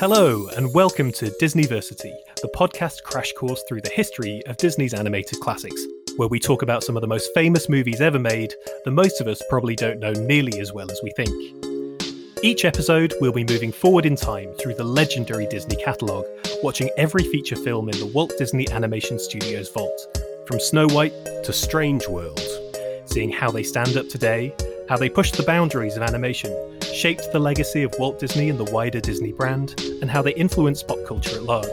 [0.00, 5.40] Hello, and welcome to Disneyversity, the podcast crash course through the history of Disney's animated
[5.40, 5.84] classics,
[6.16, 8.54] where we talk about some of the most famous movies ever made
[8.84, 11.34] that most of us probably don't know nearly as well as we think.
[12.44, 16.26] Each episode, we'll be moving forward in time through the legendary Disney catalogue,
[16.62, 21.52] watching every feature film in the Walt Disney Animation Studios vault, from Snow White to
[21.52, 22.40] Strange World,
[23.06, 24.54] seeing how they stand up today,
[24.88, 26.52] how they pushed the boundaries of animation,
[26.98, 30.82] shaped the legacy of Walt Disney and the wider Disney brand, and how they influence
[30.82, 31.68] pop culture at large.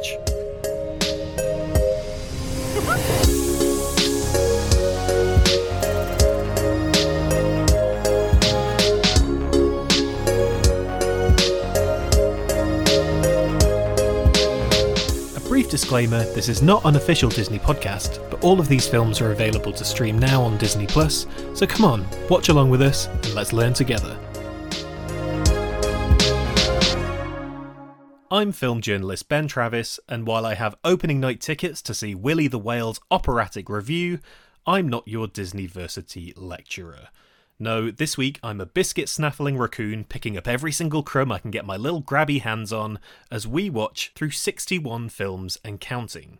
[15.36, 19.22] A brief disclaimer this is not an official Disney podcast, but all of these films
[19.22, 23.08] are available to stream now on Disney Plus, so come on, watch along with us
[23.08, 24.16] and let's learn together.
[28.36, 32.50] I'm film journalist Ben Travis, and while I have opening night tickets to see Willie
[32.50, 34.20] the Whale's operatic review,
[34.68, 37.08] I'm not your Disney Disneyversity lecturer.
[37.60, 41.50] No, this week I'm a biscuit snaffling raccoon picking up every single crumb I can
[41.50, 43.00] get my little grabby hands on
[43.32, 46.40] as we watch through 61 films and counting.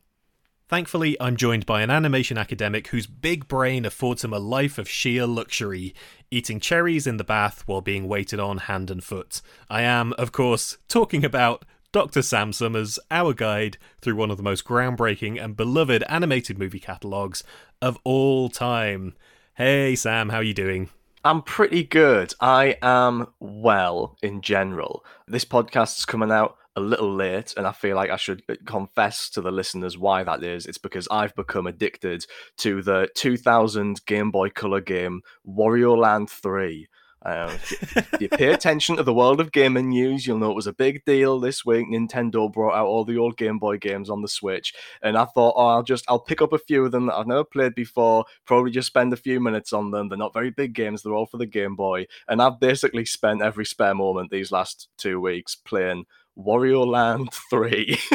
[0.68, 4.90] Thankfully, I'm joined by an animation academic whose big brain affords him a life of
[4.90, 5.96] sheer luxury,
[6.30, 9.42] eating cherries in the bath while being waited on hand and foot.
[9.70, 11.64] I am, of course, talking about
[11.96, 12.24] Dr.
[12.24, 17.42] Sam Summers, our guide through one of the most groundbreaking and beloved animated movie catalogues
[17.82, 19.16] of all time.
[19.54, 20.90] Hey Sam, how are you doing?
[21.24, 22.34] I'm pretty good.
[22.42, 25.06] I am well in general.
[25.26, 29.40] This podcast's coming out a little late, and I feel like I should confess to
[29.40, 30.66] the listeners why that is.
[30.66, 32.26] It's because I've become addicted
[32.58, 36.90] to the 2000 Game Boy Color game Wario Land 3.
[37.26, 37.50] Um,
[37.96, 40.74] if you pay attention to the world of gaming news, you'll know it was a
[40.74, 41.88] big deal this week.
[41.88, 45.56] Nintendo brought out all the old Game Boy games on the Switch, and I thought,
[45.58, 48.26] oh, I'll just I'll pick up a few of them that I've never played before.
[48.46, 50.08] Probably just spend a few minutes on them.
[50.08, 53.42] They're not very big games; they're all for the Game Boy, and I've basically spent
[53.42, 56.06] every spare moment these last two weeks playing
[56.38, 57.98] Wario Land Three.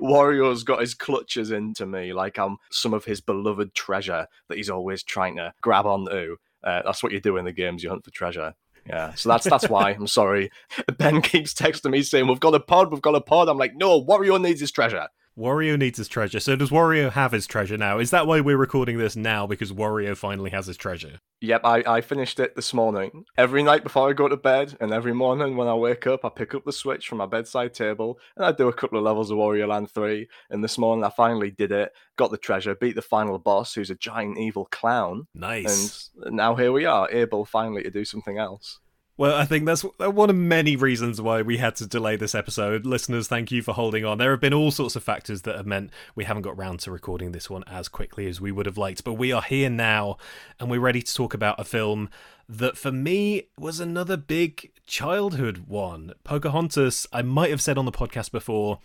[0.00, 4.70] Wario's got his clutches into me like I'm some of his beloved treasure that he's
[4.70, 6.36] always trying to grab onto.
[6.62, 7.82] Uh, that's what you do in the games.
[7.82, 8.54] You hunt for treasure.
[8.86, 10.50] Yeah, so that's that's why I'm sorry.
[10.98, 13.74] Ben keeps texting me saying, "We've got a pod, we've got a pod." I'm like,
[13.74, 16.40] "No, Wario needs his treasure." Wario needs his treasure.
[16.40, 17.98] So does Wario have his treasure now?
[17.98, 19.46] Is that why we're recording this now?
[19.46, 21.20] Because Wario finally has his treasure.
[21.40, 23.24] Yep, I, I finished it this morning.
[23.38, 26.28] Every night before I go to bed, and every morning when I wake up, I
[26.28, 29.30] pick up the Switch from my bedside table and I do a couple of levels
[29.30, 30.28] of Wario Land 3.
[30.50, 33.90] And this morning I finally did it, got the treasure, beat the final boss, who's
[33.90, 35.26] a giant evil clown.
[35.34, 36.10] Nice.
[36.22, 38.80] And now here we are, able finally to do something else.
[39.20, 42.86] Well, I think that's one of many reasons why we had to delay this episode.
[42.86, 44.16] Listeners, thank you for holding on.
[44.16, 46.90] There have been all sorts of factors that have meant we haven't got round to
[46.90, 50.16] recording this one as quickly as we would have liked, but we are here now
[50.58, 52.08] and we're ready to talk about a film
[52.48, 56.14] that for me was another big childhood one.
[56.24, 58.78] Pocahontas, I might have said on the podcast before,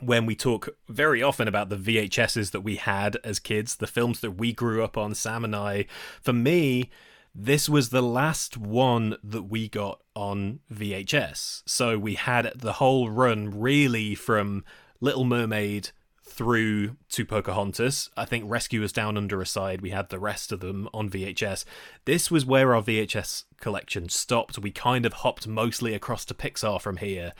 [0.00, 4.20] when we talk very often about the VHSs that we had as kids, the films
[4.20, 5.84] that we grew up on, Sam and I,
[6.22, 6.88] for me,
[7.34, 11.62] this was the last one that we got on VHS.
[11.66, 14.64] So we had the whole run really from
[15.00, 15.90] Little Mermaid
[16.22, 18.10] through to Pocahontas.
[18.16, 21.64] I think Rescuers Down Under aside, we had the rest of them on VHS.
[22.04, 24.58] This was where our VHS collection stopped.
[24.58, 27.32] We kind of hopped mostly across to Pixar from here.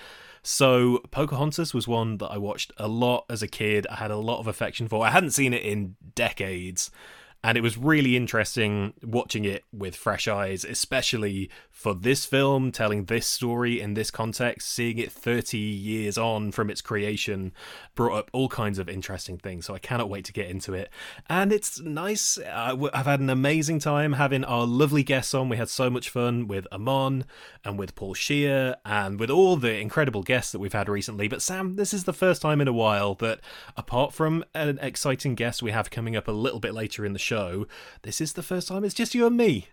[0.43, 3.87] So Pocahontas was one that I watched a lot as a kid.
[3.89, 5.07] I had a lot of affection for.
[5.07, 6.91] I hadn't seen it in decades
[7.45, 13.05] and it was really interesting watching it with fresh eyes, especially for this film, telling
[13.05, 17.53] this story in this context, seeing it 30 years on from its creation,
[17.95, 19.67] brought up all kinds of interesting things.
[19.67, 20.89] So I cannot wait to get into it.
[21.29, 22.39] And it's nice.
[22.39, 25.51] I've had an amazing time having our lovely guests on.
[25.51, 27.27] We had so much fun with Amon
[27.63, 31.29] and with Paul Scheer and with all the incredible guests that we've had recently.
[31.29, 33.41] But Sam, this is the first time in a while that,
[33.77, 37.19] apart from an exciting guest we have coming up a little bit later in the
[37.19, 37.67] show, show,
[38.03, 39.67] this is the first time it's just you and me.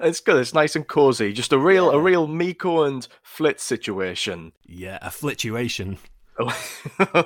[0.00, 0.36] It's good.
[0.36, 1.32] It's nice and cozy.
[1.32, 4.52] Just a real, a real Meeko and Flit situation.
[4.66, 5.98] Yeah, a flituation.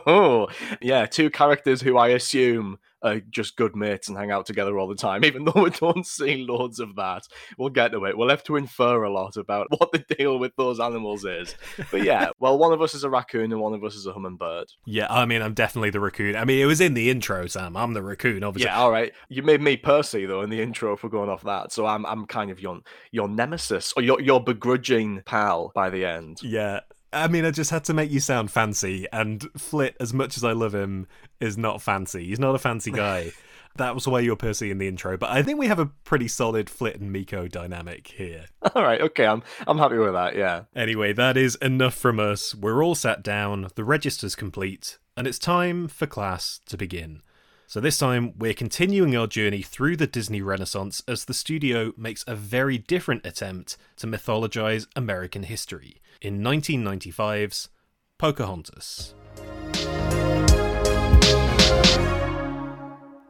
[0.06, 0.49] Oh,
[0.81, 4.88] yeah, two characters who I assume are just good mates and hang out together all
[4.88, 7.26] the time, even though we don't see loads of that.
[7.58, 8.16] We'll get to it.
[8.16, 11.54] We'll have to infer a lot about what the deal with those animals is.
[11.90, 14.12] But yeah, well, one of us is a raccoon and one of us is a
[14.12, 14.69] hummingbird.
[14.84, 16.37] Yeah, I mean, I'm definitely the raccoon.
[16.37, 17.76] I mean, it was in the intro, Sam.
[17.76, 18.70] I'm the raccoon, obviously.
[18.70, 19.12] Yeah, all right.
[19.28, 22.26] You made me Percy though in the intro for going off that, so I'm I'm
[22.26, 26.40] kind of your your nemesis or your your begrudging pal by the end.
[26.43, 26.81] Yeah,
[27.12, 30.44] I mean, I just had to make you sound fancy, and Flit, as much as
[30.44, 31.06] I love him,
[31.41, 32.26] is not fancy.
[32.26, 33.32] He's not a fancy guy.
[33.76, 35.87] that was why you were Percy in the intro, but I think we have a
[36.05, 38.47] pretty solid Flit and Meeko dynamic here.
[38.75, 40.37] All right, okay, I'm I'm happy with that.
[40.37, 40.64] Yeah.
[40.75, 42.55] Anyway, that is enough from us.
[42.55, 47.23] We're all sat down, the register's complete, and it's time for class to begin.
[47.67, 52.23] So, this time we're continuing our journey through the Disney Renaissance as the studio makes
[52.26, 57.69] a very different attempt to mythologize American history in 1995's
[58.16, 59.14] Pocahontas.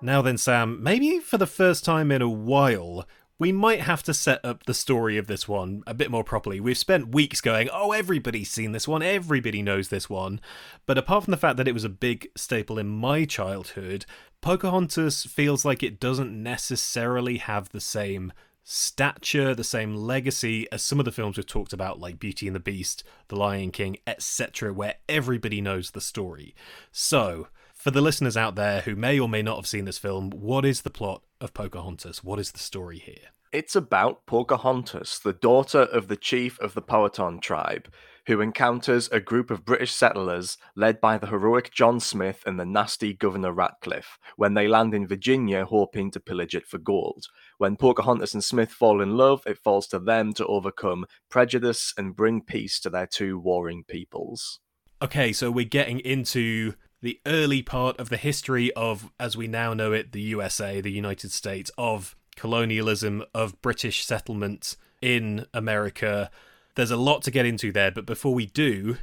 [0.00, 3.06] Now then, Sam, maybe for the first time in a while,
[3.38, 6.60] we might have to set up the story of this one a bit more properly.
[6.60, 10.40] We've spent weeks going, oh, everybody's seen this one, everybody knows this one.
[10.86, 14.06] But apart from the fact that it was a big staple in my childhood,
[14.42, 18.32] Pocahontas feels like it doesn't necessarily have the same
[18.64, 22.55] stature, the same legacy as some of the films we've talked about, like Beauty and
[22.55, 26.55] the Beast, The Lion King, etc., where everybody knows the story.
[26.91, 30.31] So, for the listeners out there who may or may not have seen this film,
[30.31, 32.23] what is the plot of Pocahontas?
[32.23, 33.31] What is the story here?
[33.53, 37.93] It's about Pocahontas, the daughter of the chief of the Powhatan tribe,
[38.26, 42.64] who encounters a group of British settlers led by the heroic John Smith and the
[42.64, 47.26] nasty Governor Ratcliffe when they land in Virginia hoping to pillage it for gold.
[47.58, 52.16] When Pocahontas and Smith fall in love, it falls to them to overcome prejudice and
[52.16, 54.60] bring peace to their two warring peoples.
[55.00, 59.75] Okay, so we're getting into the early part of the history of, as we now
[59.75, 66.30] know it, the USA, the United States, of colonialism, of British settlement in America.
[66.74, 68.96] There's a lot to get into there, but before we do,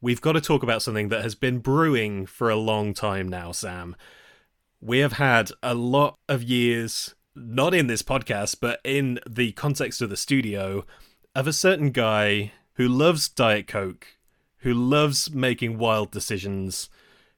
[0.00, 3.52] we've got to talk about something that has been brewing for a long time now,
[3.52, 3.96] Sam.
[4.80, 10.02] We have had a lot of years, not in this podcast, but in the context
[10.02, 10.84] of the studio,
[11.34, 14.06] of a certain guy who loves Diet Coke,
[14.58, 16.90] who loves making wild decisions,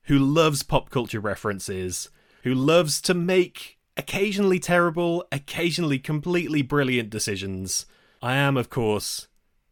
[0.02, 2.10] who loves pop culture references,
[2.42, 7.86] who loves to make occasionally terrible, occasionally completely brilliant decisions.
[8.20, 9.28] I am, of course,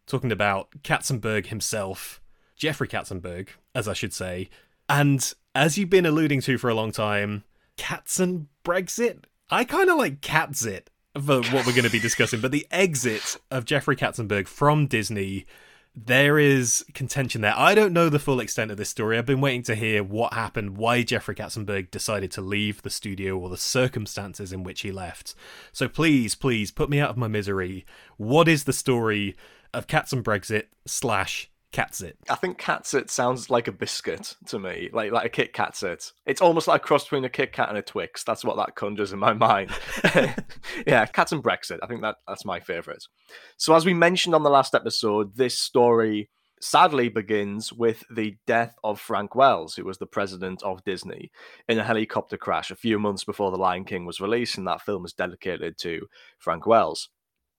[0.06, 2.20] talking about Katzenberg himself,
[2.56, 4.48] Jeffrey Katzenberg, as I should say.
[4.88, 7.44] And as you've been alluding to for a long time,
[7.76, 9.24] Katzen Brexit?
[9.50, 13.36] I kind of like Catzit for what we're going to be discussing, but the exit
[13.50, 15.46] of Jeffrey Katzenberg from Disney
[15.96, 17.54] there is contention there.
[17.56, 19.16] I don't know the full extent of this story.
[19.16, 23.38] I've been waiting to hear what happened, why Jeffrey Katzenberg decided to leave the studio,
[23.38, 25.34] or the circumstances in which he left.
[25.72, 27.86] So please, please put me out of my misery.
[28.18, 29.36] What is the story
[29.74, 32.14] of Cats and Brexit slash Catsit.
[32.30, 36.12] I think Catsit sounds like a biscuit to me, like like a Kit Katsit.
[36.24, 38.24] It's almost like a cross between a Kit Kat and a Twix.
[38.24, 39.70] That's what that conjures in my mind.
[40.86, 41.80] yeah, Cats and Brexit.
[41.82, 43.04] I think that that's my favourite.
[43.58, 46.30] So as we mentioned on the last episode, this story
[46.60, 51.30] sadly begins with the death of Frank Wells, who was the president of Disney,
[51.68, 54.80] in a helicopter crash a few months before The Lion King was released, and that
[54.80, 56.06] film was dedicated to
[56.38, 57.10] Frank Wells.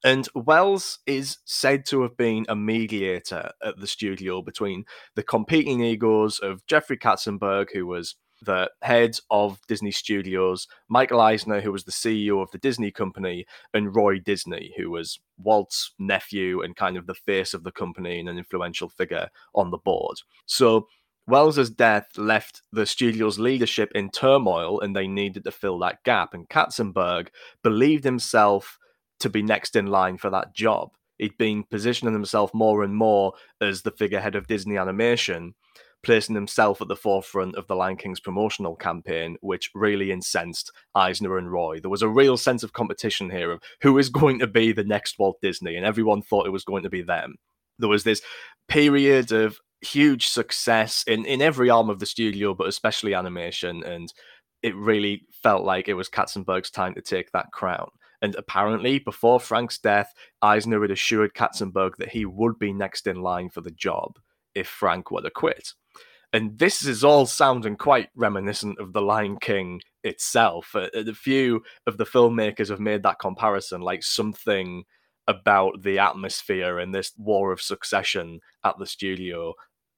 [0.03, 4.85] And Wells is said to have been a mediator at the studio between
[5.15, 11.61] the competing egos of Jeffrey Katzenberg, who was the head of Disney Studios, Michael Eisner,
[11.61, 16.61] who was the CEO of the Disney company, and Roy Disney, who was Walt's nephew
[16.61, 20.17] and kind of the face of the company and an influential figure on the board.
[20.45, 20.87] So
[21.25, 26.33] Wells's death left the studio's leadership in turmoil and they needed to fill that gap.
[26.33, 27.29] And Katzenberg
[27.63, 28.77] believed himself
[29.19, 30.91] to be next in line for that job.
[31.17, 35.55] He'd been positioning himself more and more as the figurehead of Disney animation,
[36.03, 41.37] placing himself at the forefront of the Lion King's promotional campaign, which really incensed Eisner
[41.37, 41.79] and Roy.
[41.79, 44.83] There was a real sense of competition here of who is going to be the
[44.83, 47.35] next Walt Disney, and everyone thought it was going to be them.
[47.79, 48.21] There was this
[48.67, 54.11] period of huge success in, in every arm of the studio, but especially animation, and
[54.61, 57.89] it really felt like it was Katzenberg's time to take that crown.
[58.21, 63.21] And apparently, before Frank's death, Eisner had assured Katzenberg that he would be next in
[63.21, 64.19] line for the job
[64.55, 65.73] if Frank were to quit.
[66.33, 70.75] And this is all sounding quite reminiscent of The Lion King itself.
[70.75, 74.83] A, a few of the filmmakers have made that comparison, like something
[75.27, 79.53] about the atmosphere and this war of succession at the studio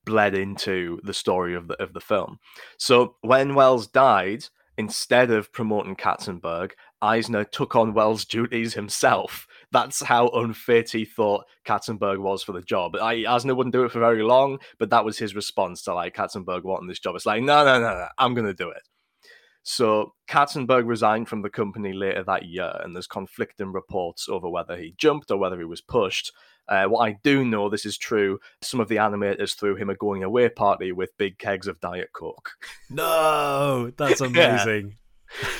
[0.06, 2.40] bled into the story of the of the film.
[2.78, 4.46] So when Wells died,
[4.78, 6.72] instead of promoting Katzenberg,
[7.02, 9.48] Eisner took on Wells' duties himself.
[9.72, 12.96] That's how unfit he thought Katzenberg was for the job.
[12.96, 16.16] I, Eisner wouldn't do it for very long, but that was his response to like
[16.16, 17.16] Katzenberg wanting this job.
[17.16, 18.82] It's like, no, no, no, no, I'm going to do it.
[19.64, 24.76] So Katzenberg resigned from the company later that year, and there's conflicting reports over whether
[24.78, 26.32] he jumped or whether he was pushed.
[26.68, 29.96] Uh, what I do know, this is true, some of the animators threw him a
[29.96, 32.52] going away party with big kegs of Diet Coke.
[32.90, 34.96] No, that's amazing.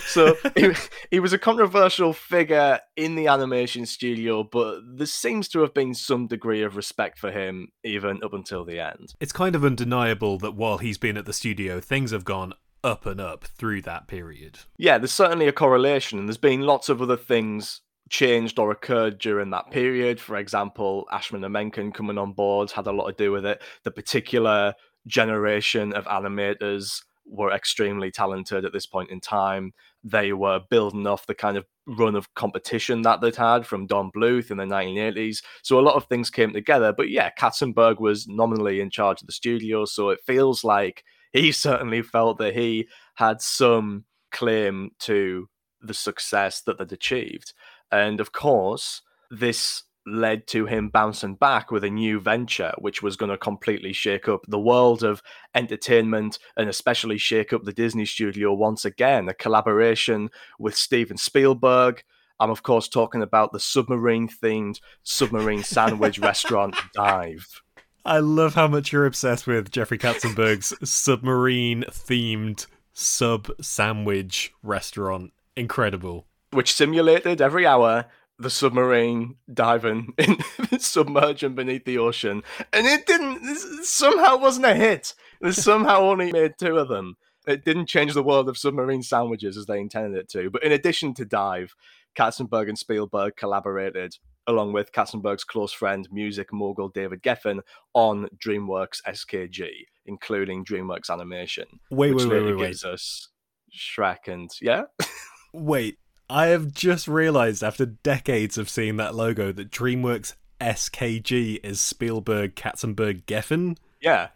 [0.08, 0.72] So he,
[1.12, 5.94] he was a controversial figure in the animation studio, but there seems to have been
[5.94, 9.14] some degree of respect for him even up until the end.
[9.20, 13.06] It's kind of undeniable that while he's been at the studio, things have gone up
[13.06, 14.60] and up through that period.
[14.78, 19.20] Yeah, there's certainly a correlation, and there's been lots of other things changed or occurred
[19.20, 20.20] during that period.
[20.20, 23.62] For example, Ashman and Menken coming on board had a lot to do with it.
[23.84, 24.74] The particular
[25.08, 29.74] generation of animators were extremely talented at this point in time.
[30.04, 34.12] They were building off the kind of run of competition that they'd had from Don
[34.12, 35.44] Bluth in the 1980s.
[35.62, 36.94] So a lot of things came together.
[36.96, 39.86] But yeah, Katzenberg was nominally in charge of the studio.
[39.86, 45.50] So it feels like he certainly felt that he had some claim to
[45.82, 47.54] the success that they'd achieved.
[47.92, 53.16] And of course, this led to him bouncing back with a new venture, which was
[53.16, 55.22] going to completely shake up the world of
[55.56, 59.30] entertainment and especially shake up the Disney studio once again.
[59.30, 62.04] A collaboration with Steven Spielberg.
[62.40, 67.62] I'm, of course, talking about the submarine themed submarine sandwich restaurant Dive.
[68.06, 75.34] I love how much you're obsessed with Jeffrey Katzenberg's submarine themed sub sandwich restaurant.
[75.56, 76.26] Incredible.
[76.52, 78.06] Which simulated every hour
[78.40, 80.38] the submarine diving in
[80.80, 82.42] submerging beneath the ocean.
[82.72, 85.14] And it didn't somehow wasn't a hit.
[85.42, 87.18] They somehow only made two of them.
[87.46, 90.50] It didn't change the world of submarine sandwiches as they intended it to.
[90.50, 91.76] But in addition to Dive,
[92.16, 94.18] Katzenberg and Spielberg collaborated
[94.50, 97.62] along with Katzenberg's close friend, music mogul David Geffen,
[97.94, 99.68] on DreamWorks SKG,
[100.08, 101.66] including DreamWorks Animation.
[101.92, 103.30] Wait, which wait, wait, wait, gives us
[103.72, 104.84] Shrek and yeah.
[105.54, 105.98] wait,
[106.30, 112.56] I have just realized after decades of seeing that logo that DreamWorks SKG is Spielberg,
[112.56, 113.78] Katzenberg, Geffen.
[114.02, 114.30] Yeah,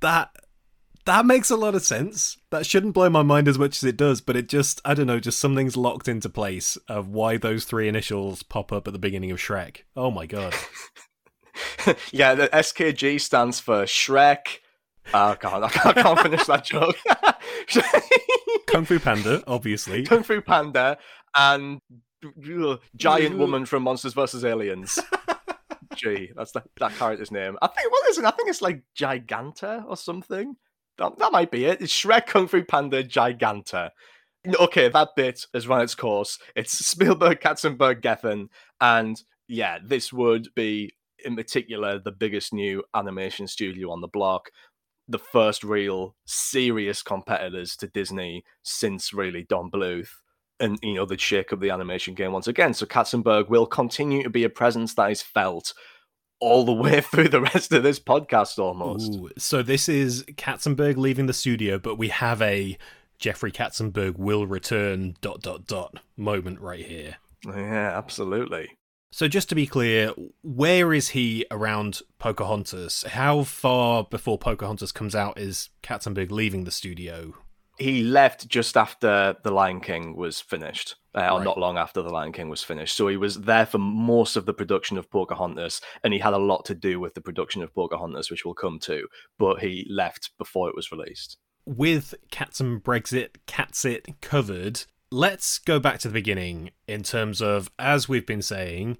[0.00, 0.30] that
[1.06, 2.36] that makes a lot of sense.
[2.50, 5.06] That shouldn't blow my mind as much as it does, but it just, I don't
[5.06, 8.98] know, just something's locked into place of why those three initials pop up at the
[8.98, 9.78] beginning of Shrek.
[9.96, 10.54] Oh my god.
[12.12, 14.58] yeah, the SKG stands for Shrek.
[15.14, 16.96] Oh god, I can't, I can't finish that joke.
[18.66, 20.04] Kung Fu Panda, obviously.
[20.04, 20.98] Kung Fu Panda
[21.38, 21.80] and
[22.96, 24.98] giant woman from Monsters vs Aliens.
[25.94, 27.56] Gee, that's the, that character's name.
[27.62, 28.24] I think what is it?
[28.24, 30.56] I think it's like Giganta or something.
[30.98, 31.80] That, that might be it.
[31.80, 33.90] It's Shrek Kung Fu Panda Giganta.
[34.60, 36.38] Okay, that bit has run its course.
[36.54, 38.48] It's Spielberg, Katzenberg, Geffen,
[38.80, 44.50] and yeah, this would be in particular the biggest new animation studio on the block.
[45.08, 50.10] The first real serious competitors to Disney since really Don Bluth
[50.60, 52.74] and you know they'd shake up the animation game once again.
[52.74, 55.74] So Katzenberg will continue to be a presence that is felt
[56.40, 59.14] all the way through the rest of this podcast almost.
[59.14, 62.78] Ooh, so this is Katzenberg leaving the studio, but we have a
[63.18, 67.16] Jeffrey Katzenberg will return dot dot dot moment right here.
[67.46, 68.70] Yeah, absolutely.
[69.10, 70.12] So just to be clear,
[70.42, 73.04] where is he around Pocahontas?
[73.08, 77.32] How far before Pocahontas comes out is Katzenberg leaving the studio?
[77.78, 81.30] He left just after The Lion King was finished, uh, right.
[81.30, 82.96] or not long after The Lion King was finished.
[82.96, 86.38] So he was there for most of the production of Pocahontas, and he had a
[86.38, 89.06] lot to do with the production of Pocahontas, which we'll come to.
[89.38, 91.38] But he left before it was released.
[91.64, 97.40] With Cats and Brexit, Cats It covered, let's go back to the beginning in terms
[97.40, 98.98] of, as we've been saying,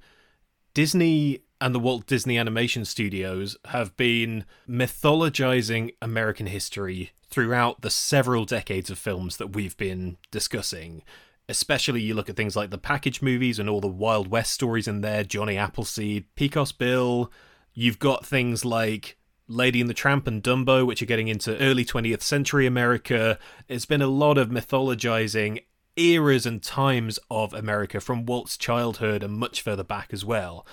[0.75, 8.45] Disney and the Walt Disney Animation Studios have been mythologizing American history throughout the several
[8.45, 11.03] decades of films that we've been discussing.
[11.49, 14.87] Especially, you look at things like the package movies and all the Wild West stories
[14.87, 17.33] in there, Johnny Appleseed, Pecos Bill.
[17.73, 19.17] You've got things like
[19.49, 23.39] Lady and the Tramp and Dumbo, which are getting into early 20th century America.
[23.67, 25.63] It's been a lot of mythologizing
[25.97, 30.67] eras and times of America from Walt's childhood and much further back as well.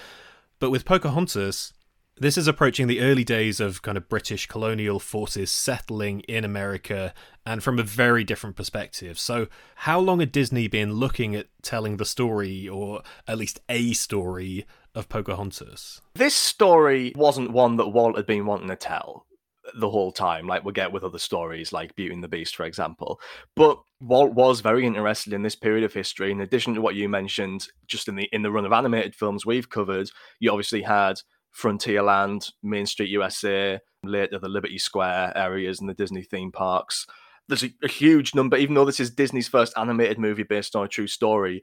[0.65, 1.73] But with Pocahontas,
[2.17, 7.13] this is approaching the early days of kind of British colonial forces settling in America
[7.45, 9.19] and from a very different perspective.
[9.19, 9.45] So,
[9.75, 14.65] how long had Disney been looking at telling the story, or at least a story,
[14.95, 16.01] of Pocahontas?
[16.15, 19.27] This story wasn't one that Walt had been wanting to tell
[19.73, 22.65] the whole time, like we get with other stories like Beauty and the Beast, for
[22.65, 23.19] example.
[23.55, 26.31] But Walt was very interested in this period of history.
[26.31, 29.45] In addition to what you mentioned, just in the in the run of animated films
[29.45, 31.21] we've covered, you obviously had
[31.55, 37.05] Frontierland, Main Street USA, later the Liberty Square areas and the Disney theme parks.
[37.47, 40.85] there's a, a huge number, even though this is Disney's first animated movie based on
[40.85, 41.61] a true story,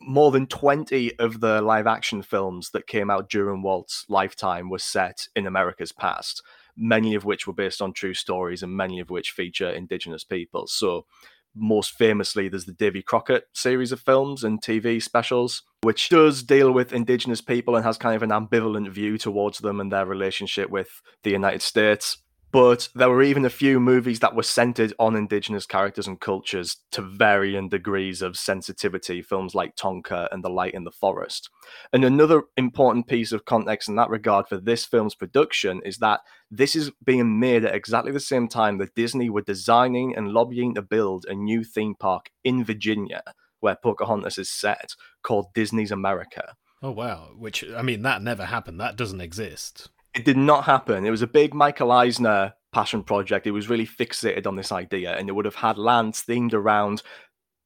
[0.00, 4.78] more than 20 of the live action films that came out during Walt's lifetime were
[4.78, 6.42] set in America's past,
[6.76, 10.66] many of which were based on true stories and many of which feature indigenous people.
[10.66, 11.06] So,
[11.54, 16.70] most famously, there's the Davy Crockett series of films and TV specials, which does deal
[16.70, 20.70] with indigenous people and has kind of an ambivalent view towards them and their relationship
[20.70, 22.18] with the United States
[22.52, 26.78] but there were even a few movies that were centered on indigenous characters and cultures
[26.90, 31.48] to varying degrees of sensitivity, films like Tonka and The Light in the Forest.
[31.92, 36.20] And another important piece of context in that regard for this film's production is that
[36.50, 40.74] this is being made at exactly the same time that Disney were designing and lobbying
[40.74, 43.22] to build a new theme park in Virginia,
[43.60, 46.56] where Pocahontas is set, called Disney's America.
[46.82, 47.28] Oh, wow.
[47.36, 48.80] Which, I mean, that never happened.
[48.80, 49.90] That doesn't exist.
[50.14, 51.06] It did not happen.
[51.06, 53.46] It was a big Michael Eisner passion project.
[53.46, 57.02] It was really fixated on this idea, and it would have had lands themed around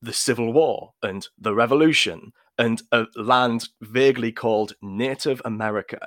[0.03, 6.07] the Civil War and the Revolution and a land vaguely called Native America.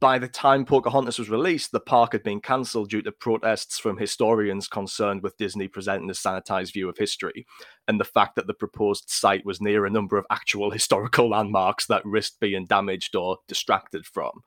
[0.00, 3.96] By the time Pocahontas was released, the park had been cancelled due to protests from
[3.96, 7.46] historians concerned with Disney presenting a sanitized view of history
[7.86, 11.86] and the fact that the proposed site was near a number of actual historical landmarks
[11.86, 14.42] that risked being damaged or distracted from.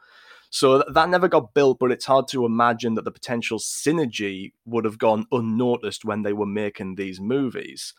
[0.50, 4.86] So that never got built, but it's hard to imagine that the potential synergy would
[4.86, 7.94] have gone unnoticed when they were making these movies.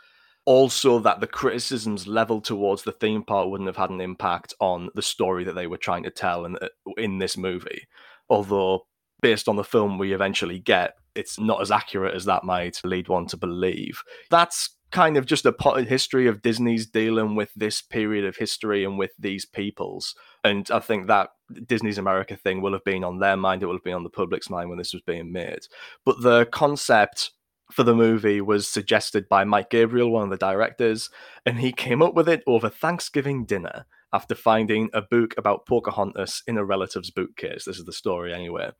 [0.44, 4.88] Also, that the criticisms leveled towards the theme park wouldn't have had an impact on
[4.94, 7.86] the story that they were trying to tell in, uh, in this movie.
[8.30, 8.86] Although,
[9.20, 13.08] based on the film we eventually get, it's not as accurate as that might lead
[13.08, 14.02] one to believe.
[14.30, 18.84] That's kind of just a potted history of Disney's dealing with this period of history
[18.84, 20.14] and with these peoples.
[20.44, 21.30] And I think that
[21.66, 24.10] Disney's America thing will have been on their mind, it will have been on the
[24.10, 25.66] public's mind when this was being made.
[26.04, 27.32] But the concept
[27.70, 31.10] for the movie was suggested by Mike Gabriel, one of the directors,
[31.44, 36.42] and he came up with it over Thanksgiving dinner after finding a book about Pocahontas
[36.46, 37.64] in a relative's bookcase.
[37.64, 38.70] This is the story, anyway.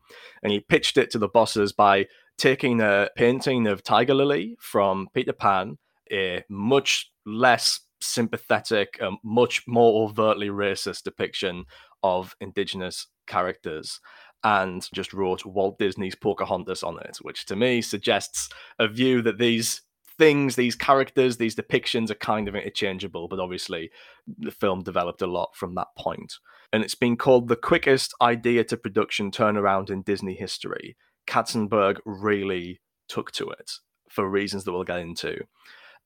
[0.43, 2.07] And he pitched it to the bosses by
[2.39, 5.79] taking a painting of Tiger Lily from Peter Pan
[6.13, 11.65] a much less sympathetic, a much more overtly racist depiction
[12.03, 14.01] of indigenous characters
[14.45, 19.39] and just wrote Walt Disney's Pocahontas on it, which to me suggests a view that
[19.39, 19.83] these
[20.19, 23.91] things, these characters, these depictions are kind of interchangeable, but obviously
[24.39, 26.35] the film developed a lot from that point.
[26.73, 30.97] And it's been called the quickest idea to production turnaround in Disney history.
[31.27, 33.73] Katzenberg really took to it
[34.09, 35.41] for reasons that we'll get into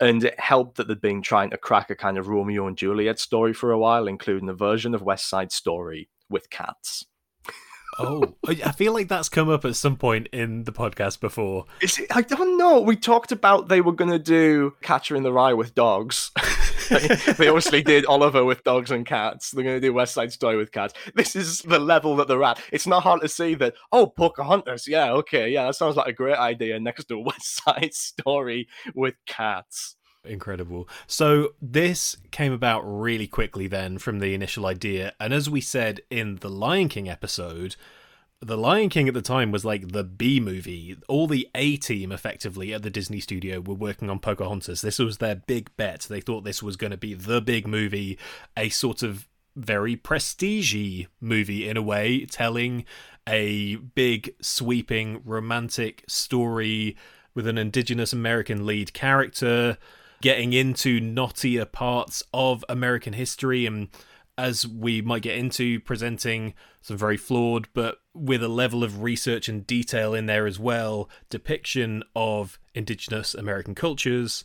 [0.01, 3.19] and it helped that they'd been trying to crack a kind of Romeo and Juliet
[3.19, 7.05] story for a while, including a version of West Side Story with cats.
[7.99, 11.67] oh, I feel like that's come up at some point in the podcast before.
[11.81, 12.81] It, I don't know.
[12.81, 16.31] We talked about they were going to do Catcher in the Rye with dogs.
[17.37, 19.51] they obviously did Oliver with dogs and cats.
[19.51, 20.95] They're going to do West Side Story with cats.
[21.15, 22.61] This is the level that they're at.
[22.73, 24.89] It's not hard to see that, oh, Pocahontas.
[24.89, 25.51] Yeah, okay.
[25.51, 29.97] Yeah, that sounds like a great idea next to West Side Story with cats.
[30.25, 30.89] Incredible.
[31.07, 35.15] So, this came about really quickly then from the initial idea.
[35.19, 37.77] And as we said in the Lion King episode,
[38.43, 40.97] the Lion King at the time was like the B movie.
[41.09, 44.81] All the A team, effectively, at the Disney studio were working on Pocahontas.
[44.81, 46.07] This was their big bet.
[46.09, 48.19] They thought this was going to be the big movie,
[48.57, 52.87] a sort of very prestige movie in a way, telling
[53.29, 56.97] a big, sweeping, romantic story
[57.35, 59.77] with an indigenous American lead character,
[60.23, 63.89] getting into knottier parts of American history and
[64.41, 69.49] as we might get into, presenting some very flawed, but with a level of research
[69.49, 74.45] and detail in there as well, depiction of Indigenous American cultures.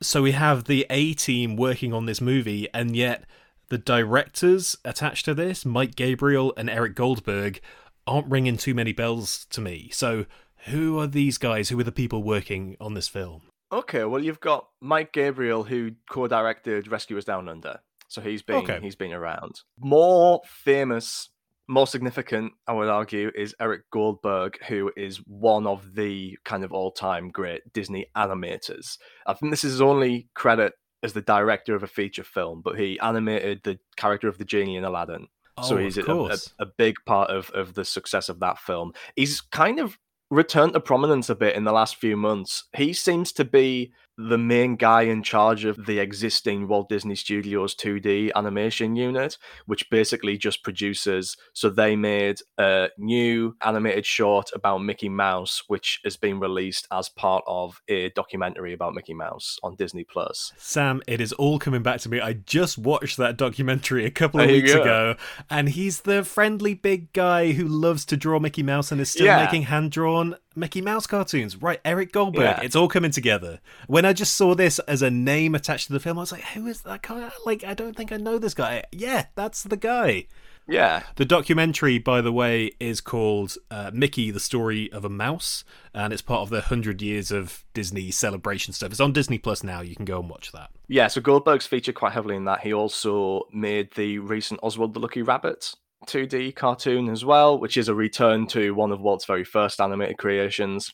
[0.00, 3.24] So we have the A team working on this movie, and yet
[3.68, 7.60] the directors attached to this, Mike Gabriel and Eric Goldberg,
[8.06, 9.90] aren't ringing too many bells to me.
[9.92, 10.26] So
[10.66, 11.68] who are these guys?
[11.68, 13.42] Who are the people working on this film?
[13.72, 17.80] Okay, well, you've got Mike Gabriel, who co directed Rescuers Down Under.
[18.12, 18.78] So he's been okay.
[18.82, 19.62] he's been around.
[19.80, 21.30] More famous,
[21.66, 26.72] more significant, I would argue, is Eric Goldberg, who is one of the kind of
[26.72, 28.98] all-time great Disney animators.
[29.26, 32.78] I think this is his only credit as the director of a feature film, but
[32.78, 35.28] he animated the character of the genie in Aladdin.
[35.56, 38.92] Oh, so he's a, a, a, big part of, of the success of that film.
[39.16, 39.98] He's kind of
[40.30, 42.64] returned to prominence a bit in the last few months.
[42.76, 47.74] He seems to be the main guy in charge of the existing Walt Disney Studios
[47.74, 51.36] 2D animation unit, which basically just produces.
[51.54, 57.08] So they made a new animated short about Mickey Mouse, which has been released as
[57.08, 60.52] part of a documentary about Mickey Mouse on Disney Plus.
[60.58, 62.20] Sam, it is all coming back to me.
[62.20, 65.16] I just watched that documentary a couple of weeks ago,
[65.48, 69.26] and he's the friendly big guy who loves to draw Mickey Mouse and is still
[69.26, 69.42] yeah.
[69.42, 71.56] making hand drawn Mickey Mouse cartoons.
[71.56, 72.42] Right, Eric Goldberg.
[72.42, 72.60] Yeah.
[72.62, 73.60] It's all coming together.
[73.86, 76.44] When I just saw this as a name attached to the film, I was like,
[76.44, 77.30] who is that guy?
[77.44, 78.84] Like, I don't think I know this guy.
[78.92, 80.26] Yeah, that's the guy.
[80.68, 81.02] Yeah.
[81.16, 86.12] The documentary, by the way, is called uh, Mickey, the Story of a Mouse, and
[86.12, 88.90] it's part of the 100 Years of Disney celebration stuff.
[88.90, 89.80] It's on Disney Plus now.
[89.80, 90.70] You can go and watch that.
[90.88, 92.60] Yeah, so Goldberg's featured quite heavily in that.
[92.60, 95.74] He also made the recent Oswald the Lucky Rabbit
[96.06, 100.18] 2D cartoon as well, which is a return to one of Walt's very first animated
[100.18, 100.92] creations.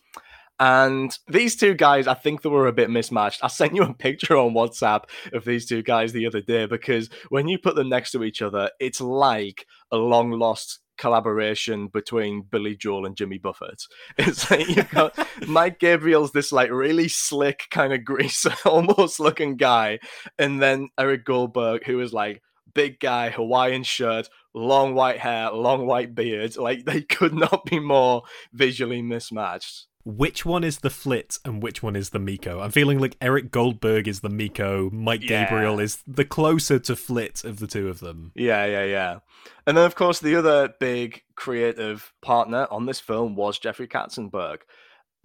[0.60, 3.44] And these two guys, I think they were a bit mismatched.
[3.44, 7.08] I sent you a picture on WhatsApp of these two guys the other day because
[7.28, 12.42] when you put them next to each other, it's like a long lost collaboration between
[12.42, 13.84] Billy Joel and Jimmy Buffett.
[14.18, 15.16] It's like you've got
[15.46, 20.00] Mike Gabriel's this like really slick kind of greaser almost looking guy,
[20.38, 22.42] and then Eric Goldberg, who is like
[22.74, 26.56] big guy, Hawaiian shirt, long white hair, long white beard.
[26.56, 29.86] Like they could not be more visually mismatched.
[30.04, 32.62] Which one is the Flit and which one is the Meeko?
[32.62, 35.44] I'm feeling like Eric Goldberg is the Meeko, Mike yeah.
[35.44, 38.32] Gabriel is the closer to Flit of the two of them.
[38.34, 39.18] Yeah, yeah, yeah.
[39.66, 44.60] And then, of course, the other big creative partner on this film was Jeffrey Katzenberg.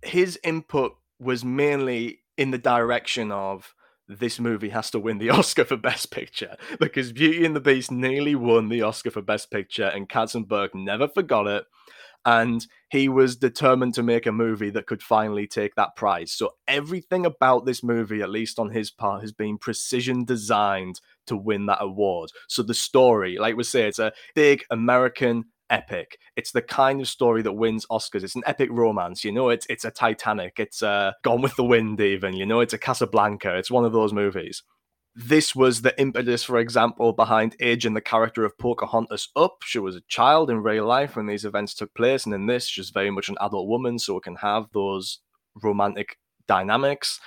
[0.01, 3.73] His input was mainly in the direction of
[4.07, 7.91] this movie has to win the Oscar for Best Picture because Beauty and the Beast
[7.91, 11.65] nearly won the Oscar for Best Picture, and Katzenberg never forgot it.
[12.25, 16.31] And he was determined to make a movie that could finally take that prize.
[16.31, 21.35] So everything about this movie, at least on his part, has been precision designed to
[21.35, 22.29] win that award.
[22.47, 26.19] So the story, like we say, it's a big American epic.
[26.37, 28.23] It's the kind of story that wins Oscars.
[28.23, 29.25] It's an epic romance.
[29.25, 30.53] You know, it's it's a Titanic.
[30.57, 31.99] It's a uh, Gone with the Wind.
[31.99, 33.57] Even you know, it's a Casablanca.
[33.57, 34.63] It's one of those movies.
[35.15, 39.57] This was the impetus, for example, behind Age and the character of Pocahontas up.
[39.63, 42.67] She was a child in real life when these events took place, and in this,
[42.67, 45.19] she's very much an adult woman, so it can have those
[45.61, 47.19] romantic dynamics.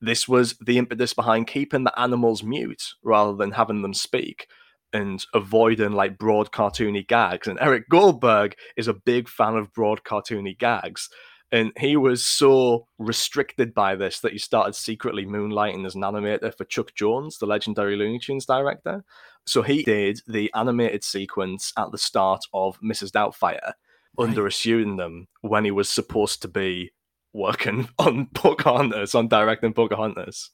[0.00, 4.46] This was the impetus behind keeping the animals mute rather than having them speak
[4.94, 7.48] and avoiding like broad cartoony gags.
[7.48, 11.10] And Eric Goldberg is a big fan of broad cartoony gags.
[11.52, 16.56] And he was so restricted by this that he started secretly moonlighting as an animator
[16.56, 19.04] for Chuck Jones, the legendary Looney Tunes director.
[19.46, 23.10] So he did the animated sequence at the start of Mrs.
[23.10, 23.72] Doubtfire
[24.18, 24.28] right.
[24.28, 26.92] under a pseudonym when he was supposed to be
[27.32, 30.50] working on Pocahontas, on directing Pocahontas.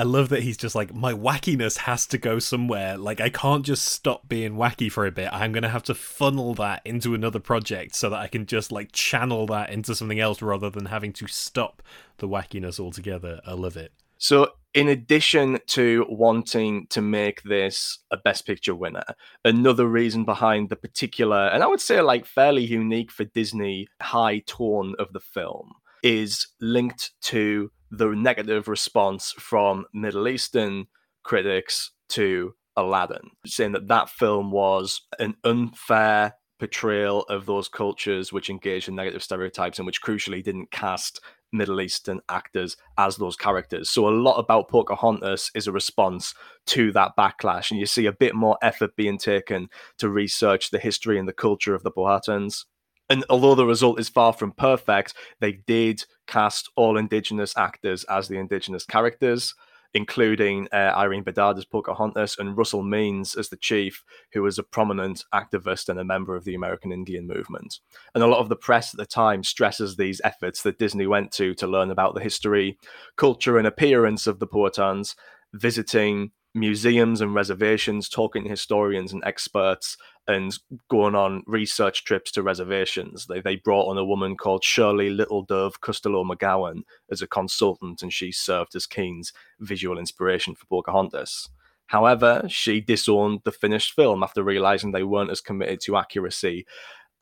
[0.00, 2.96] I love that he's just like, my wackiness has to go somewhere.
[2.96, 5.28] Like, I can't just stop being wacky for a bit.
[5.30, 8.72] I'm going to have to funnel that into another project so that I can just
[8.72, 11.82] like channel that into something else rather than having to stop
[12.16, 13.42] the wackiness altogether.
[13.46, 13.92] I love it.
[14.16, 19.04] So, in addition to wanting to make this a Best Picture winner,
[19.44, 24.38] another reason behind the particular, and I would say like fairly unique for Disney, high
[24.46, 30.86] tone of the film is linked to the negative response from Middle Eastern
[31.22, 38.50] critics to Aladdin, saying that that film was an unfair portrayal of those cultures which
[38.50, 41.20] engaged in negative stereotypes and which crucially didn't cast
[41.52, 43.90] Middle Eastern actors as those characters.
[43.90, 46.32] So a lot about Pocahontas is a response
[46.66, 50.78] to that backlash, and you see a bit more effort being taken to research the
[50.78, 52.66] history and the culture of the Powhatans
[53.10, 58.28] and although the result is far from perfect, they did cast all Indigenous actors as
[58.28, 59.52] the Indigenous characters,
[59.92, 64.62] including uh, Irene Bedard as Pocahontas and Russell Means as the chief, who was a
[64.62, 67.80] prominent activist and a member of the American Indian movement.
[68.14, 71.32] And a lot of the press at the time stresses these efforts that Disney went
[71.32, 72.78] to to learn about the history,
[73.16, 75.16] culture, and appearance of the Powhatans,
[75.52, 80.56] visiting museums and reservations, talking to historians and experts, and
[80.88, 83.26] going on research trips to reservations.
[83.26, 88.02] They they brought on a woman called Shirley Little Dove Custalow McGowan as a consultant,
[88.02, 91.48] and she served as Keen's visual inspiration for Pocahontas.
[91.86, 96.64] However, she disowned the finished film after realizing they weren't as committed to accuracy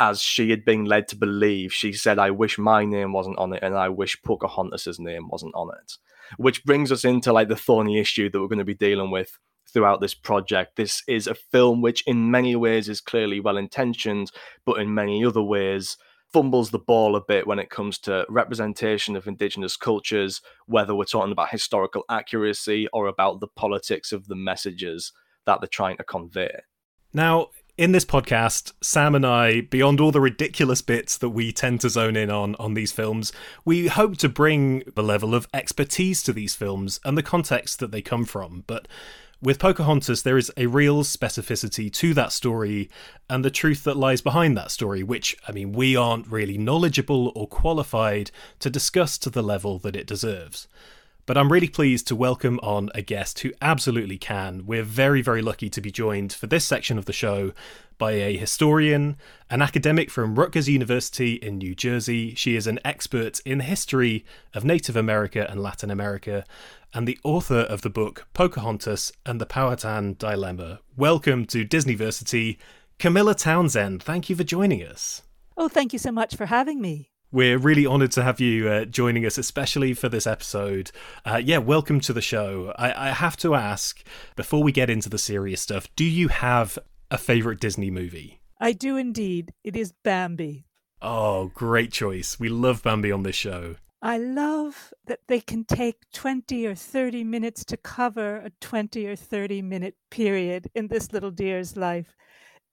[0.00, 1.72] as she had been led to believe.
[1.72, 5.54] She said, I wish my name wasn't on it, and I wish Pocahontas's name wasn't
[5.54, 5.94] on it.
[6.36, 9.38] Which brings us into like the thorny issue that we're going to be dealing with
[9.72, 10.76] throughout this project.
[10.76, 14.30] This is a film which, in many ways, is clearly well intentioned,
[14.64, 15.96] but in many other ways,
[16.32, 21.04] fumbles the ball a bit when it comes to representation of indigenous cultures, whether we're
[21.04, 25.12] talking about historical accuracy or about the politics of the messages
[25.46, 26.60] that they're trying to convey.
[27.14, 31.80] Now, in this podcast, Sam and I, beyond all the ridiculous bits that we tend
[31.82, 33.32] to zone in on on these films,
[33.64, 37.92] we hope to bring the level of expertise to these films and the context that
[37.92, 38.64] they come from.
[38.66, 38.88] But
[39.40, 42.90] with Pocahontas, there is a real specificity to that story
[43.30, 47.30] and the truth that lies behind that story, which, I mean, we aren't really knowledgeable
[47.36, 50.66] or qualified to discuss to the level that it deserves.
[51.28, 54.64] But I'm really pleased to welcome on a guest who absolutely can.
[54.64, 57.52] We're very, very lucky to be joined for this section of the show
[57.98, 59.18] by a historian,
[59.50, 62.34] an academic from Rutgers University in New Jersey.
[62.34, 66.46] She is an expert in the history of Native America and Latin America,
[66.94, 70.80] and the author of the book Pocahontas and the Powhatan Dilemma.
[70.96, 72.56] Welcome to Disneyversity,
[72.98, 74.02] Camilla Townsend.
[74.02, 75.20] Thank you for joining us.
[75.58, 77.10] Oh, thank you so much for having me.
[77.30, 80.90] We're really honoured to have you uh, joining us, especially for this episode.
[81.26, 82.72] Uh, yeah, welcome to the show.
[82.78, 84.02] I, I have to ask,
[84.34, 86.78] before we get into the serious stuff, do you have
[87.10, 88.40] a favourite Disney movie?
[88.58, 89.52] I do indeed.
[89.62, 90.64] It is Bambi.
[91.02, 92.40] Oh, great choice.
[92.40, 93.76] We love Bambi on this show.
[94.00, 99.16] I love that they can take 20 or 30 minutes to cover a 20 or
[99.16, 102.16] 30 minute period in this little deer's life.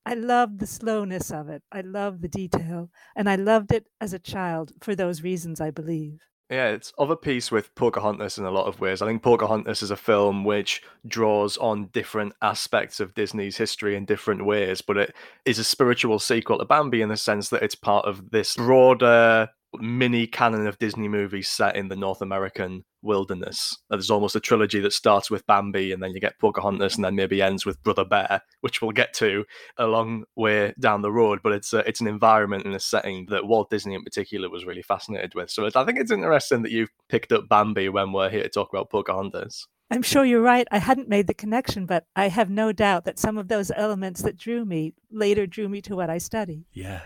[0.06, 1.64] I love the slowness of it.
[1.72, 2.90] I love the detail.
[3.16, 6.20] And I loved it as a child for those reasons, I believe.
[6.50, 9.02] Yeah, it's of a piece with Pocahontas in a lot of ways.
[9.02, 14.06] I think Pocahontas is a film which draws on different aspects of Disney's history in
[14.06, 15.16] different ways, but it
[15.46, 19.50] is a spiritual sequel to Bambi in the sense that it's part of this broader
[19.80, 23.78] mini canon of Disney movies set in the North American wilderness.
[23.90, 27.16] There's almost a trilogy that starts with Bambi, and then you get Pocahontas, and then
[27.16, 29.46] maybe ends with Brother Bear, which we'll get to
[29.78, 31.40] a long way down the road.
[31.44, 34.66] But it's a, it's an environment and a setting that Walt Disney in particular was
[34.66, 35.50] really fascinated with.
[35.50, 38.70] So I think it's interesting that you've picked up Bambi when we're here to talk
[38.72, 39.68] about Pocahontas.
[39.92, 40.68] I'm sure you're right.
[40.72, 44.24] I hadn't made the connection, but I have no doubt that some of those elements
[44.24, 46.66] that drew me later drew me to what I study.
[46.74, 47.02] Yeah.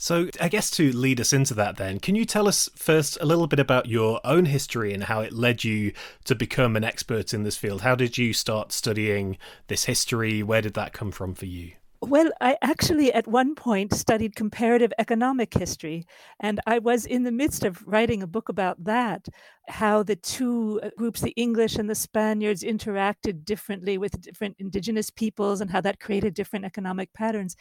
[0.00, 3.26] So, I guess to lead us into that, then, can you tell us first a
[3.26, 5.92] little bit about your own history and how it led you
[6.24, 7.82] to become an expert in this field?
[7.82, 9.36] How did you start studying
[9.66, 10.42] this history?
[10.42, 11.72] Where did that come from for you?
[12.00, 16.06] Well, I actually at one point studied comparative economic history,
[16.40, 19.28] and I was in the midst of writing a book about that
[19.68, 25.10] how the two uh, groups, the English and the Spaniards, interacted differently with different indigenous
[25.10, 27.54] peoples and how that created different economic patterns.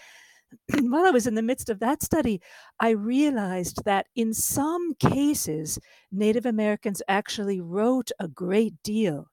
[0.81, 2.41] while I was in the midst of that study,
[2.79, 5.79] I realized that in some cases,
[6.12, 9.27] Native Americans actually wrote a great deal.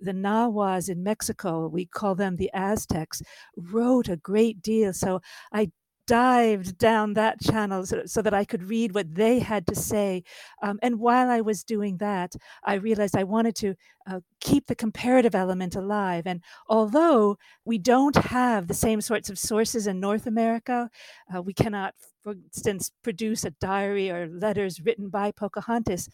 [0.00, 3.22] The Nahuas in Mexico, we call them the Aztecs,
[3.56, 4.92] wrote a great deal.
[4.92, 5.20] So
[5.52, 5.70] I
[6.12, 10.24] dived down that channel so, so, that I could read what they had to say.
[10.62, 13.74] Um, and while I was doing that, I realized I wanted to
[14.06, 16.24] uh, keep the comparative element alive.
[16.26, 20.90] And although we don't have the same sorts of sources in North America,
[21.34, 26.10] uh, we cannot, for instance, produce a diary or letters written by Pocahontas.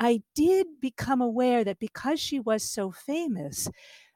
[0.00, 3.68] I did become aware that because she was so famous,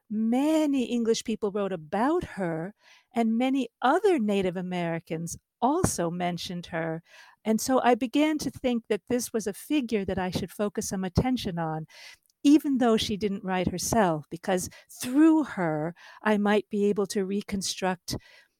[0.09, 2.73] many English people wrote about her
[3.17, 7.01] and many other Native Americans also mentioned her.
[7.43, 10.89] And so I began to think that this was a figure that I should focus
[10.89, 11.87] some attention on,
[12.43, 14.69] even though she didn't write herself, because
[15.01, 18.17] through her, I might be able to reconstruct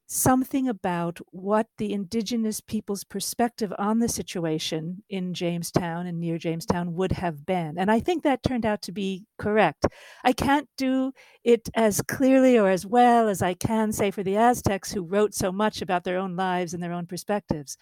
[0.10, 6.96] something about what the indigenous people's perspective on the situation in Jamestown and near Jamestown
[6.96, 7.78] would have been.
[7.78, 9.86] And I think that turned out to be correct.
[10.24, 11.12] I can't do
[11.44, 15.34] it as clearly or as well as I can say for the Aztecs, who wrote
[15.34, 17.78] so much about their own lives and their own perspectives.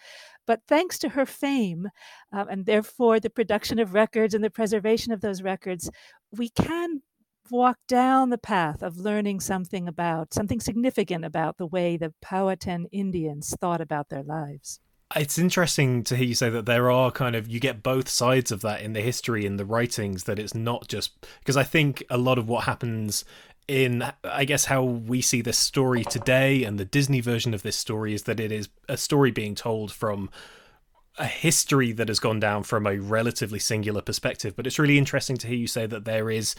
[0.48, 1.90] But thanks to her fame,
[2.34, 5.90] uh, and therefore the production of records and the preservation of those records,
[6.32, 7.02] we can
[7.50, 12.88] walk down the path of learning something about, something significant about the way the Powhatan
[12.92, 14.80] Indians thought about their lives.
[15.16, 18.52] It's interesting to hear you say that there are kind of you get both sides
[18.52, 22.04] of that in the history in the writings that it's not just because I think
[22.10, 23.24] a lot of what happens
[23.68, 27.78] in I guess how we see this story today and the Disney version of this
[27.78, 30.30] story is that it is a story being told from
[31.18, 35.38] a history that has gone down from a relatively singular perspective but it's really interesting
[35.38, 36.56] to hear you say that there is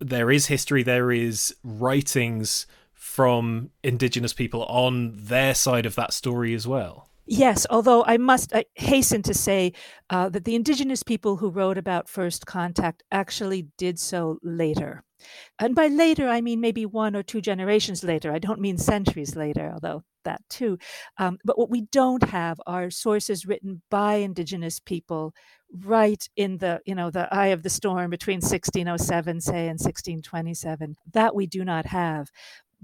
[0.00, 6.54] there is history, there is writings from indigenous people on their side of that story
[6.54, 7.08] as well.
[7.26, 9.72] Yes, although I must hasten to say
[10.10, 15.04] uh, that the indigenous people who wrote about first contact actually did so later.
[15.58, 18.30] And by later, I mean maybe one or two generations later.
[18.30, 20.78] I don't mean centuries later, although that too.
[21.18, 25.34] Um, but what we don't have are sources written by indigenous people
[25.82, 30.96] right in the you know the eye of the storm between 1607 say and 1627
[31.12, 32.30] that we do not have.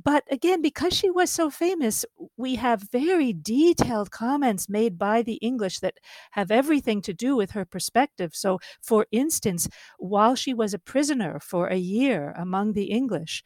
[0.03, 5.35] But again, because she was so famous, we have very detailed comments made by the
[5.35, 5.99] English that
[6.31, 8.35] have everything to do with her perspective.
[8.35, 13.43] So, for instance, while she was a prisoner for a year among the English,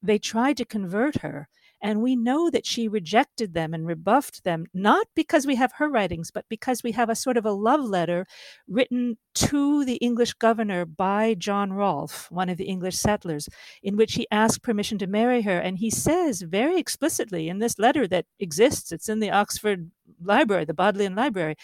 [0.00, 1.48] they tried to convert her
[1.82, 5.88] and we know that she rejected them and rebuffed them, not because we have her
[5.88, 8.26] writings, but because we have a sort of a love letter
[8.66, 13.48] written to the English governor by John Rolfe, one of the English settlers,
[13.82, 15.58] in which he asked permission to marry her.
[15.58, 19.90] And he says very explicitly in this letter that exists, it's in the Oxford
[20.22, 21.56] Library, the Bodleian Library.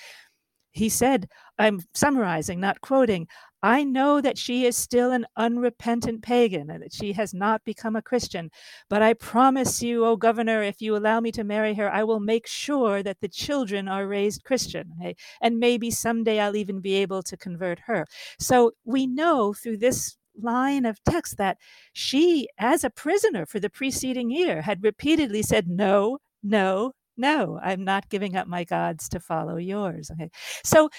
[0.72, 3.28] He said, I'm summarizing, not quoting,
[3.62, 7.94] I know that she is still an unrepentant pagan and that she has not become
[7.94, 8.50] a Christian.
[8.88, 12.20] But I promise you, O governor, if you allow me to marry her, I will
[12.20, 14.92] make sure that the children are raised Christian.
[15.00, 15.14] Okay?
[15.40, 18.06] And maybe someday I'll even be able to convert her.
[18.38, 21.58] So we know through this line of text that
[21.92, 27.84] she, as a prisoner for the preceding year, had repeatedly said, No, no, no, I'm
[27.84, 30.10] not giving up my gods to follow yours.
[30.10, 30.28] Okay.
[30.64, 30.90] So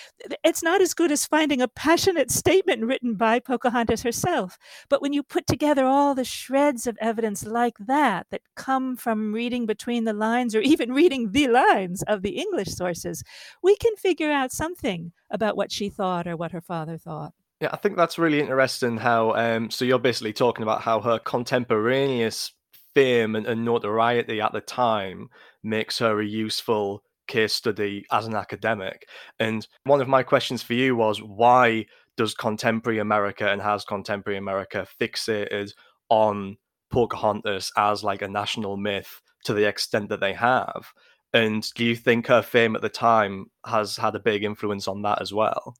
[0.43, 4.57] it's not as good as finding a passionate statement written by Pocahontas herself.
[4.89, 9.33] But when you put together all the shreds of evidence like that, that come from
[9.33, 13.21] reading between the lines or even reading the lines of the English sources,
[13.61, 17.33] we can figure out something about what she thought or what her father thought.
[17.59, 21.19] Yeah, I think that's really interesting how, um, so you're basically talking about how her
[21.19, 22.53] contemporaneous
[22.93, 25.29] fame and, and notoriety at the time
[25.63, 29.07] makes her a useful case study as an academic.
[29.39, 31.85] And one of my questions for you was why
[32.17, 35.71] does contemporary America and has contemporary America fixated
[36.09, 36.57] on
[36.91, 40.91] Pocahontas as like a national myth to the extent that they have?
[41.33, 45.01] And do you think her fame at the time has had a big influence on
[45.01, 45.75] that as well?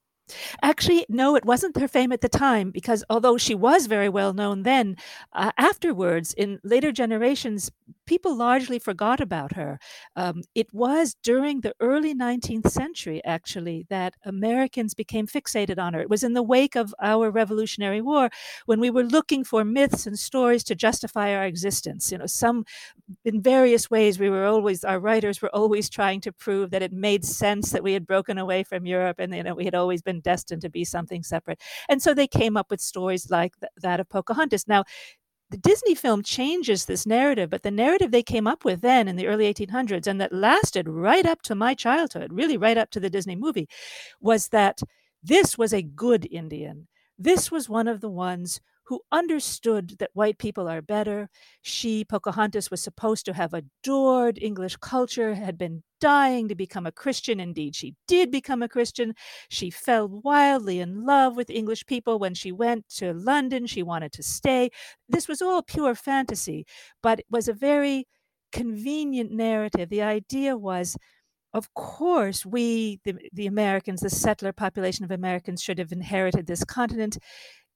[0.62, 4.34] Actually, no, it wasn't her fame at the time because although she was very well
[4.34, 4.96] known then,
[5.34, 7.72] uh, afterwards, in later generations,
[8.06, 9.80] people largely forgot about her.
[10.16, 16.02] Um, it was during the early 19th century, actually, that Americans became fixated on her.
[16.02, 18.30] It was in the wake of our Revolutionary War
[18.66, 22.12] when we were looking for myths and stories to justify our existence.
[22.12, 22.66] You know, some
[23.26, 26.92] in various ways, we were always, our writers were always trying to prove that it
[26.92, 30.02] made sense that we had broken away from Europe and, you know, we had always
[30.02, 31.62] been destined to be something separate.
[31.90, 34.68] And so they came up with stories like th- that of Pocahontas.
[34.68, 34.84] Now,
[35.54, 39.18] the Disney film changes this narrative, but the narrative they came up with then in
[39.18, 43.00] the early 1800s and that lasted right up to my childhood, really right up to
[43.00, 43.70] the Disney movie,
[44.20, 44.82] was that
[45.22, 46.88] this was a good Indian.
[47.20, 51.30] This was one of the ones who understood that white people are better.
[51.62, 56.92] She, Pocahontas, was supposed to have adored English culture, had been dying to become a
[56.92, 57.40] Christian.
[57.40, 59.14] Indeed, she did become a Christian.
[59.50, 62.20] She fell wildly in love with English people.
[62.20, 64.70] When she went to London, she wanted to stay.
[65.08, 66.66] This was all pure fantasy,
[67.02, 68.06] but it was a very
[68.52, 69.90] convenient narrative.
[69.90, 70.98] The idea was
[71.54, 76.64] of course, we, the, the Americans, the settler population of Americans, should have inherited this
[76.66, 77.20] continent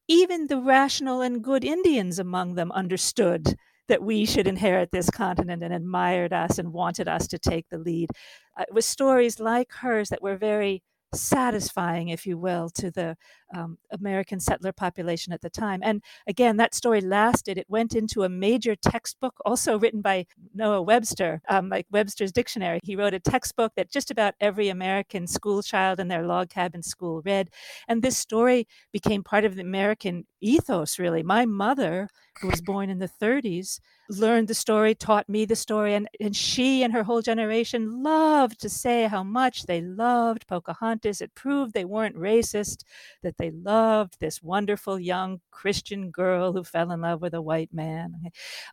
[0.07, 3.55] even the rational and good Indians among them understood
[3.87, 7.77] that we should inherit this continent and admired us and wanted us to take the
[7.77, 8.09] lead.
[8.57, 13.15] Uh, it was stories like hers that were very satisfying, if you will, to the
[13.55, 15.79] um, American settler population at the time.
[15.83, 17.57] And again, that story lasted.
[17.57, 22.79] It went into a major textbook, also written by Noah Webster, um, like Webster's Dictionary.
[22.83, 26.83] He wrote a textbook that just about every American school child in their log cabin
[26.83, 27.49] school read.
[27.87, 31.23] And this story became part of the American ethos, really.
[31.23, 32.09] My mother,
[32.41, 36.35] who was born in the 30s, learned the story, taught me the story, and, and
[36.35, 41.21] she and her whole generation loved to say how much they loved Pocahontas.
[41.21, 42.83] It proved they weren't racist,
[43.23, 47.73] that they loved this wonderful young Christian girl who fell in love with a white
[47.73, 48.13] man.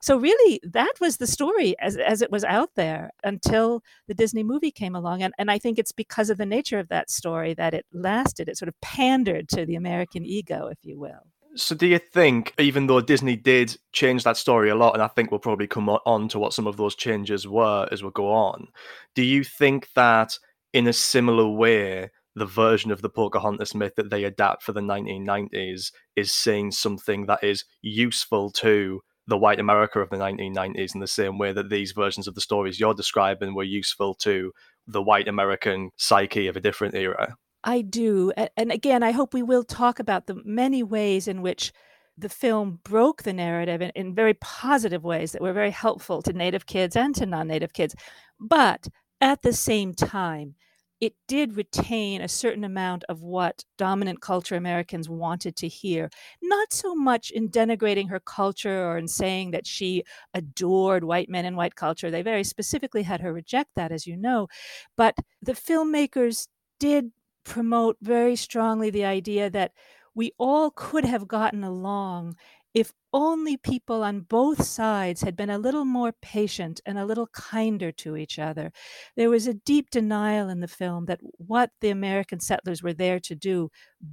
[0.00, 4.44] So, really, that was the story as, as it was out there until the Disney
[4.44, 5.22] movie came along.
[5.22, 8.48] And, and I think it's because of the nature of that story that it lasted.
[8.48, 11.33] It sort of pandered to the American ego, if you will.
[11.56, 15.06] So, do you think, even though Disney did change that story a lot, and I
[15.08, 18.32] think we'll probably come on to what some of those changes were as we go
[18.32, 18.68] on,
[19.14, 20.38] do you think that
[20.72, 24.80] in a similar way, the version of the Pocahontas myth that they adapt for the
[24.80, 31.00] 1990s is saying something that is useful to the white America of the 1990s in
[31.00, 34.52] the same way that these versions of the stories you're describing were useful to
[34.88, 37.36] the white American psyche of a different era.
[37.64, 38.32] I do.
[38.56, 41.72] And again, I hope we will talk about the many ways in which
[42.16, 46.32] the film broke the narrative in, in very positive ways that were very helpful to
[46.32, 47.94] Native kids and to non Native kids.
[48.38, 48.88] But
[49.20, 50.54] at the same time,
[51.00, 56.08] it did retain a certain amount of what dominant culture Americans wanted to hear.
[56.42, 60.04] Not so much in denigrating her culture or in saying that she
[60.34, 62.10] adored white men and white culture.
[62.10, 64.48] They very specifically had her reject that, as you know.
[64.96, 66.46] But the filmmakers
[66.78, 67.10] did
[67.44, 69.72] promote very strongly the idea that
[70.14, 72.36] we all could have gotten along
[72.72, 77.28] if only people on both sides had been a little more patient and a little
[77.28, 78.72] kinder to each other.
[79.16, 83.20] There was a deep denial in the film that what the American settlers were there
[83.20, 83.70] to do,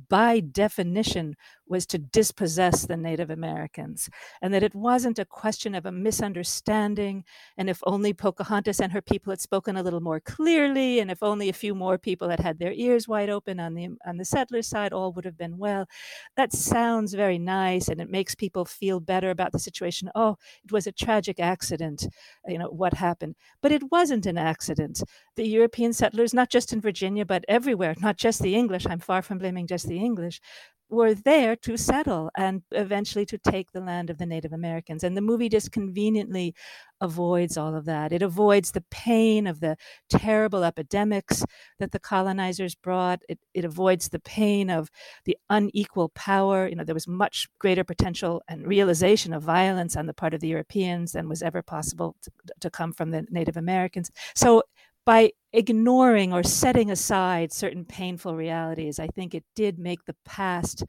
[0.08, 1.36] by definition,
[1.68, 4.10] was to dispossess the Native Americans,
[4.42, 7.24] and that it wasn't a question of a misunderstanding.
[7.58, 11.24] And if only Pocahontas and her people had spoken a little more clearly, and if
[11.24, 14.26] only a few more people had had their ears wide open on the on the
[14.26, 15.88] settler side, all would have been well.
[16.36, 20.10] That sounds very nice, and it makes people feel feel better about the situation.
[20.16, 22.08] Oh, it was a tragic accident,
[22.48, 23.36] you know, what happened.
[23.62, 25.02] But it wasn't an accident.
[25.42, 29.24] The European settlers, not just in Virginia, but everywhere, not just the English, I'm far
[29.24, 30.40] from blaming just the English,
[30.88, 35.04] were there to settle and eventually to take the land of the Native Americans.
[35.04, 36.54] And the movie just conveniently
[37.00, 38.12] avoids all of that.
[38.12, 39.78] It avoids the pain of the
[40.10, 41.44] terrible epidemics
[41.80, 43.24] that the colonizers brought.
[43.28, 44.92] It, it avoids the pain of
[45.26, 46.68] the unequal power.
[46.68, 50.42] You know, there was much greater potential and realization of violence on the part of
[50.42, 54.12] the Europeans than was ever possible to, to come from the Native Americans.
[54.36, 54.62] So
[55.06, 60.84] by ignoring or setting aside certain painful realities, I think it did make the past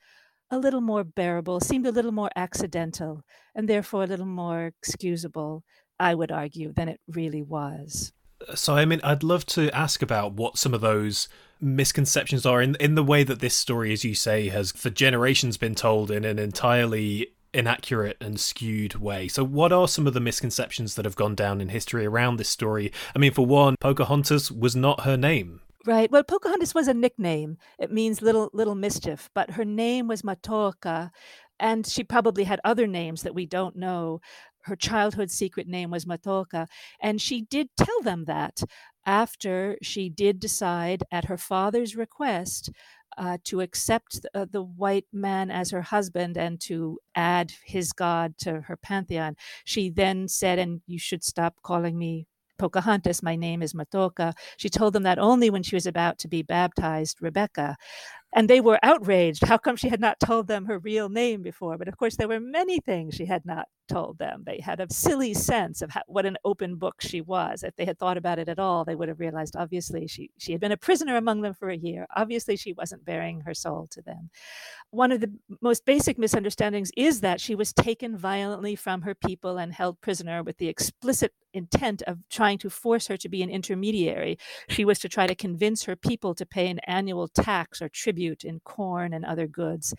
[0.50, 3.22] a little more bearable, seemed a little more accidental,
[3.54, 5.64] and therefore a little more excusable,
[5.98, 8.12] I would argue, than it really was.
[8.46, 11.28] Uh, so, I mean, I'd love to ask about what some of those
[11.60, 15.56] misconceptions are in in the way that this story, as you say, has for generations
[15.56, 19.28] been told in an entirely inaccurate and skewed way.
[19.28, 22.48] So, what are some of the misconceptions that have gone down in history around this
[22.48, 22.92] story?
[23.14, 25.61] I mean, for one, Pocahontas was not her name.
[25.84, 26.11] Right.
[26.11, 27.59] Well, Pocahontas was a nickname.
[27.78, 31.11] It means little little mischief, but her name was Matoaka,
[31.59, 34.20] and she probably had other names that we don't know.
[34.64, 36.68] Her childhood secret name was Matoaka,
[37.00, 38.62] and she did tell them that
[39.05, 42.70] after she did decide at her father's request
[43.18, 48.36] uh, to accept uh, the, white man as her husband and to add his god
[48.38, 49.36] to her pantheon.
[49.64, 52.26] She then said, and you should stop calling me
[52.58, 54.34] Pocahontas, my name is Matoaka.
[54.56, 57.76] She told them that only when she was about to be baptized, Rebecca.
[58.35, 59.45] And they were outraged.
[59.45, 61.76] How come she had not told them her real name before?
[61.76, 64.43] But of course, there were many things she had not told them.
[64.47, 67.62] They had a silly sense of how, what an open book she was.
[67.62, 70.53] If they had thought about it at all, they would have realized obviously she, she
[70.53, 72.07] had been a prisoner among them for a year.
[72.16, 74.30] Obviously, she wasn't baring her soul to them.
[74.91, 79.59] One of the most basic misunderstandings is that she was taken violently from her people
[79.59, 83.51] and held prisoner with the explicit intent of trying to force her to be an
[83.51, 84.39] intermediary.
[84.68, 88.22] She was to try to convince her people to pay an annual tax or tribute
[88.45, 89.95] in corn and other goods.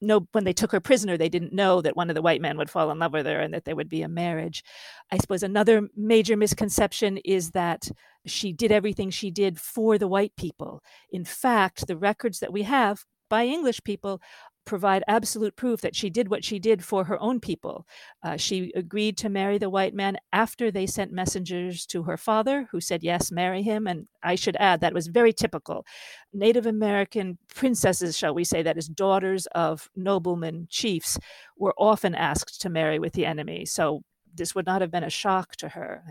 [0.00, 2.56] No, when they took her prisoner, they didn't know that one of the white men
[2.58, 4.62] would fall in love with her and that there would be a marriage.
[5.10, 7.90] I suppose another major misconception is that
[8.26, 10.82] she did everything she did for the white people.
[11.10, 14.20] In fact, the records that we have by English people
[14.66, 17.86] provide absolute proof that she did what she did for her own people.
[18.22, 22.68] Uh, she agreed to marry the white man after they sent messengers to her father,
[22.70, 23.86] who said, Yes, marry him.
[23.86, 25.86] And I should add, that was very typical.
[26.34, 31.18] Native American princesses, shall we say, that is, daughters of noblemen, chiefs,
[31.56, 33.64] were often asked to marry with the enemy.
[33.64, 34.02] So
[34.34, 36.04] this would not have been a shock to her.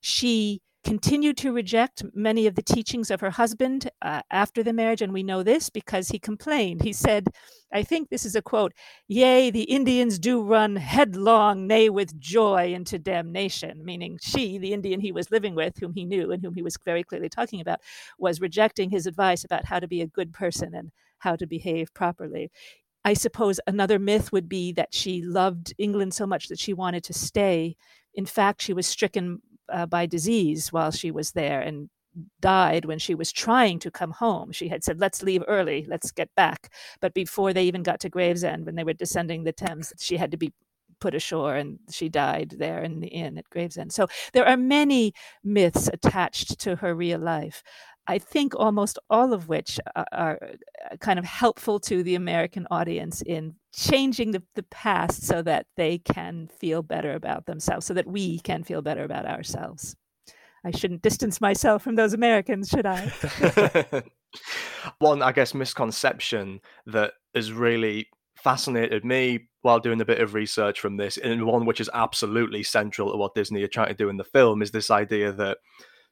[0.00, 5.02] She continued to reject many of the teachings of her husband uh, after the marriage.
[5.02, 6.82] And we know this because he complained.
[6.82, 7.28] He said,
[7.72, 8.72] I think this is a quote,
[9.08, 15.00] Yea, the Indians do run headlong, nay, with joy into damnation, meaning she, the Indian
[15.00, 17.80] he was living with, whom he knew and whom he was very clearly talking about,
[18.18, 21.92] was rejecting his advice about how to be a good person and how to behave
[21.94, 22.50] properly.
[23.04, 27.04] I suppose another myth would be that she loved England so much that she wanted
[27.04, 27.76] to stay.
[28.14, 29.40] In fact, she was stricken
[29.72, 31.88] uh, by disease while she was there and
[32.40, 34.52] died when she was trying to come home.
[34.52, 36.72] She had said, Let's leave early, let's get back.
[37.00, 40.30] But before they even got to Gravesend, when they were descending the Thames, she had
[40.30, 40.52] to be
[41.00, 43.92] put ashore and she died there in the inn at Gravesend.
[43.92, 45.12] So there are many
[45.42, 47.62] myths attached to her real life.
[48.06, 50.38] I think almost all of which are, are
[50.90, 55.66] uh, kind of helpful to the American audience in changing the, the past so that
[55.76, 59.96] they can feel better about themselves, so that we can feel better about ourselves.
[60.64, 63.12] I shouldn't distance myself from those Americans, should I?
[64.98, 70.80] One, I guess, misconception that has really fascinated me while doing a bit of research
[70.80, 74.08] from this, and one which is absolutely central to what Disney are trying to do
[74.08, 75.58] in the film, is this idea that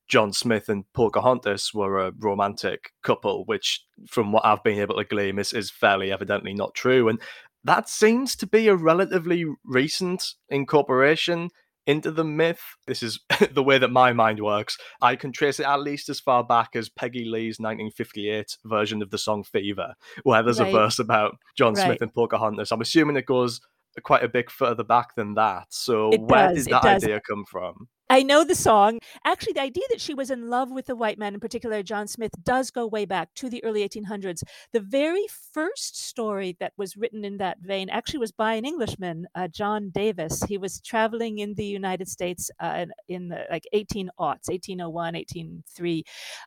[0.09, 5.05] John Smith and Pocahontas were a romantic couple, which, from what I've been able to
[5.05, 7.09] glean, is, is fairly evidently not true.
[7.09, 7.21] And
[7.65, 11.51] that seems to be a relatively recent incorporation
[11.87, 12.63] into the myth.
[12.87, 13.21] This is
[13.53, 14.77] the way that my mind works.
[15.01, 19.11] I can trace it at least as far back as Peggy Lee's 1958 version of
[19.11, 20.69] the song Fever, where there's right.
[20.69, 21.85] a verse about John right.
[21.85, 22.73] Smith and Pocahontas.
[22.73, 23.61] I'm assuming it goes
[24.03, 25.67] quite a bit further back than that.
[25.71, 27.89] So it where does, did that idea come from?
[28.13, 28.99] I know the song.
[29.25, 32.07] Actually, the idea that she was in love with the white man, in particular John
[32.07, 34.43] Smith, does go way back to the early 1800s.
[34.75, 39.29] The very first story that was written in that vein actually was by an Englishman,
[39.35, 40.43] uh, John Davis.
[40.43, 46.05] He was traveling in the United States uh, in the like 18 aughts, 1801, 1803.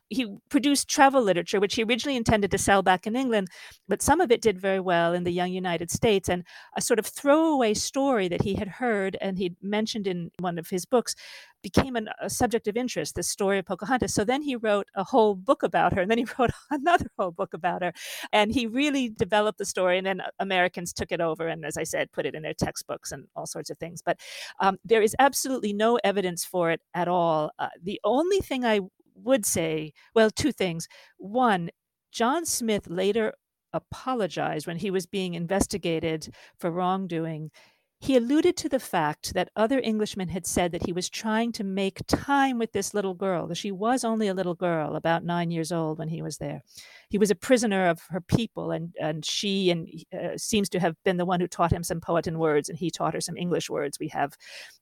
[0.08, 3.48] He produced travel literature, which he originally intended to sell back in England,
[3.88, 6.28] but some of it did very well in the young United States.
[6.28, 6.44] And
[6.76, 10.68] a sort of throwaway story that he had heard and he'd mentioned in one of
[10.70, 11.16] his books
[11.62, 14.14] became an, a subject of interest, this story of Pocahontas.
[14.14, 17.30] So then he wrote a whole book about her, and then he wrote another whole
[17.30, 17.92] book about her.
[18.32, 21.84] And he really developed the story, and then Americans took it over and, as I
[21.84, 24.02] said, put it in their textbooks and all sorts of things.
[24.04, 24.18] But
[24.60, 27.50] um, there is absolutely no evidence for it at all.
[27.58, 28.80] Uh, the only thing I
[29.14, 30.88] would say, well, two things.
[31.18, 31.70] One,
[32.12, 33.34] John Smith later
[33.72, 37.50] apologized when he was being investigated for wrongdoing
[37.98, 41.64] he alluded to the fact that other Englishmen had said that he was trying to
[41.64, 45.50] make time with this little girl, that she was only a little girl, about nine
[45.50, 46.62] years old when he was there.
[47.08, 50.96] He was a prisoner of her people, and, and she and uh, seems to have
[51.04, 53.70] been the one who taught him some Powhatan words, and he taught her some English
[53.70, 53.98] words.
[53.98, 54.34] We have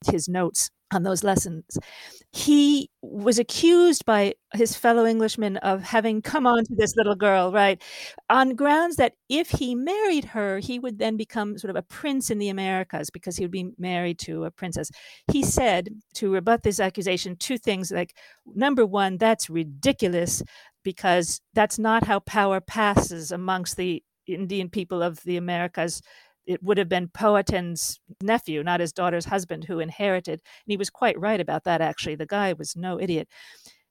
[0.07, 1.65] his notes on those lessons.
[2.33, 7.53] He was accused by his fellow Englishmen of having come on to this little girl,
[7.53, 7.83] right,
[8.31, 12.31] on grounds that if he married her, he would then become sort of a prince
[12.31, 14.91] in the Americas because he would be married to a princess.
[15.31, 18.15] He said, to rebut this accusation, two things like
[18.55, 20.43] number one, that's ridiculous
[20.85, 26.01] because that's not how power passes amongst the Indian people of the Americas
[26.47, 30.35] it would have been Powhatan's nephew, not his daughter's husband, who inherited.
[30.35, 32.17] And he was quite right about that, actually.
[32.17, 33.29] The guy was no idiot.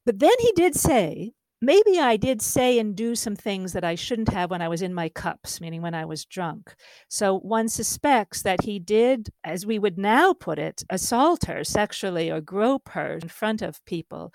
[0.06, 1.32] But then he did say,
[1.62, 4.82] maybe I did say and do some things that I shouldn't have when I was
[4.82, 6.76] in my cups, meaning when I was drunk.
[7.08, 12.30] So one suspects that he did, as we would now put it, assault her sexually
[12.30, 14.34] or grope her in front of people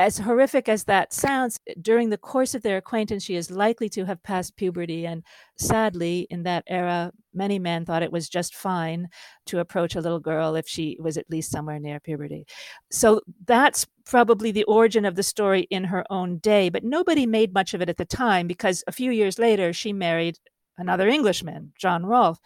[0.00, 4.06] as horrific as that sounds, during the course of their acquaintance, she is likely to
[4.06, 5.06] have passed puberty.
[5.06, 5.22] And
[5.58, 9.08] sadly, in that era, many men thought it was just fine
[9.44, 12.46] to approach a little girl if she was at least somewhere near puberty.
[12.90, 16.70] So that's probably the origin of the story in her own day.
[16.70, 19.92] But nobody made much of it at the time because a few years later, she
[19.92, 20.38] married
[20.78, 22.38] another Englishman, John Rolfe.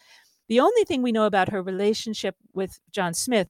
[0.48, 3.48] The only thing we know about her relationship with John Smith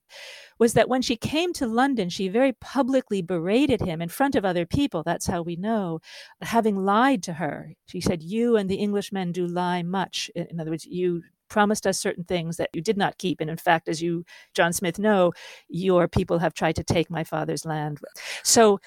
[0.59, 4.45] was that when she came to London, she very publicly berated him in front of
[4.45, 5.03] other people.
[5.03, 5.99] That's how we know,
[6.41, 7.73] having lied to her.
[7.87, 10.29] She said, You and the Englishmen do lie much.
[10.35, 13.39] In other words, you promised us certain things that you did not keep.
[13.39, 15.31] And in fact, as you, John Smith, know,
[15.67, 17.99] your people have tried to take my father's land.
[18.43, 18.79] So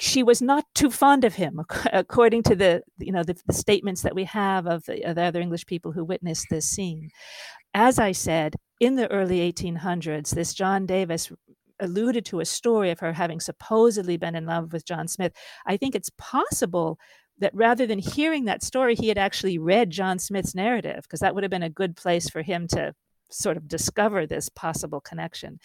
[0.00, 1.60] she was not too fond of him,
[1.92, 5.22] according to the you know the, the statements that we have of the, of the,
[5.22, 7.10] other English people who witnessed this scene.
[7.74, 11.30] As I said, in the early 1800s, this John Davis
[11.80, 15.32] alluded to a story of her having supposedly been in love with John Smith.
[15.66, 16.98] I think it's possible
[17.38, 21.34] that rather than hearing that story, he had actually read John Smith's narrative because that
[21.34, 22.94] would have been a good place for him to
[23.30, 25.58] sort of discover this possible connection.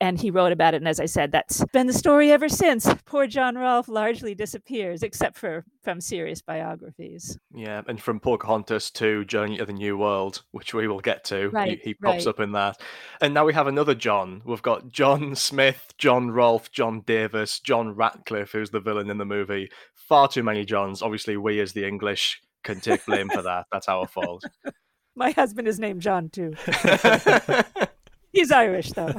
[0.00, 0.78] And he wrote about it.
[0.78, 2.86] And as I said, that's been the story ever since.
[3.06, 7.38] Poor John Rolfe largely disappears, except for from serious biographies.
[7.54, 11.48] Yeah, and from Pocahontas to Journey to the New World, which we will get to.
[11.48, 12.30] Right, he, he pops right.
[12.30, 12.78] up in that.
[13.22, 14.42] And now we have another John.
[14.44, 19.24] We've got John Smith, John Rolfe, John Davis, John Ratcliffe, who's the villain in the
[19.24, 19.70] movie.
[19.94, 21.00] Far too many Johns.
[21.00, 23.66] Obviously, we as the English can take blame for that.
[23.72, 24.44] That's our fault.
[25.16, 26.54] My husband is named John too.
[28.32, 29.14] He's Irish though.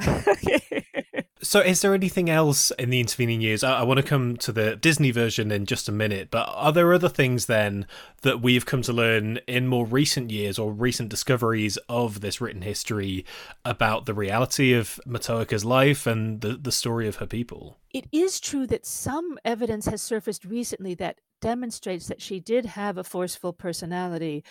[1.42, 3.64] so, is there anything else in the intervening years?
[3.64, 6.72] I, I, want to come to the Disney version in just a minute, but are
[6.72, 7.88] there other things then
[8.22, 12.62] that we've come to learn in more recent years or recent discoveries of this written
[12.62, 13.26] history
[13.64, 17.76] about the reality of Matoaka's life and the, the story of her people?
[17.92, 22.98] It is true that some evidence has surfaced recently that demonstrates that she did have
[22.98, 24.44] a forceful personality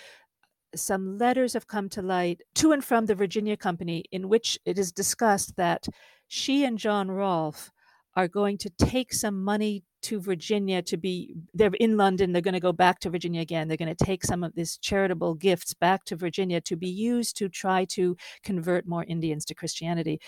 [0.76, 4.78] some letters have come to light to and from the Virginia Company in which it
[4.78, 5.88] is discussed that
[6.28, 7.72] she and John Rolfe
[8.16, 12.54] are going to take some money to Virginia to be they're in London they're going
[12.54, 13.68] to go back to Virginia again.
[13.68, 17.38] They're going to take some of these charitable gifts back to Virginia to be used
[17.38, 20.20] to try to convert more Indians to Christianity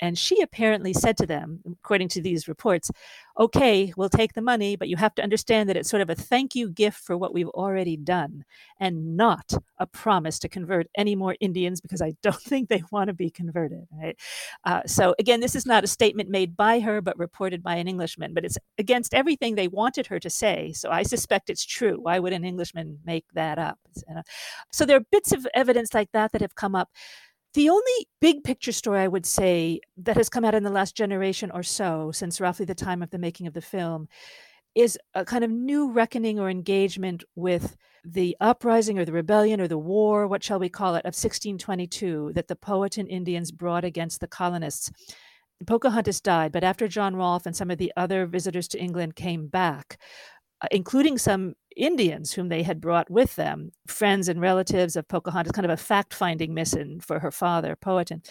[0.00, 2.90] and she apparently said to them, according to these reports,
[3.38, 6.14] okay, we'll take the money, but you have to understand that it's sort of a
[6.14, 8.44] thank you gift for what we've already done
[8.80, 13.08] and not a promise to convert any more Indians because I don't think they want
[13.08, 13.86] to be converted.
[13.92, 14.18] Right?
[14.64, 17.88] Uh, so, again, this is not a statement made by her, but reported by an
[17.88, 20.72] Englishman, but it's against everything they wanted her to say.
[20.72, 21.98] So, I suspect it's true.
[22.00, 23.78] Why would an Englishman make that up?
[24.72, 26.90] So, there are bits of evidence like that that have come up.
[27.58, 30.94] The only big picture story I would say that has come out in the last
[30.94, 34.06] generation or so, since roughly the time of the making of the film,
[34.76, 39.66] is a kind of new reckoning or engagement with the uprising or the rebellion or
[39.66, 44.20] the war, what shall we call it, of 1622 that the Powhatan Indians brought against
[44.20, 44.92] the colonists.
[45.66, 49.48] Pocahontas died, but after John Rolfe and some of the other visitors to England came
[49.48, 49.98] back,
[50.62, 55.52] uh, including some Indians whom they had brought with them, friends and relatives of Pocahontas,
[55.52, 58.22] kind of a fact finding mission for her father, Powhatan.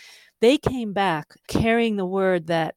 [0.41, 2.75] They came back carrying the word that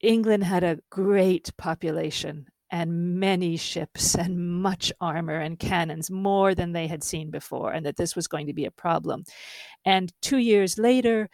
[0.00, 6.72] England had a great population and many ships and much armor and cannons, more than
[6.72, 9.24] they had seen before, and that this was going to be a problem.
[9.84, 11.28] And two years later,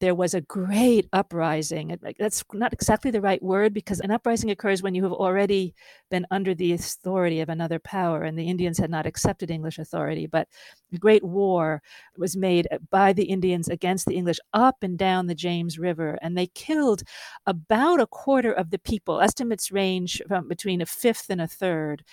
[0.00, 1.96] there was a great uprising.
[2.18, 5.74] That's not exactly the right word because an uprising occurs when you have already
[6.10, 10.26] been under the authority of another power, and the Indians had not accepted English authority.
[10.26, 10.48] But
[10.92, 11.82] a great war
[12.16, 16.18] was made uh, by the Indians against the English up and down the James River,
[16.20, 17.02] and they killed
[17.46, 19.20] about a quarter of the people.
[19.20, 22.04] Estimates range from between a fifth and a third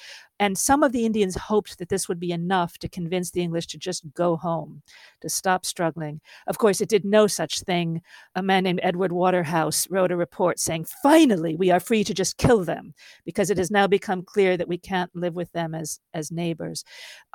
[0.41, 3.67] and some of the Indians hoped that this would be enough to convince the English
[3.67, 4.81] to just go home,
[5.21, 6.19] to stop struggling.
[6.47, 8.01] Of course, it did no such thing.
[8.33, 12.37] A man named Edward Waterhouse wrote a report saying, finally, we are free to just
[12.37, 15.99] kill them because it has now become clear that we can't live with them as,
[16.15, 16.83] as neighbors.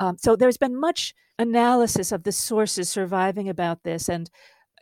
[0.00, 4.08] Um, so there's been much analysis of the sources surviving about this.
[4.08, 4.28] And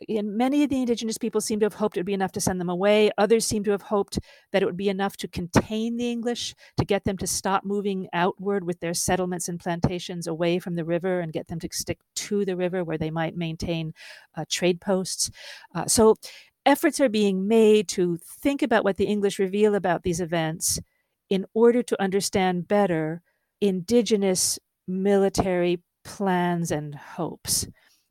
[0.09, 2.41] and many of the indigenous people seem to have hoped it would be enough to
[2.41, 3.11] send them away.
[3.17, 4.19] Others seem to have hoped
[4.51, 8.07] that it would be enough to contain the English, to get them to stop moving
[8.13, 11.99] outward with their settlements and plantations away from the river and get them to stick
[12.15, 13.93] to the river where they might maintain
[14.35, 15.31] uh, trade posts.
[15.73, 16.15] Uh, so
[16.65, 20.79] efforts are being made to think about what the English reveal about these events
[21.29, 23.21] in order to understand better
[23.61, 27.65] indigenous military plans and hopes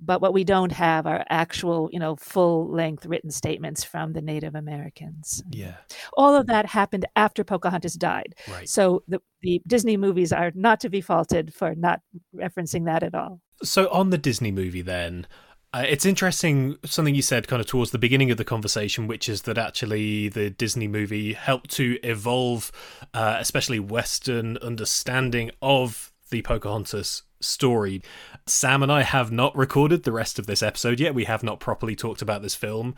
[0.04, 4.22] but what we don't have are actual you know full length written statements from the
[4.22, 5.42] native americans.
[5.50, 5.76] Yeah.
[6.16, 8.34] All of that happened after pocahontas died.
[8.50, 8.68] Right.
[8.68, 12.00] So the, the disney movies are not to be faulted for not
[12.34, 13.40] referencing that at all.
[13.62, 15.26] So on the disney movie then
[15.74, 19.28] uh, it's interesting something you said kind of towards the beginning of the conversation, which
[19.28, 22.70] is that actually the Disney movie helped to evolve,
[23.12, 28.02] uh, especially Western understanding of the Pocahontas story.
[28.46, 31.14] Sam and I have not recorded the rest of this episode yet.
[31.14, 32.94] We have not properly talked about this film,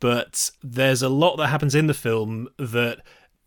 [0.00, 3.00] but there's a lot that happens in the film that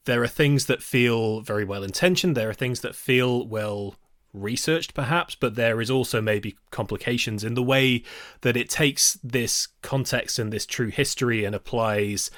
[0.05, 3.95] there are things that feel very well intentioned, there are things that feel well
[4.33, 8.01] researched perhaps but there is also maybe complications in the way
[8.41, 12.31] that it takes this context and this true history and applies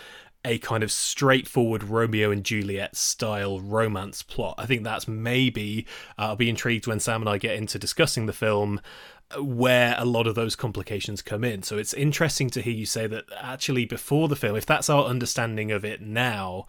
[0.46, 4.56] a kind of straightforward Romeo and Juliet style romance plot.
[4.58, 5.86] I think that's maybe,
[6.18, 8.82] uh, I'll be intrigued when Sam and I get into discussing the film,
[9.32, 11.64] uh, where a lot of those complications come in.
[11.64, 15.06] So it's interesting to hear you say that actually before the film, if that's our
[15.06, 16.66] understanding of it now,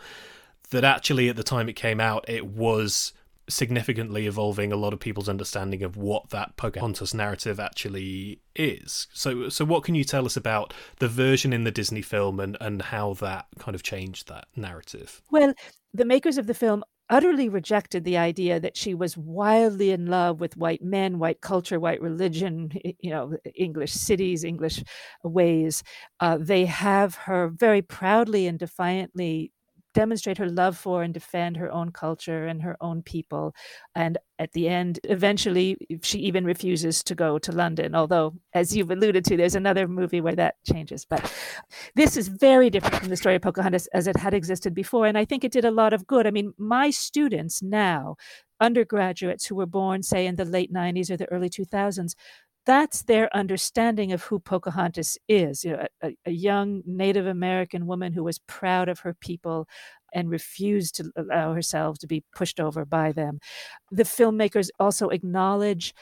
[0.71, 3.13] that actually at the time it came out, it was
[3.49, 9.07] significantly evolving a lot of people's understanding of what that Pocahontas narrative actually is.
[9.13, 12.57] So so what can you tell us about the version in the Disney film and,
[12.61, 15.23] and how that kind of changed that narrative?
[15.31, 15.55] Well,
[15.93, 20.41] the makers of the film utterly rejected the idea that she was wildly in love
[20.41, 24.83] with white men, white culture, white religion, you know, English cities, English
[25.23, 25.83] ways.
[26.21, 29.53] Uh, they have her very proudly and defiantly
[29.95, 33.55] demonstrate her love for and defend her own culture and her own people.
[33.95, 37.95] And at the end, eventually, she even refuses to go to London.
[37.95, 41.07] Although, as you've alluded to, there's another movie where that changes.
[41.09, 41.33] But
[41.95, 45.07] this is very different from the story of Pocahontas as it had existed before.
[45.07, 46.27] And I think it did a lot of good.
[46.27, 48.17] I mean, my students now,
[48.61, 52.15] undergraduates who were born, say, in the late 90s or the early 2000s,
[52.67, 55.65] that's their understanding of who Pocahontas is.
[55.65, 59.69] You know, a, a, young Native American woman who was proud of her people
[60.13, 63.41] and refused to allow herself to be pushed over by them.
[63.91, 65.95] The filmmakers also acknowledge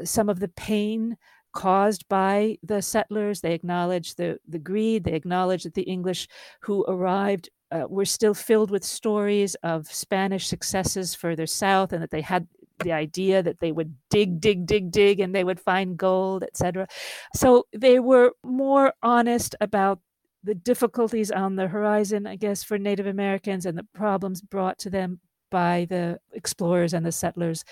[0.00, 1.16] uh, some of the pain
[1.52, 3.40] caused by the settlers.
[3.40, 5.04] They acknowledge the, the greed.
[5.04, 6.28] They acknowledge that the English
[6.62, 12.10] who arrived uh, were still filled with stories of Spanish successes further south, and that
[12.10, 12.48] they had
[12.78, 16.86] the idea that they would dig, dig, dig, dig, and they would find gold, etc.
[17.34, 20.00] So they were more honest about
[20.44, 24.90] the difficulties on the horizon, I guess, for Native Americans and the problems brought to
[24.90, 25.20] them
[25.50, 27.64] by the explorers and the settlers.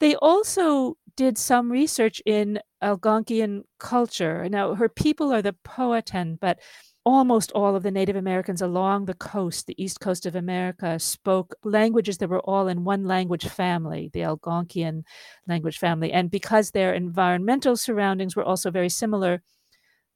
[0.00, 4.48] They also did some research in Algonquian culture.
[4.48, 6.58] Now, her people are the Powhatan, but
[7.04, 11.54] almost all of the Native Americans along the coast, the east coast of America, spoke
[11.64, 15.02] languages that were all in one language family, the Algonquian
[15.48, 16.12] language family.
[16.12, 19.42] And because their environmental surroundings were also very similar,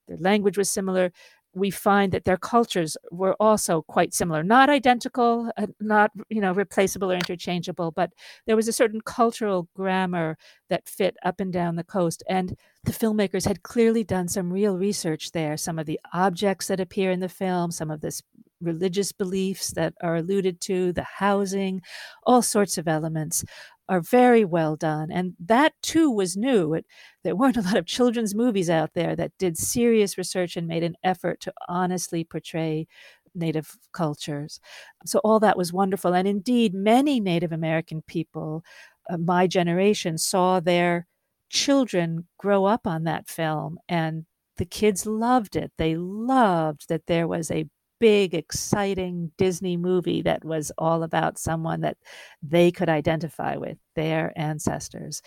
[0.07, 1.13] their language was similar,
[1.57, 4.43] we find that their cultures were also quite similar.
[4.43, 8.13] Not identical uh, not you know replaceable or interchangeable but
[8.47, 10.37] there was a certain cultural grammar
[10.69, 14.77] that fit up and down the coast and the filmmakers had clearly done some real
[14.77, 15.57] research there.
[15.57, 18.23] Some of the objects that appear in the film some of this
[18.61, 21.81] religious beliefs that are alluded to the housing
[22.25, 23.45] all sorts of elements
[23.89, 25.11] are very well done.
[25.11, 26.75] And that too was new.
[26.75, 26.87] It,
[27.23, 30.83] there weren't a lot of children's movies out there that did serious research and made
[30.83, 32.87] an effort to honestly portray
[33.35, 34.61] Native cultures.
[35.05, 36.15] So all that was wonderful.
[36.15, 38.65] And indeed, many Native American people,
[39.11, 41.07] uh, my generation, saw their
[41.51, 44.25] children grow up on that film and
[44.57, 45.71] the kids loved it.
[45.77, 47.67] They loved that there was a
[47.99, 51.97] big, exciting Disney movie that was all about someone that
[52.43, 55.23] they could identify with, their ancestors.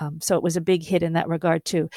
[0.00, 1.88] Um, so it was a big hit in that regard, too.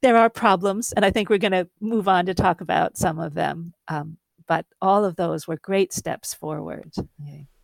[0.00, 3.18] There are problems, and I think we're going to move on to talk about some
[3.18, 3.72] of them.
[3.88, 4.16] Um,
[4.48, 6.92] but all of those were great steps forward.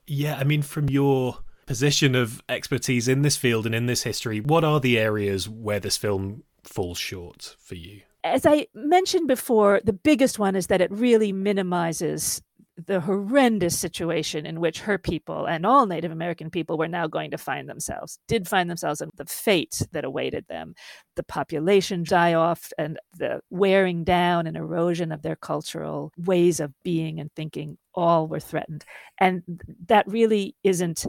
[0.06, 4.40] Yeah, I mean, from your position of expertise in this field and in this history,
[4.40, 8.02] what are the areas where this film falls short for you?
[8.24, 12.42] As I mentioned before, the biggest one is that it really minimizes
[12.86, 17.30] the horrendous situation in which her people and all Native American people were now going
[17.32, 20.74] to find themselves, did find themselves, in the fate that awaited them.
[21.16, 26.72] The population die off and the wearing down and erosion of their cultural ways of
[26.84, 28.84] being and thinking all were threatened.
[29.18, 29.42] And
[29.86, 31.04] that really isn't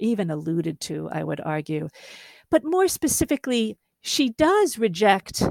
[0.00, 1.88] even alluded to, I would argue.
[2.50, 5.44] But more specifically, she does reject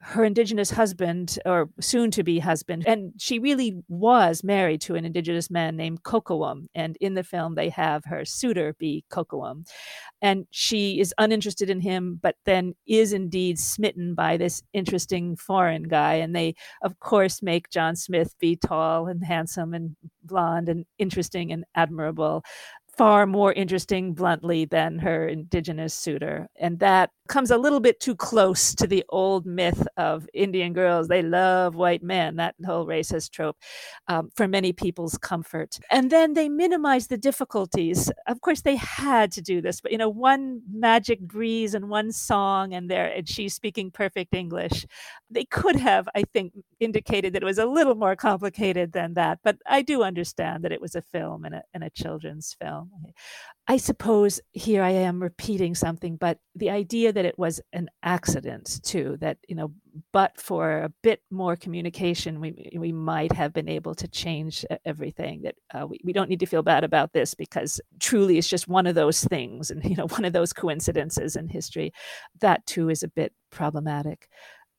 [0.00, 5.04] her indigenous husband or soon to be husband and she really was married to an
[5.04, 9.66] indigenous man named Kocoum and in the film they have her suitor be Kocoum
[10.22, 15.84] and she is uninterested in him but then is indeed smitten by this interesting foreign
[15.84, 20.84] guy and they of course make John Smith be tall and handsome and blonde and
[20.98, 22.44] interesting and admirable
[22.98, 26.48] far more interesting bluntly than her indigenous suitor.
[26.56, 31.08] And that comes a little bit too close to the old myth of indian girls
[31.08, 33.56] they love white men that whole racist trope
[34.08, 35.78] um, for many people's comfort.
[35.90, 38.10] And then they minimize the difficulties.
[38.26, 42.12] Of course they had to do this but you know one magic breeze and one
[42.12, 44.86] song and there and she's speaking perfect english.
[45.30, 49.40] They could have i think indicated that it was a little more complicated than that
[49.42, 52.90] but i do understand that it was a film and a, and a children's film.
[53.70, 58.78] I suppose here I am repeating something, but the idea that it was an accident
[58.84, 59.72] too, that, you know,
[60.12, 65.42] but for a bit more communication, we, we might have been able to change everything.
[65.42, 68.68] That uh, we, we don't need to feel bad about this because truly it's just
[68.68, 71.92] one of those things and, you know, one of those coincidences in history.
[72.40, 74.28] That too is a bit problematic.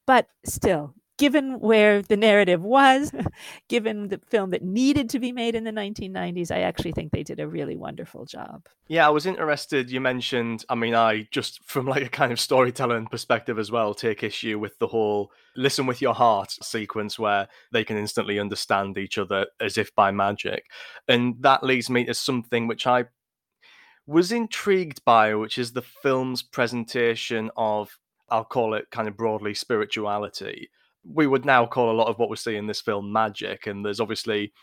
[0.07, 3.11] But still, given where the narrative was,
[3.67, 7.23] given the film that needed to be made in the 1990s, I actually think they
[7.23, 8.67] did a really wonderful job.
[8.87, 9.91] Yeah, I was interested.
[9.91, 13.93] You mentioned, I mean, I just from like a kind of storytelling perspective as well,
[13.93, 18.97] take issue with the whole listen with your heart sequence where they can instantly understand
[18.97, 20.67] each other as if by magic.
[21.07, 23.05] And that leads me to something which I
[24.07, 27.99] was intrigued by, which is the film's presentation of,
[28.29, 30.69] I'll call it kind of broadly spirituality
[31.03, 33.67] we would now call a lot of what we see in this film magic.
[33.67, 34.53] And there's obviously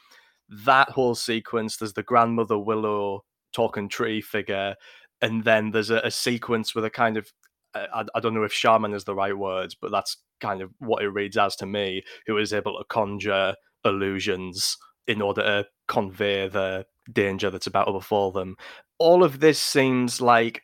[0.64, 1.76] that whole sequence.
[1.76, 4.74] There's the grandmother willow talking tree figure,
[5.22, 7.32] and then there's a, a sequence with a kind of
[7.74, 10.70] uh, I, I, don't know if shaman is the right words, but that's kind of
[10.78, 14.76] what it reads as to me, who is able to conjure illusions
[15.07, 18.57] in order to convey the danger that's about to befall them.
[18.99, 20.62] All of this seems like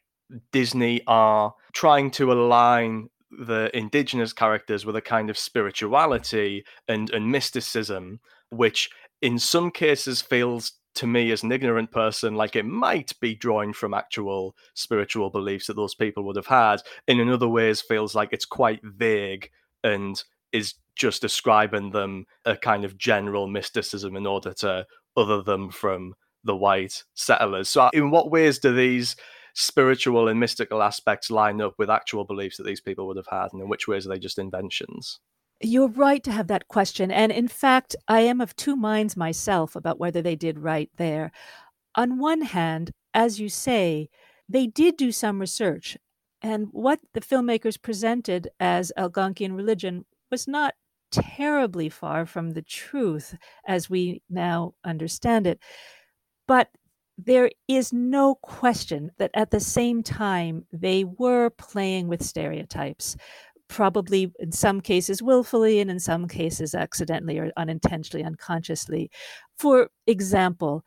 [0.52, 3.08] Disney are trying to align
[3.38, 8.20] the indigenous characters with a kind of spirituality and, and mysticism,
[8.50, 13.34] which in some cases feels to me as an ignorant person like it might be
[13.34, 17.80] drawing from actual spiritual beliefs that those people would have had and in other ways
[17.80, 19.48] feels like it's quite vague
[19.82, 20.22] and
[20.52, 26.14] is just describing them a kind of general mysticism in order to other them from
[26.44, 27.68] the white settlers.
[27.68, 29.16] So, in what ways do these
[29.54, 33.52] spiritual and mystical aspects line up with actual beliefs that these people would have had,
[33.52, 35.20] and in which ways are they just inventions?
[35.60, 37.10] You're right to have that question.
[37.10, 41.30] And in fact, I am of two minds myself about whether they did right there.
[41.94, 44.08] On one hand, as you say,
[44.48, 45.96] they did do some research.
[46.40, 50.74] And what the filmmakers presented as Algonquian religion was not
[51.12, 53.36] terribly far from the truth
[53.66, 55.60] as we now understand it.
[56.48, 56.70] But
[57.18, 63.16] there is no question that at the same time they were playing with stereotypes
[63.68, 69.10] probably in some cases willfully and in some cases accidentally or unintentionally unconsciously
[69.56, 70.84] for example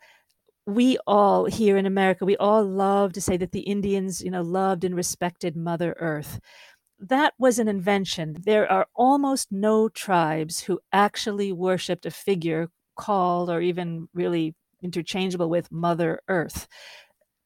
[0.66, 4.42] we all here in America, we all love to say that the Indians, you know,
[4.42, 6.40] loved and respected Mother Earth.
[6.98, 8.36] That was an invention.
[8.44, 14.54] There are almost no tribes who actually worshiped a figure called or even really
[14.86, 16.68] interchangeable with Mother Earth.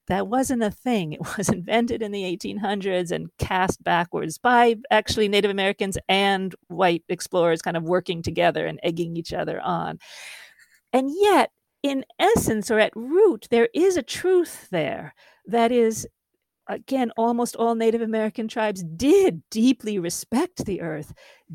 [0.09, 1.14] That wasn't a thing.
[1.14, 7.03] It was invented in the 1800s and cast backwards by actually Native Americans and white
[7.09, 9.99] explorers kind of working together and egging each other on.
[10.93, 11.51] And yet,
[11.82, 15.14] in essence or at root, there is a truth there.
[15.47, 16.07] That is,
[16.68, 21.14] again, almost all Native American tribes did deeply respect the earth,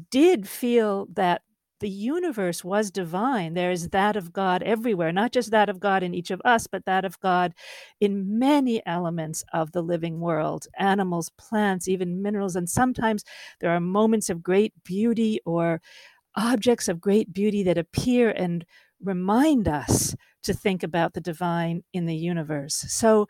[0.10, 1.42] did feel that
[1.80, 3.54] the universe was divine.
[3.54, 6.68] There is that of God everywhere, not just that of God in each of us,
[6.68, 7.54] but that of God
[8.00, 12.56] in many elements of the living world animals, plants, even minerals.
[12.56, 13.24] And sometimes
[13.60, 15.82] there are moments of great beauty or
[16.36, 18.66] objects of great beauty that appear and
[19.02, 22.86] remind us to think about the divine in the universe.
[22.88, 23.28] So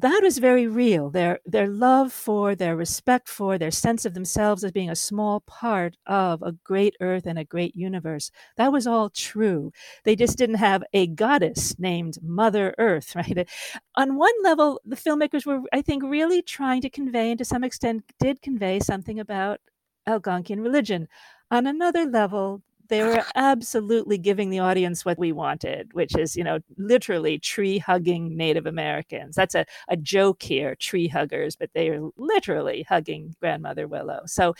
[0.00, 1.10] that was very real.
[1.10, 5.40] Their their love for, their respect for, their sense of themselves as being a small
[5.40, 8.30] part of a great earth and a great universe.
[8.56, 9.72] That was all true.
[10.04, 13.48] They just didn't have a goddess named Mother Earth, right?
[13.96, 17.64] On one level, the filmmakers were, I think, really trying to convey, and to some
[17.64, 19.60] extent did convey something about
[20.08, 21.08] Algonquian religion.
[21.50, 26.44] On another level, they were absolutely giving the audience what we wanted, which is, you
[26.44, 29.36] know, literally tree hugging Native Americans.
[29.36, 34.20] That's a, a joke here, tree huggers, but they are literally hugging Grandmother Willow.
[34.26, 34.54] So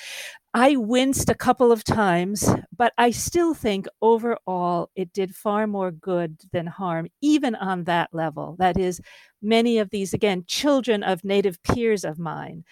[0.55, 5.91] I winced a couple of times, but I still think overall it did far more
[5.91, 8.57] good than harm, even on that level.
[8.59, 9.01] That is,
[9.43, 12.65] many of these, again, children of Native peers of mine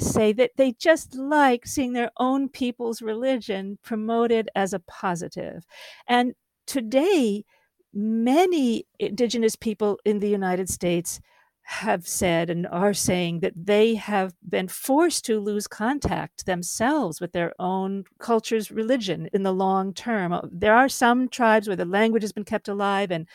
[0.00, 5.64] say that they just like seeing their own people's religion promoted as a positive.
[6.06, 6.34] And
[6.66, 7.44] today,
[7.92, 11.20] many indigenous people in the United States
[11.68, 17.32] have said and are saying that they have been forced to lose contact themselves with
[17.32, 20.40] their own culture's religion in the long term.
[20.50, 23.28] There are some tribes where the language has been kept alive and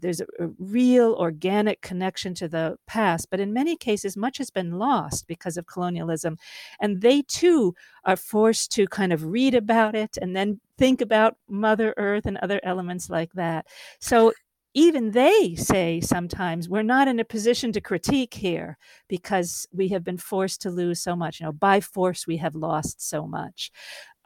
[0.00, 0.26] there's a,
[0.58, 5.56] real organic connection to the past but in many cases much has been lost because
[5.56, 6.36] of colonialism
[6.80, 7.74] and they too
[8.04, 12.36] are forced to kind of read about it and then think about mother earth and
[12.38, 13.66] other elements like that.
[14.00, 14.32] So
[14.74, 18.78] even they say sometimes we're not in a position to critique here
[19.08, 21.40] because we have been forced to lose so much.
[21.40, 23.70] You know by force we have lost so much.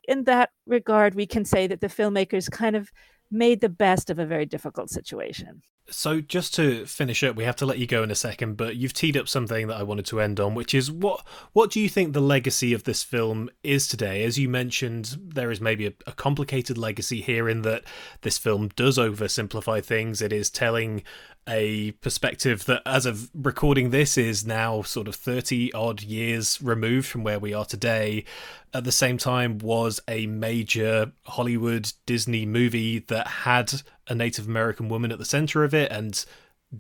[0.09, 2.91] In that regard we can say that the filmmakers kind of
[3.31, 5.63] made the best of a very difficult situation.
[5.89, 8.75] So, just to finish up, we have to let you go in a second, but
[8.75, 11.81] you've teed up something that I wanted to end on, which is what what do
[11.81, 14.25] you think the legacy of this film is today?
[14.25, 17.85] As you mentioned, there is maybe a, a complicated legacy here in that
[18.23, 20.21] this film does oversimplify things.
[20.21, 21.05] It is telling
[21.49, 27.07] a perspective that, as of recording this, is now sort of 30 odd years removed
[27.07, 28.25] from where we are today.
[28.75, 34.89] At the same time, was a major Hollywood Disney movie that had a Native American
[34.89, 36.25] woman at the center of it and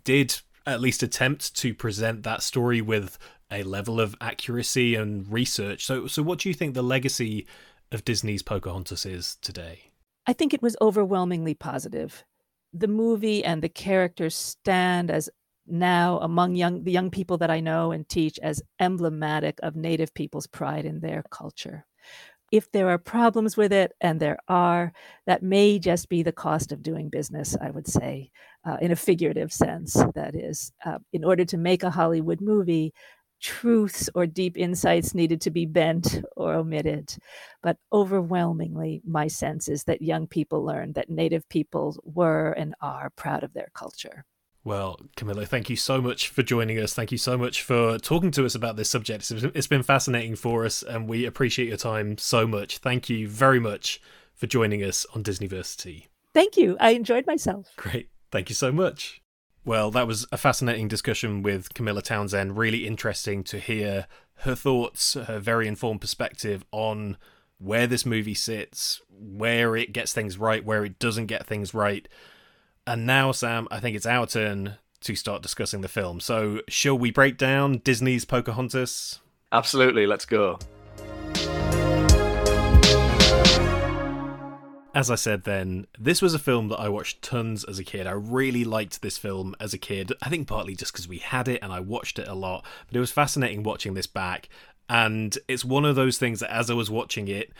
[0.04, 3.18] did at least attempt to present that story with
[3.50, 5.84] a level of accuracy and research.
[5.84, 7.46] So, so what do you think the legacy
[7.92, 9.92] of Disney's Pocahontas is today?
[10.26, 12.24] I think it was overwhelmingly positive
[12.72, 15.30] the movie and the characters stand as
[15.66, 20.14] now among young the young people that I know and teach as emblematic of native
[20.14, 21.86] people's pride in their culture.
[22.52, 24.92] If there are problems with it, and there are,
[25.26, 28.30] that may just be the cost of doing business, I would say,
[28.64, 29.94] uh, in a figurative sense.
[30.14, 32.94] That is, uh, in order to make a Hollywood movie,
[33.46, 37.16] truths or deep insights needed to be bent or omitted.
[37.62, 43.10] But overwhelmingly, my sense is that young people learn that Native peoples were and are
[43.10, 44.24] proud of their culture.
[44.64, 46.92] Well, Camilla, thank you so much for joining us.
[46.92, 49.30] Thank you so much for talking to us about this subject.
[49.30, 52.78] It's been fascinating for us, and we appreciate your time so much.
[52.78, 54.00] Thank you very much
[54.34, 56.08] for joining us on Disneyversity.
[56.34, 56.76] Thank you.
[56.80, 57.68] I enjoyed myself.
[57.76, 58.10] Great.
[58.32, 59.22] Thank you so much.
[59.66, 62.56] Well, that was a fascinating discussion with Camilla Townsend.
[62.56, 64.06] Really interesting to hear
[64.42, 67.16] her thoughts, her very informed perspective on
[67.58, 72.06] where this movie sits, where it gets things right, where it doesn't get things right.
[72.86, 76.20] And now, Sam, I think it's our turn to start discussing the film.
[76.20, 79.18] So, shall we break down Disney's Pocahontas?
[79.50, 80.60] Absolutely, let's go.
[84.96, 88.06] As I said then, this was a film that I watched tons as a kid.
[88.06, 90.10] I really liked this film as a kid.
[90.22, 92.96] I think partly just because we had it and I watched it a lot, but
[92.96, 94.48] it was fascinating watching this back.
[94.88, 97.52] And it's one of those things that as I was watching it,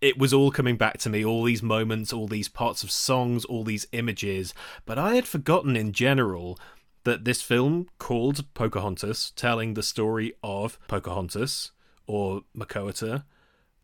[0.00, 3.44] it was all coming back to me all these moments, all these parts of songs,
[3.44, 4.54] all these images.
[4.86, 6.60] But I had forgotten in general
[7.02, 11.72] that this film called Pocahontas, telling the story of Pocahontas
[12.06, 13.24] or Makoata,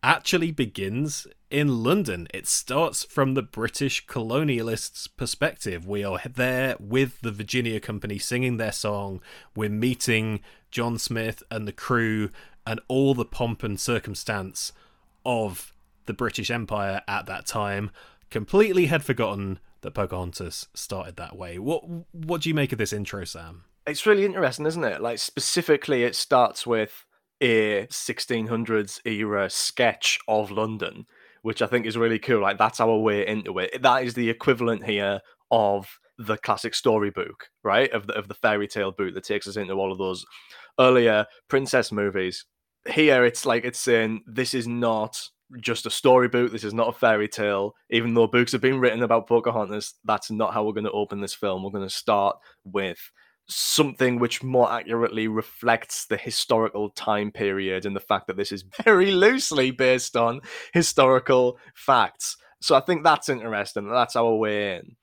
[0.02, 2.28] actually begins in London.
[2.32, 5.86] It starts from the British colonialists' perspective.
[5.86, 9.20] We are there with the Virginia Company singing their song.
[9.54, 10.40] We're meeting
[10.70, 12.30] John Smith and the crew
[12.66, 14.72] and all the pomp and circumstance
[15.24, 15.72] of
[16.06, 17.90] the British Empire at that time.
[18.30, 21.58] Completely had forgotten that Pocahontas started that way.
[21.58, 23.64] What what do you make of this intro, Sam?
[23.86, 25.00] It's really interesting, isn't it?
[25.00, 27.04] Like specifically, it starts with
[27.40, 31.06] a 1600s era sketch of London,
[31.42, 32.42] which I think is really cool.
[32.42, 33.82] Like that's our way into it.
[33.82, 35.20] That is the equivalent here
[35.50, 35.88] of
[36.18, 37.90] the classic storybook, right?
[37.92, 40.24] Of the of the fairy tale book that takes us into all of those
[40.78, 42.44] earlier princess movies.
[42.88, 45.20] Here, it's like it's saying this is not
[45.60, 46.52] just a storybook.
[46.52, 47.74] This is not a fairy tale.
[47.90, 51.20] Even though books have been written about Pocahontas, that's not how we're going to open
[51.20, 51.62] this film.
[51.62, 52.98] We're going to start with
[53.50, 58.64] something which more accurately reflects the historical time period and the fact that this is
[58.84, 60.40] very loosely based on
[60.72, 62.36] historical facts.
[62.60, 63.88] So I think that's interesting.
[63.88, 64.96] That's our way in.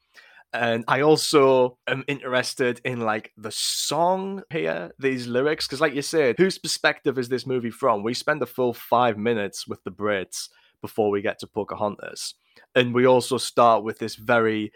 [0.53, 6.01] And I also am interested in like the song here, these lyrics, because like you
[6.01, 8.01] said, whose perspective is this movie from?
[8.01, 10.47] We spend a full five minutes with the Brits
[10.81, 12.35] before we get to Pocahontas.
[12.75, 14.71] And we also start with this very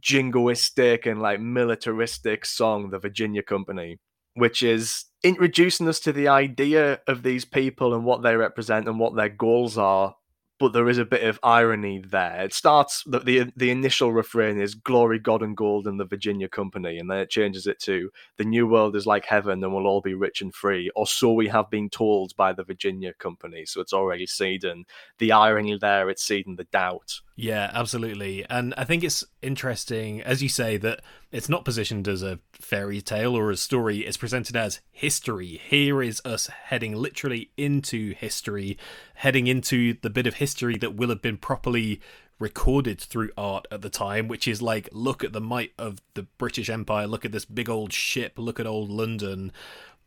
[0.00, 3.98] jingoistic and like militaristic song, The Virginia Company,
[4.34, 8.98] which is introducing us to the idea of these people and what they represent and
[8.98, 10.16] what their goals are
[10.62, 12.42] but there is a bit of irony there.
[12.44, 16.48] It starts the, the the initial refrain is "Glory, God, and Gold, and the Virginia
[16.48, 19.88] Company," and then it changes it to "The New World is like heaven, and we'll
[19.88, 23.66] all be rich and free," or so we have been told by the Virginia Company.
[23.66, 24.84] So it's already seeding
[25.18, 26.08] the irony there.
[26.08, 27.20] It's seeding the doubt.
[27.34, 28.46] Yeah, absolutely.
[28.48, 31.00] And I think it's interesting, as you say, that
[31.32, 34.00] it's not positioned as a fairy tale or a story.
[34.00, 35.60] It's presented as history.
[35.66, 38.78] Here is us heading literally into history,
[39.14, 42.00] heading into the bit of history that will have been properly
[42.38, 46.24] recorded through art at the time, which is like, look at the might of the
[46.38, 49.52] British Empire, look at this big old ship, look at old London.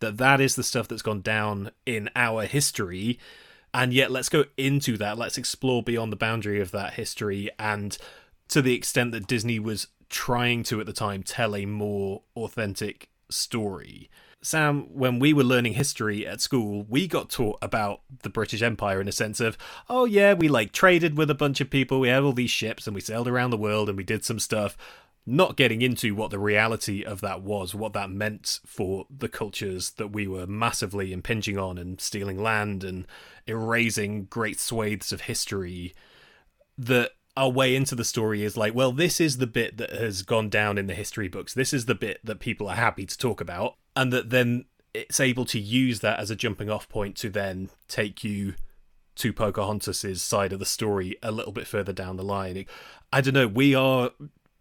[0.02, 3.18] That that is the stuff that's gone down in our history
[3.76, 7.98] and yet let's go into that let's explore beyond the boundary of that history and
[8.48, 13.10] to the extent that disney was trying to at the time tell a more authentic
[13.30, 14.10] story
[14.42, 19.02] sam when we were learning history at school we got taught about the british empire
[19.02, 19.58] in a sense of
[19.90, 22.86] oh yeah we like traded with a bunch of people we had all these ships
[22.86, 24.78] and we sailed around the world and we did some stuff
[25.26, 29.92] not getting into what the reality of that was, what that meant for the cultures
[29.92, 33.08] that we were massively impinging on and stealing land and
[33.48, 35.96] erasing great swathes of history.
[36.78, 40.22] That our way into the story is like, well, this is the bit that has
[40.22, 41.54] gone down in the history books.
[41.54, 43.76] This is the bit that people are happy to talk about.
[43.96, 47.70] And that then it's able to use that as a jumping off point to then
[47.88, 48.56] take you
[49.16, 52.66] to Pocahontas's side of the story a little bit further down the line.
[53.12, 53.48] I don't know.
[53.48, 54.12] We are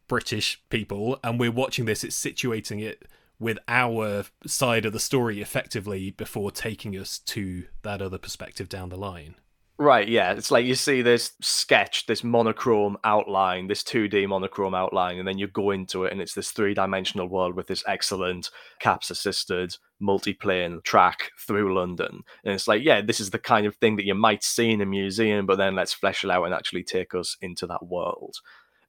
[0.08, 3.06] British people and we're watching this, it's situating it
[3.38, 8.88] with our side of the story effectively before taking us to that other perspective down
[8.88, 9.34] the line.
[9.76, 10.32] Right, yeah.
[10.34, 15.36] It's like you see this sketch, this monochrome outline, this 2D monochrome outline, and then
[15.36, 19.76] you go into it and it's this three dimensional world with this excellent CAPS assisted
[19.98, 22.22] multi-plane track through London.
[22.44, 24.80] And it's like, yeah, this is the kind of thing that you might see in
[24.80, 28.36] a museum, but then let's flesh it out and actually take us into that world.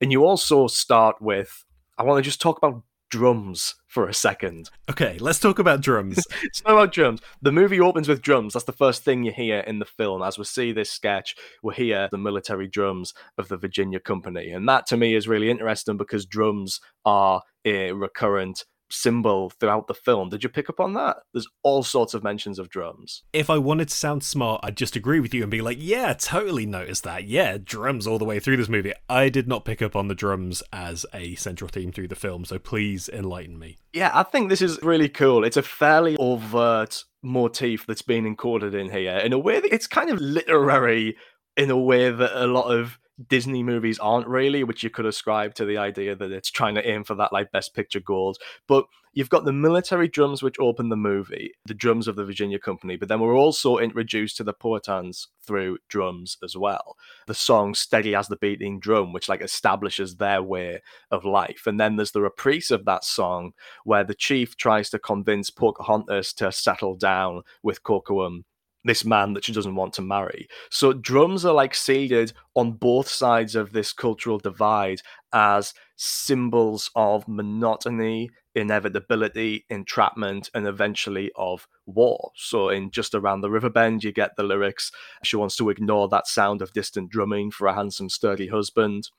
[0.02, 1.66] And you also start with
[1.98, 4.70] I want to just talk about drums for a second.
[4.90, 6.20] Okay, let's talk about drums.
[6.44, 7.22] it's not about drums.
[7.42, 8.54] The movie opens with drums.
[8.54, 10.22] That's the first thing you hear in the film.
[10.22, 14.52] As we see this sketch, we hear the military drums of the Virginia Company.
[14.52, 19.94] And that to me is really interesting because drums are a recurrent symbol throughout the
[19.94, 20.30] film.
[20.30, 21.18] Did you pick up on that?
[21.34, 23.24] There's all sorts of mentions of drums.
[23.34, 26.14] If I wanted to sound smart, I'd just agree with you and be like, yeah,
[26.14, 27.26] totally noticed that.
[27.26, 28.94] Yeah, drums all the way through this movie.
[29.10, 32.46] I did not pick up on the drums as a central theme through the film,
[32.46, 33.78] so please enlighten me.
[33.94, 35.44] Yeah, I think this is really cool.
[35.44, 39.88] It's a fairly overt motif that's been encoded in here in a way that it's
[39.88, 41.18] kind of literary
[41.58, 43.00] in a way that a lot of
[43.30, 46.88] Disney movies aren't really, which you could ascribe to the idea that it's trying to
[46.88, 48.38] aim for that like best picture gold.
[48.68, 52.60] But you've got the military drums which open the movie, the drums of the Virginia
[52.60, 56.98] Company, but then we're also introduced to the Powhatans through drums as well.
[57.28, 61.64] The song Steady as the Beating Drum, which like establishes their way of life.
[61.66, 63.54] And then there's the reprise of that song
[63.86, 68.44] where the chief tries to convince Pocahontas to settle down with Kocoum
[68.86, 70.48] this man that she doesn't want to marry.
[70.70, 75.02] So drums are like seeded on both sides of this cultural divide
[75.34, 82.32] as symbols of monotony, inevitability, entrapment, and eventually of war.
[82.36, 84.92] So in just around the river bend, you get the lyrics,
[85.24, 89.10] she wants to ignore that sound of distant drumming for a handsome, sturdy husband.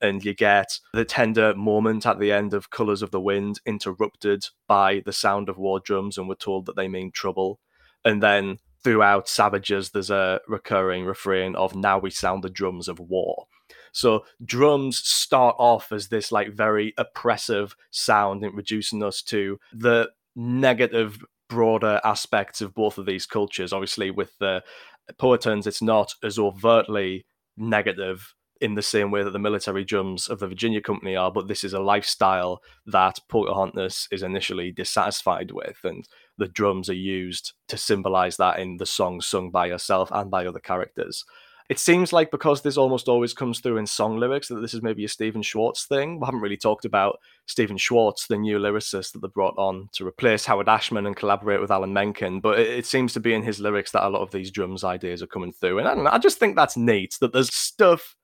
[0.00, 4.48] And you get the tender moment at the end of Colors of the Wind interrupted
[4.68, 7.58] by the sound of war drums, and we're told that they mean trouble.
[8.04, 13.00] And then throughout Savages, there's a recurring refrain of "Now we sound the drums of
[13.00, 13.46] war."
[13.92, 21.24] So drums start off as this like very oppressive sound, introducing us to the negative,
[21.48, 23.72] broader aspects of both of these cultures.
[23.72, 24.62] Obviously, with the
[25.18, 27.26] Powhatans, it's not as overtly
[27.56, 31.48] negative in the same way that the military drums of the Virginia Company are, but
[31.48, 36.08] this is a lifestyle that Pocahontas is initially dissatisfied with, and
[36.38, 40.46] the drums are used to symbolize that in the songs sung by herself and by
[40.46, 41.24] other characters.
[41.70, 44.82] It seems like because this almost always comes through in song lyrics that this is
[44.82, 46.20] maybe a Stephen Schwartz thing.
[46.20, 50.06] We haven't really talked about Stephen Schwartz, the new lyricist that they brought on to
[50.06, 52.40] replace Howard Ashman and collaborate with Alan Menken.
[52.40, 55.22] But it, seems to be in his lyrics that a lot of these drums ideas
[55.22, 55.78] are coming through.
[55.78, 58.14] And I don't know, I just think that's neat that there's stuff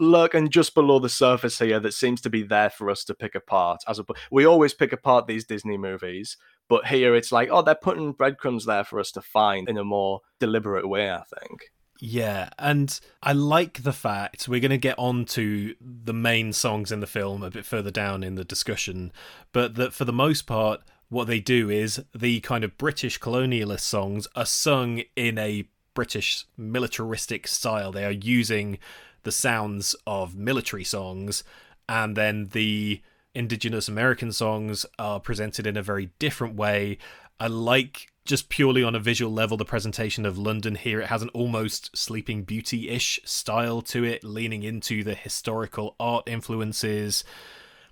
[0.00, 3.34] lurking just below the surface here that seems to be there for us to pick
[3.34, 3.82] apart.
[3.86, 6.36] As a, we always pick apart these Disney movies,
[6.68, 9.84] but here it's like, oh, they're putting breadcrumbs there for us to find in a
[9.84, 11.10] more deliberate way.
[11.10, 11.70] I think.
[11.98, 16.92] Yeah, and I like the fact we're going to get on to the main songs
[16.92, 19.12] in the film a bit further down in the discussion,
[19.52, 23.80] but that for the most part, what they do is the kind of British colonialist
[23.80, 27.92] songs are sung in a British militaristic style.
[27.92, 28.78] They are using
[29.22, 31.44] the sounds of military songs,
[31.88, 33.00] and then the
[33.36, 36.98] indigenous American songs are presented in a very different way.
[37.38, 41.00] I like just purely on a visual level the presentation of London here.
[41.00, 46.28] It has an almost Sleeping Beauty ish style to it, leaning into the historical art
[46.28, 47.22] influences.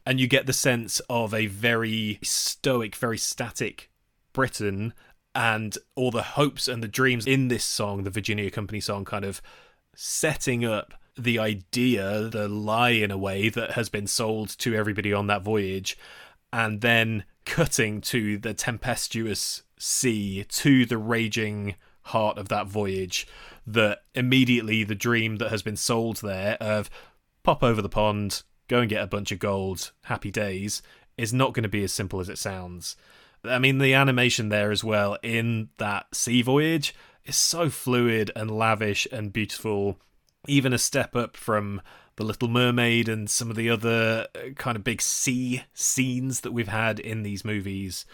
[0.04, 3.90] And you get the sense of a very stoic, very static
[4.32, 4.92] Britain
[5.34, 9.24] and all the hopes and the dreams in this song, the Virginia Company song, kind
[9.24, 9.40] of
[9.94, 15.12] setting up the idea, the lie in a way that has been sold to everybody
[15.12, 15.96] on that voyage,
[16.52, 23.26] and then cutting to the tempestuous sea, to the raging heart of that voyage,
[23.66, 26.90] that immediately the dream that has been sold there of
[27.42, 30.82] pop over the pond, go and get a bunch of gold, happy days,
[31.16, 32.96] is not going to be as simple as it sounds.
[33.44, 36.94] I mean, the animation there as well in that sea voyage
[37.24, 39.98] is so fluid and lavish and beautiful
[40.46, 41.80] even a step up from
[42.16, 46.52] the Little Mermaid and some of the other uh, kind of big sea scenes that
[46.52, 48.06] we've had in these movies,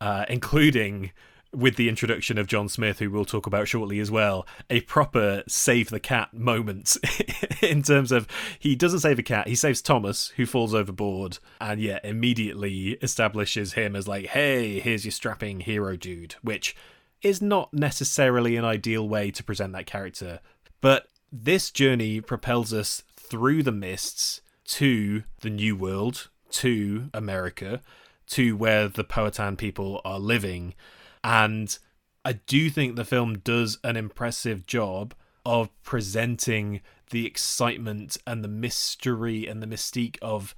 [0.00, 1.10] uh, including
[1.52, 5.42] with the introduction of John Smith, who we'll talk about shortly as well, a proper
[5.48, 6.96] save the cat moment
[7.62, 8.28] in terms of
[8.58, 13.72] he doesn't save a cat, he saves Thomas, who falls overboard, and yeah, immediately establishes
[13.72, 16.76] him as like, hey, here's your strapping hero dude, which
[17.22, 20.40] is not necessarily an ideal way to present that character.
[20.80, 27.82] But this journey propels us through the mists to the New World, to America,
[28.28, 30.74] to where the Powhatan people are living.
[31.22, 31.76] And
[32.24, 36.80] I do think the film does an impressive job of presenting
[37.10, 40.54] the excitement and the mystery and the mystique of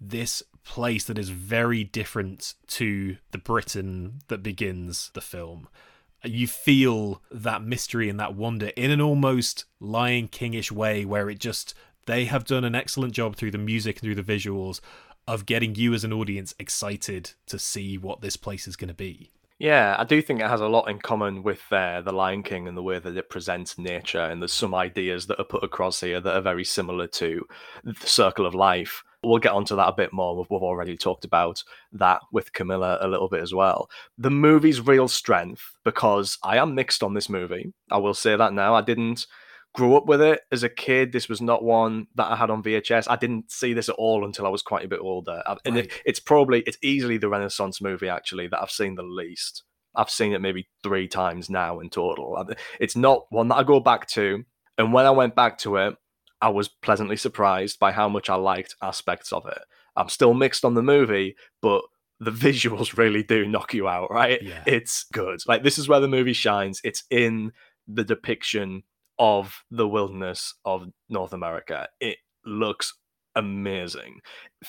[0.00, 5.68] this place that is very different to the Britain that begins the film
[6.24, 11.38] you feel that mystery and that wonder in an almost Lion Kingish way, where it
[11.38, 11.74] just
[12.06, 14.80] they have done an excellent job through the music and through the visuals
[15.26, 18.94] of getting you as an audience excited to see what this place is going to
[18.94, 19.30] be.
[19.58, 22.66] Yeah, I do think it has a lot in common with uh, The Lion King
[22.66, 24.20] and the way that it presents nature.
[24.20, 27.46] And there's some ideas that are put across here that are very similar to
[27.84, 30.36] The Circle of Life We'll get onto that a bit more.
[30.36, 31.62] We've, we've already talked about
[31.92, 33.88] that with Camilla a little bit as well.
[34.18, 37.72] The movie's real strength, because I am mixed on this movie.
[37.90, 38.74] I will say that now.
[38.74, 39.26] I didn't
[39.74, 41.12] grew up with it as a kid.
[41.12, 43.06] This was not one that I had on VHS.
[43.08, 45.42] I didn't see this at all until I was quite a bit older.
[45.46, 45.86] Uh, and right.
[45.86, 49.64] it, it's probably it's easily the Renaissance movie actually that I've seen the least.
[49.94, 52.46] I've seen it maybe three times now in total.
[52.80, 54.44] It's not one that I go back to.
[54.78, 55.96] And when I went back to it,
[56.42, 59.60] I was pleasantly surprised by how much I liked aspects of it.
[59.96, 61.82] I'm still mixed on the movie, but
[62.18, 64.42] the visuals really do knock you out, right?
[64.42, 64.64] Yeah.
[64.66, 65.40] It's good.
[65.46, 66.80] Like this is where the movie shines.
[66.84, 67.52] It's in
[67.86, 68.82] the depiction
[69.18, 71.88] of the wilderness of North America.
[72.00, 72.92] It looks
[73.36, 74.20] amazing.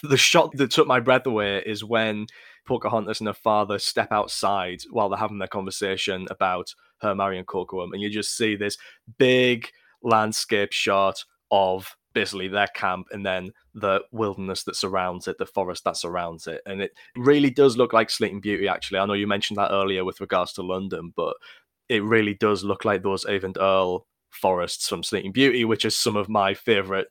[0.03, 2.27] The shot that took my breath away is when
[2.67, 6.67] Pocahontas and her father step outside while they're having their conversation about
[7.01, 8.77] her marrying Kocoum, and you just see this
[9.17, 9.69] big
[10.01, 15.83] landscape shot of basically their camp and then the wilderness that surrounds it, the forest
[15.83, 16.61] that surrounds it.
[16.65, 18.97] And it really does look like Sleeping Beauty, actually.
[18.99, 21.35] I know you mentioned that earlier with regards to London, but
[21.89, 26.15] it really does look like those Eyvind Earle forests from Sleeping Beauty, which is some
[26.15, 27.07] of my favorite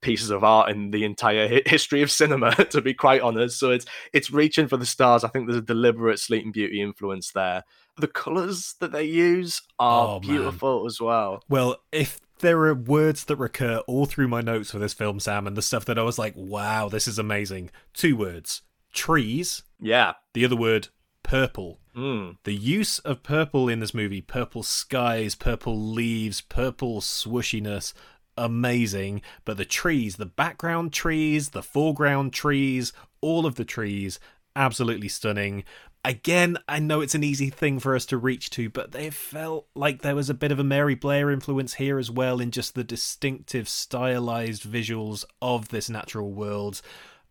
[0.00, 3.84] pieces of art in the entire history of cinema to be quite honest so it's
[4.12, 7.62] it's reaching for the stars i think there's a deliberate sleeping beauty influence there
[7.98, 10.86] the colors that they use are oh, beautiful man.
[10.86, 14.94] as well well if there are words that recur all through my notes for this
[14.94, 18.62] film sam and the stuff that i was like wow this is amazing two words
[18.92, 20.88] trees yeah the other word
[21.22, 22.38] purple Mm.
[22.44, 27.92] The use of purple in this movie, purple skies, purple leaves, purple swooshiness,
[28.36, 29.22] amazing.
[29.44, 34.18] But the trees, the background trees, the foreground trees, all of the trees,
[34.56, 35.64] absolutely stunning.
[36.06, 39.68] Again, I know it's an easy thing for us to reach to, but they felt
[39.74, 42.74] like there was a bit of a Mary Blair influence here as well in just
[42.74, 46.82] the distinctive, stylized visuals of this natural world.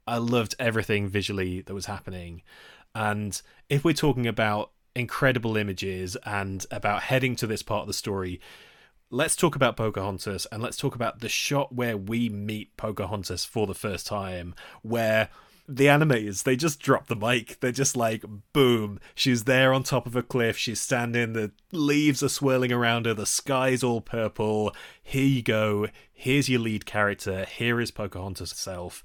[0.08, 2.42] I loved everything visually that was happening.
[2.96, 3.40] And
[3.70, 8.42] if we're talking about incredible images and about heading to this part of the story,
[9.12, 13.68] let's talk about Pocahontas and let's talk about the shot where we meet Pocahontas for
[13.68, 15.30] the first time, where
[15.68, 17.60] the animators they just drop the mic.
[17.60, 20.58] They're just like boom she's there on top of a cliff.
[20.58, 24.76] She's standing the leaves are swirling around her the sky's all purple.
[25.02, 25.88] Here you go.
[26.12, 27.46] Here's your lead character.
[27.46, 29.04] Here is pocahontas herself.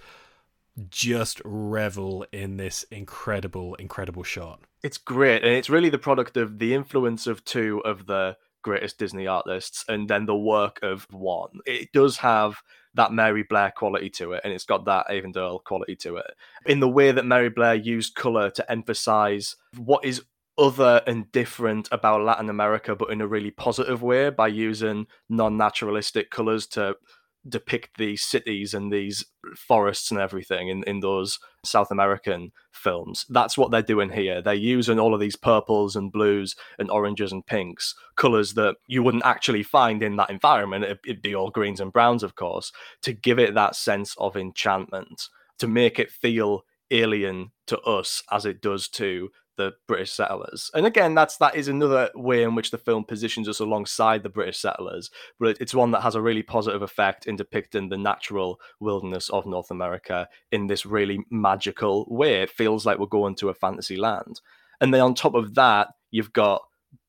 [0.88, 4.60] Just revel in this incredible, incredible shot.
[4.84, 8.98] It's great, and it's really the product of the influence of two of the greatest
[8.98, 11.58] Disney artists, and then the work of one.
[11.66, 12.62] It does have
[12.94, 16.26] that Mary Blair quality to it, and it's got that Eyvind Earle quality to it.
[16.66, 20.22] In the way that Mary Blair used color to emphasize what is
[20.58, 25.56] other and different about Latin America, but in a really positive way by using non
[25.56, 26.96] naturalistic colors to
[27.46, 29.24] depict these cities and these
[29.56, 33.24] forests and everything in, in those South American films.
[33.28, 34.42] That's what they're doing here.
[34.42, 39.02] They're using all of these purples and blues and oranges and pinks, colors that you
[39.02, 40.84] wouldn't actually find in that environment.
[41.06, 45.28] It'd be all greens and browns, of course, to give it that sense of enchantment,
[45.58, 50.70] to make it feel alien to us as it does to the British settlers.
[50.72, 54.30] And again, that's that is another way in which the film positions us alongside the
[54.30, 58.58] British settlers, but it's one that has a really positive effect in depicting the natural
[58.80, 62.40] wilderness of North America in this really magical way.
[62.40, 64.40] It feels like we're going to a fantasy land.
[64.80, 66.62] And then on top of that, you've got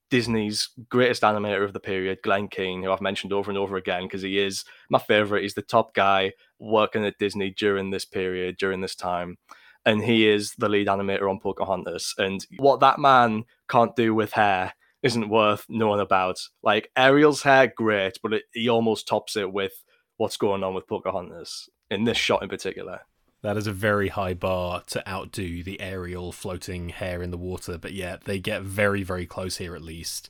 [0.10, 4.04] Disney's greatest animator of the period, Glen Keane, who I've mentioned over and over again
[4.04, 5.44] because he is my favorite.
[5.44, 9.38] He's the top guy working at Disney during this period, during this time
[9.86, 12.14] and he is the lead animator on Pocahontas.
[12.18, 16.40] And what that man can't do with hair isn't worth knowing about.
[16.62, 19.84] Like Ariel's hair, great, but it, he almost tops it with
[20.18, 23.02] what's going on with Pocahontas in this shot in particular.
[23.42, 27.78] That is a very high bar to outdo the Ariel floating hair in the water,
[27.78, 30.30] but yeah, they get very, very close here at least.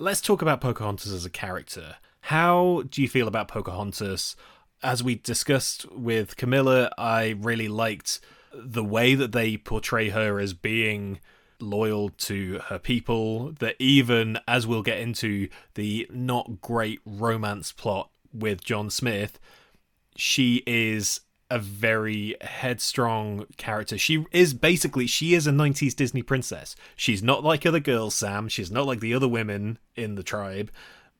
[0.00, 1.96] Let's talk about Pocahontas as a character.
[2.22, 4.34] How do you feel about Pocahontas?
[4.82, 8.20] As we discussed with Camilla, I really liked
[8.56, 11.20] the way that they portray her as being
[11.60, 18.10] loyal to her people, that even as we'll get into the not great romance plot
[18.32, 19.38] with John Smith,
[20.16, 21.20] she is
[21.50, 23.98] a very headstrong character.
[23.98, 26.74] She is basically she is a 90s Disney princess.
[26.96, 28.48] She's not like other girls, Sam.
[28.48, 30.70] She's not like the other women in the tribe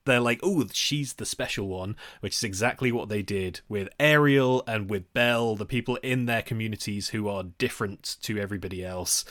[0.04, 4.62] they're like, oh, she's the special one, which is exactly what they did with Ariel
[4.66, 9.24] and with Belle, the people in their communities who are different to everybody else.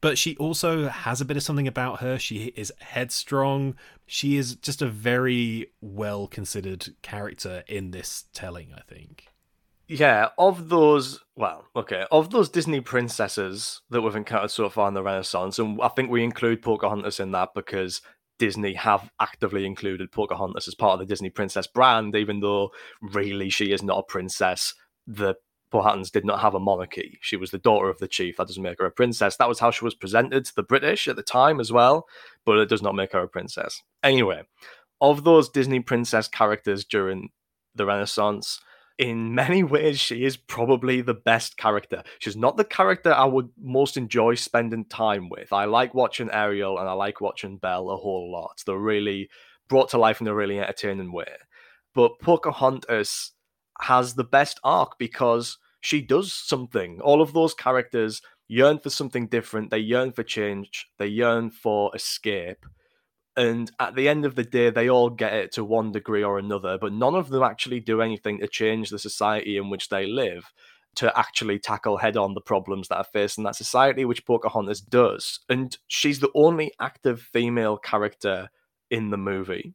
[0.00, 2.18] But she also has a bit of something about her.
[2.18, 3.76] She is headstrong.
[4.06, 9.26] She is just a very well considered character in this telling, I think.
[9.88, 14.94] yeah, of those, well, okay, of those Disney princesses that we've encountered so far in
[14.94, 18.00] the Renaissance, and I think we include Pocahontas in that because
[18.40, 22.70] Disney have actively included Pocahontas as part of the Disney princess brand, even though
[23.02, 24.74] really she is not a princess.
[25.06, 25.34] The
[25.70, 27.18] Powhatans did not have a monarchy.
[27.20, 28.38] She was the daughter of the chief.
[28.38, 29.36] That doesn't make her a princess.
[29.36, 32.06] That was how she was presented to the British at the time as well,
[32.46, 33.82] but it does not make her a princess.
[34.02, 34.42] Anyway,
[35.02, 37.28] of those Disney princess characters during
[37.74, 38.58] the Renaissance,
[39.00, 42.02] in many ways, she is probably the best character.
[42.18, 45.54] She's not the character I would most enjoy spending time with.
[45.54, 48.62] I like watching Ariel and I like watching Belle a whole lot.
[48.66, 49.30] They're really
[49.70, 51.32] brought to life in a really entertaining way.
[51.94, 53.32] But Pocahontas
[53.80, 57.00] has the best arc because she does something.
[57.00, 61.90] All of those characters yearn for something different, they yearn for change, they yearn for
[61.94, 62.66] escape
[63.40, 66.38] and at the end of the day they all get it to one degree or
[66.38, 70.06] another but none of them actually do anything to change the society in which they
[70.06, 70.52] live
[70.96, 75.40] to actually tackle head on the problems that are facing that society which pocahontas does.
[75.48, 78.50] And she's the only active female character
[78.90, 79.74] in the movie.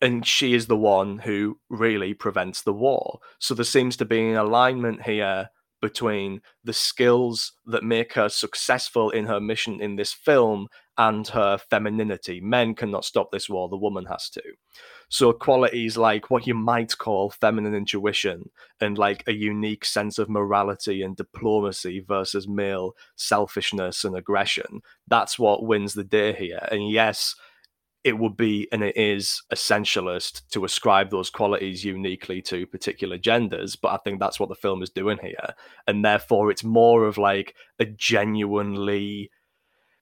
[0.00, 3.20] And she is the one who really prevents the war.
[3.38, 5.50] So there seems to be an alignment here
[5.80, 10.68] between the skills that make her successful in her mission in this film
[11.00, 12.42] and her femininity.
[12.42, 14.42] Men cannot stop this war, the woman has to.
[15.08, 18.50] So, qualities like what you might call feminine intuition
[18.82, 25.38] and like a unique sense of morality and diplomacy versus male selfishness and aggression, that's
[25.38, 26.68] what wins the day here.
[26.70, 27.34] And yes,
[28.04, 33.76] it would be and it is essentialist to ascribe those qualities uniquely to particular genders
[33.76, 35.54] but i think that's what the film is doing here
[35.86, 39.30] and therefore it's more of like a genuinely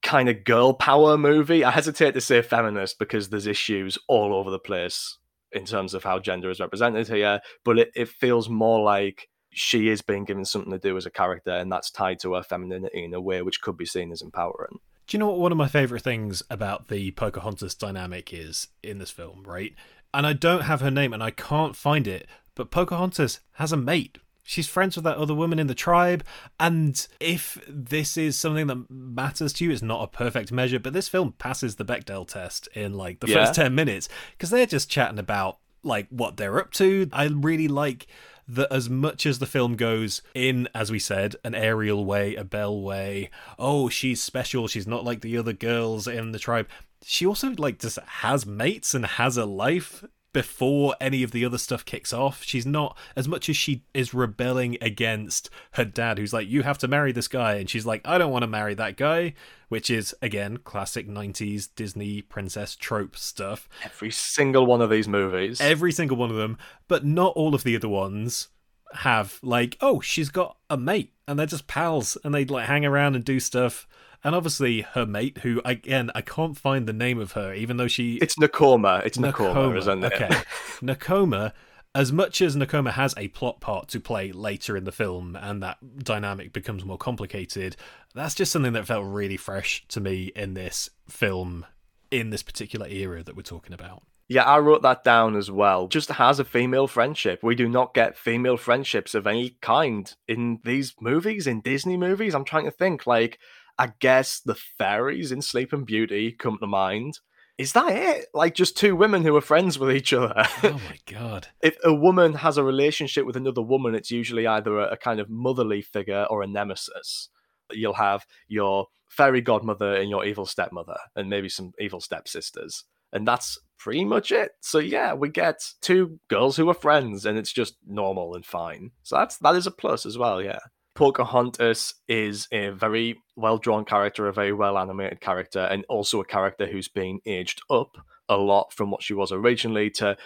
[0.01, 1.63] kind of girl power movie.
[1.63, 5.17] I hesitate to say feminist because there's issues all over the place
[5.51, 9.89] in terms of how gender is represented here, but it, it feels more like she
[9.89, 13.03] is being given something to do as a character, and that's tied to her femininity
[13.03, 14.79] in a way which could be seen as empowering.
[15.07, 18.99] Do you know what one of my favorite things about the Pocahontas dynamic is in
[18.99, 19.73] this film, right?
[20.13, 23.77] And I don't have her name and I can't find it, but Pocahontas has a
[23.77, 24.19] mate
[24.49, 26.25] she's friends with that other woman in the tribe.
[26.59, 30.91] And if this is something that matters to you, it's not a perfect measure, but
[30.91, 33.45] this film passes the Bechdel test in like the yeah.
[33.45, 37.07] first 10 minutes because they're just chatting about like what they're up to.
[37.13, 38.07] I really like
[38.47, 42.43] that as much as the film goes in, as we said, an Ariel way, a
[42.43, 46.67] Belle way, oh, she's special, she's not like the other girls in the tribe.
[47.03, 50.03] She also like just has mates and has a life
[50.33, 52.43] before any of the other stuff kicks off.
[52.43, 56.77] She's not as much as she is rebelling against her dad, who's like, "You have
[56.79, 59.33] to marry this guy," and she's like, "I don't want to marry that guy,"
[59.69, 63.67] which is again classic '90s Disney princess trope stuff.
[63.83, 66.57] Every single one of these movies, every single one of them,
[66.87, 68.49] but not all of the other ones
[68.93, 72.85] have like, oh, she's got a mate, and they're just pals, and they like hang
[72.85, 73.87] around and do stuff
[74.23, 77.87] and obviously her mate, who again I can't find the name of her, even though
[77.87, 79.05] she it's Nakoma.
[79.05, 80.13] It's Nakoma, Nakoma isn't it?
[80.13, 80.27] Okay,
[80.81, 81.53] Nakoma.
[81.95, 85.63] As much as Nakoma has a plot part to play later in the film, and
[85.63, 87.75] that dynamic becomes more complicated,
[88.13, 91.65] that's just something that felt really fresh to me in this film,
[92.11, 94.03] in this particular era that we're talking about.
[94.27, 95.87] Yeah, I wrote that down as well.
[95.87, 97.41] Just has a female friendship.
[97.41, 102.35] We do not get female friendships of any kind in these movies, in Disney movies.
[102.35, 103.39] I'm trying to think like
[103.79, 107.19] I guess the fairies in Sleeping Beauty come to mind.
[107.57, 108.25] Is that it?
[108.33, 110.33] Like just two women who are friends with each other?
[110.63, 111.47] Oh my god!
[111.63, 115.21] if a woman has a relationship with another woman, it's usually either a, a kind
[115.21, 117.29] of motherly figure or a nemesis.
[117.71, 122.83] You'll have your fairy godmother and your evil stepmother, and maybe some evil stepsisters,
[123.13, 124.51] and that's pretty much it.
[124.59, 128.91] So yeah, we get two girls who are friends, and it's just normal and fine.
[129.03, 130.41] So that's that is a plus as well.
[130.41, 130.59] Yeah.
[130.99, 136.25] Pocahontas is a very well drawn character, a very well animated character, and also a
[136.25, 137.95] character who's been aged up
[138.27, 140.17] a lot from what she was originally to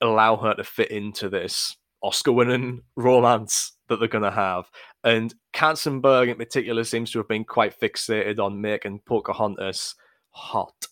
[0.00, 4.64] allow her to fit into this Oscar winning romance that they're going to have.
[5.04, 9.94] And Katzenberg, in particular, seems to have been quite fixated on making Pocahontas
[10.30, 10.88] hot.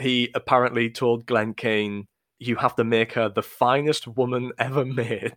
[0.00, 2.06] He apparently told Glen Keane,
[2.38, 5.36] You have to make her the finest woman ever made.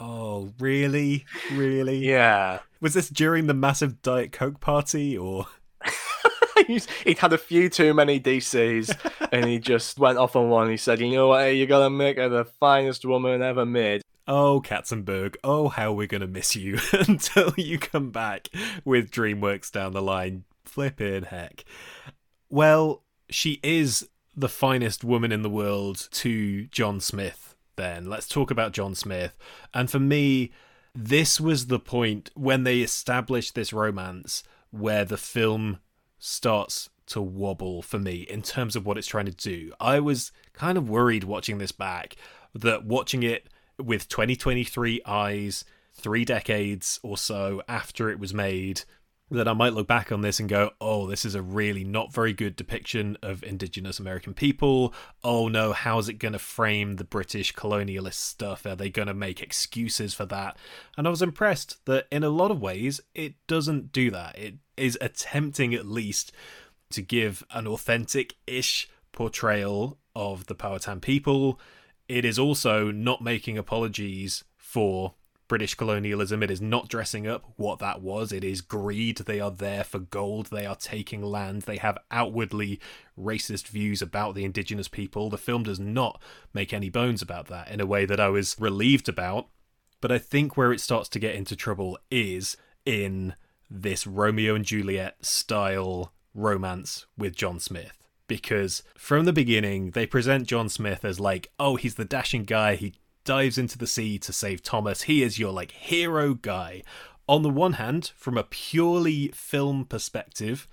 [0.00, 1.26] Oh, really?
[1.52, 1.98] Really?
[1.98, 2.60] yeah.
[2.80, 5.46] Was this during the massive Diet Coke party or?
[6.66, 8.96] he'd had a few too many DCs
[9.30, 10.70] and he just went off on one.
[10.70, 11.42] He said, You know what?
[11.42, 14.02] Hey, you're going to make her the finest woman ever made.
[14.26, 18.48] Oh, Katzenberg, oh, how we're going to miss you until you come back
[18.84, 20.44] with DreamWorks down the line.
[20.64, 21.64] Flipping heck.
[22.48, 27.49] Well, she is the finest woman in the world to John Smith
[27.80, 28.10] then.
[28.10, 29.36] Let's talk about John Smith.
[29.72, 30.52] And for me,
[30.94, 35.78] this was the point when they established this romance where the film
[36.18, 39.72] starts to wobble for me in terms of what it's trying to do.
[39.80, 42.16] I was kind of worried watching this back
[42.54, 43.48] that watching it
[43.78, 48.82] with 2023 eyes, three decades or so after it was made,
[49.30, 52.12] that I might look back on this and go, oh, this is a really not
[52.12, 54.92] very good depiction of Indigenous American people.
[55.22, 58.66] Oh no, how's it going to frame the British colonialist stuff?
[58.66, 60.56] Are they going to make excuses for that?
[60.96, 64.36] And I was impressed that in a lot of ways, it doesn't do that.
[64.36, 66.32] It is attempting at least
[66.90, 71.60] to give an authentic ish portrayal of the Powhatan people.
[72.08, 75.14] It is also not making apologies for
[75.50, 76.44] British colonialism.
[76.44, 78.30] It is not dressing up what that was.
[78.30, 79.16] It is greed.
[79.18, 80.46] They are there for gold.
[80.46, 81.62] They are taking land.
[81.62, 82.78] They have outwardly
[83.18, 85.28] racist views about the indigenous people.
[85.28, 86.22] The film does not
[86.54, 89.48] make any bones about that in a way that I was relieved about.
[90.00, 92.56] But I think where it starts to get into trouble is
[92.86, 93.34] in
[93.68, 100.46] this Romeo and Juliet style romance with John Smith because from the beginning they present
[100.46, 102.94] John Smith as like, oh, he's the dashing guy, he
[103.30, 105.02] dives into the sea to save Thomas.
[105.02, 106.82] He is your like hero guy.
[107.28, 110.66] On the one hand, from a purely film perspective,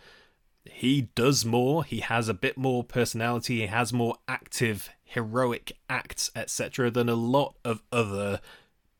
[0.65, 6.31] he does more, he has a bit more personality, he has more active heroic acts,
[6.35, 8.41] etc., than a lot of other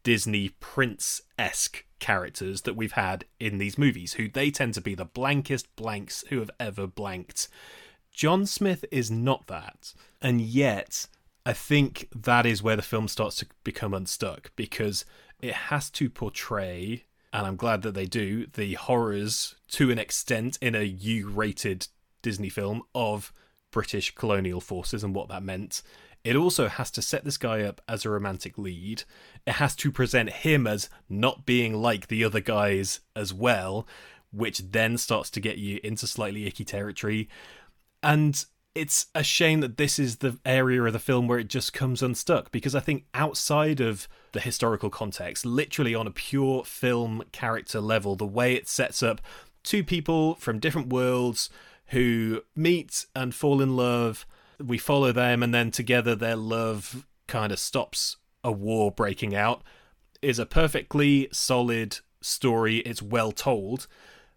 [0.04, 4.94] Disney prince esque characters that we've had in these movies, who they tend to be
[4.94, 7.48] the blankest blanks who have ever blanked.
[8.12, 9.96] John Smith is not that.
[10.22, 11.08] And yet,
[11.48, 15.06] I think that is where the film starts to become unstuck because
[15.40, 20.58] it has to portray, and I'm glad that they do, the horrors to an extent
[20.62, 21.88] in a U rated
[22.22, 23.32] Disney film of
[23.72, 25.84] British colonial forces and what that meant.
[26.22, 29.04] It also has to set this guy up as a romantic lead.
[29.46, 33.88] It has to present him as not being like the other guys as well,
[34.34, 37.30] which then starts to get you into slightly icky territory.
[38.04, 38.46] And
[38.78, 42.04] it's a shame that this is the area of the film where it just comes
[42.04, 47.82] unstuck because I think outside of the historical context, literally on a pure film character
[47.82, 49.20] level, the way it sets up
[49.64, 51.50] two people from different worlds
[51.88, 54.28] who meet and fall in love,
[54.64, 59.64] we follow them, and then together their love kind of stops a war breaking out,
[60.22, 62.78] is a perfectly solid story.
[62.78, 63.88] It's well told.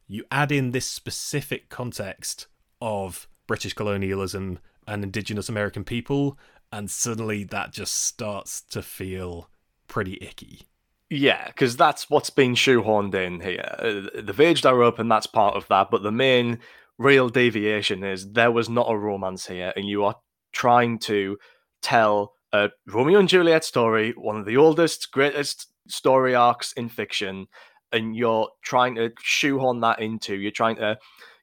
[0.06, 2.46] You add in this specific context
[2.80, 6.38] of British colonialism and indigenous American people,
[6.70, 9.50] and suddenly that just starts to feel
[9.88, 10.68] pretty icky.
[11.08, 13.74] Yeah, because that's what's been shoehorned in here.
[14.14, 16.60] The Vaged are open, that's part of that, but the main
[16.96, 20.14] real deviation is there was not a romance here, and you are
[20.52, 21.36] trying to
[21.82, 27.48] tell a Romeo and Juliet story, one of the oldest, greatest story arcs in fiction,
[27.90, 30.96] and you're trying to shoehorn that into, you're trying to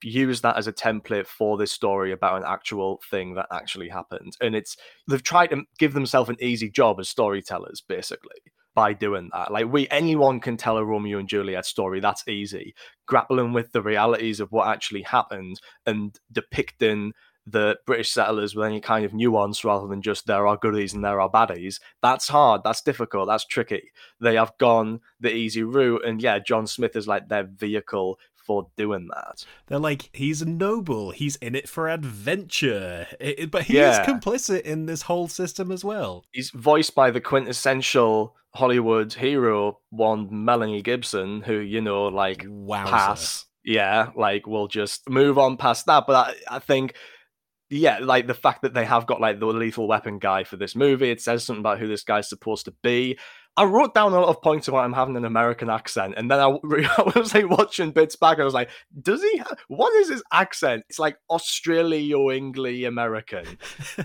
[0.03, 4.37] use that as a template for this story about an actual thing that actually happened.
[4.41, 8.41] And it's they've tried to give themselves an easy job as storytellers, basically,
[8.75, 9.51] by doing that.
[9.51, 11.99] Like we anyone can tell a Romeo and Juliet story.
[11.99, 12.75] That's easy.
[13.07, 17.13] Grappling with the realities of what actually happened and depicting
[17.47, 21.03] the British settlers with any kind of nuance rather than just there are goodies and
[21.03, 21.79] there are baddies.
[22.01, 22.61] That's hard.
[22.63, 23.29] That's difficult.
[23.29, 23.89] That's tricky.
[24.19, 26.05] They have gone the easy route.
[26.05, 29.45] And yeah, John Smith is like their vehicle for doing that.
[29.67, 34.01] They're like, he's noble, he's in it for adventure, it, but he yeah.
[34.01, 36.23] is complicit in this whole system as well.
[36.31, 43.45] He's voiced by the quintessential Hollywood hero, one Melanie Gibson, who, you know, like, pass.
[43.63, 46.05] Yeah, like, we'll just move on past that.
[46.07, 46.15] But
[46.49, 46.95] I, I think
[47.69, 50.75] yeah, like the fact that they have got like the lethal weapon guy for this
[50.75, 53.17] movie, it says something about who this guy's supposed to be.
[53.57, 56.39] I wrote down a lot of points about him having an American accent, and then
[56.39, 58.39] I, I was like watching bits back.
[58.39, 58.69] I was like,
[59.01, 59.37] "Does he?
[59.37, 60.85] Ha- what is his accent?
[60.89, 63.45] It's like Australia English American,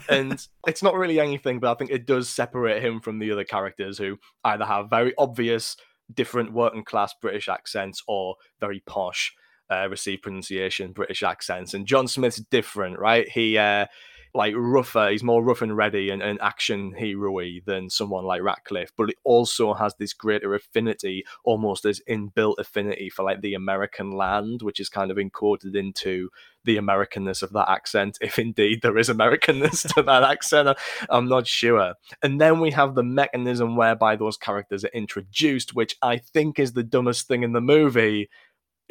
[0.09, 1.61] and it's not really anything.
[1.61, 5.13] But I think it does separate him from the other characters who either have very
[5.19, 5.77] obvious
[6.13, 9.33] different working class British accents or very posh
[9.73, 11.75] uh, receive pronunciation British accents.
[11.75, 13.29] And John Smith's different, right?
[13.29, 13.87] He uh,
[14.35, 18.93] like rougher, he's more rough and ready and, and action hero than someone like Ratcliffe,
[18.97, 24.11] but it also has this greater affinity, almost as inbuilt affinity for like the American
[24.11, 26.31] land, which is kind of encoded into
[26.65, 30.79] the Americanness of that accent, if indeed there is Americanness to that accent.
[31.11, 31.95] I'm not sure.
[32.23, 36.73] And then we have the mechanism whereby those characters are introduced, which I think is
[36.73, 38.31] the dumbest thing in the movie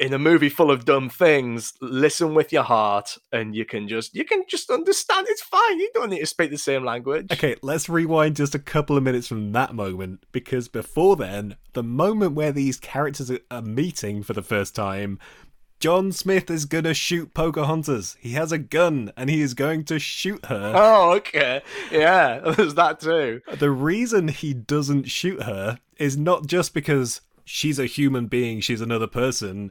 [0.02, 4.16] in a movie full of dumb things, listen with your heart, and you can just
[4.16, 5.28] you can just understand.
[5.30, 5.78] It's fine.
[5.78, 7.28] You don't need to speak the same language.
[7.32, 11.84] Okay, let's rewind just a couple of minutes from that moment because before then, the
[11.84, 15.20] moment where these characters are meeting for the first time,
[15.78, 18.16] John Smith is gonna shoot Pocahontas.
[18.18, 20.72] He has a gun and he is going to shoot her.
[20.74, 21.62] Oh, okay.
[21.92, 23.40] Yeah, there's that too.
[23.56, 28.80] The reason he doesn't shoot her is not just because she's a human being, she's
[28.80, 29.70] another person.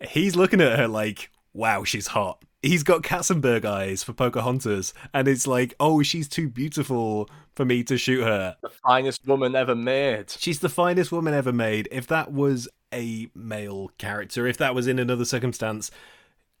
[0.00, 2.42] He's looking at her like, wow, she's hot.
[2.62, 7.84] He's got Katzenberg eyes for Pocahontas, and it's like, oh, she's too beautiful for me
[7.84, 8.56] to shoot her.
[8.60, 10.30] The finest woman ever made.
[10.30, 11.88] She's the finest woman ever made.
[11.92, 15.90] If that was a male character, if that was in another circumstance,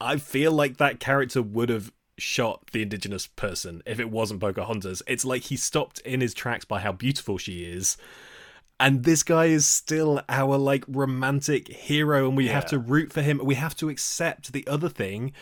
[0.00, 5.02] I feel like that character would have shot the indigenous person if it wasn't Pocahontas.
[5.06, 7.96] It's like he stopped in his tracks by how beautiful she is
[8.78, 12.52] and this guy is still our like romantic hero and we yeah.
[12.52, 15.32] have to root for him we have to accept the other thing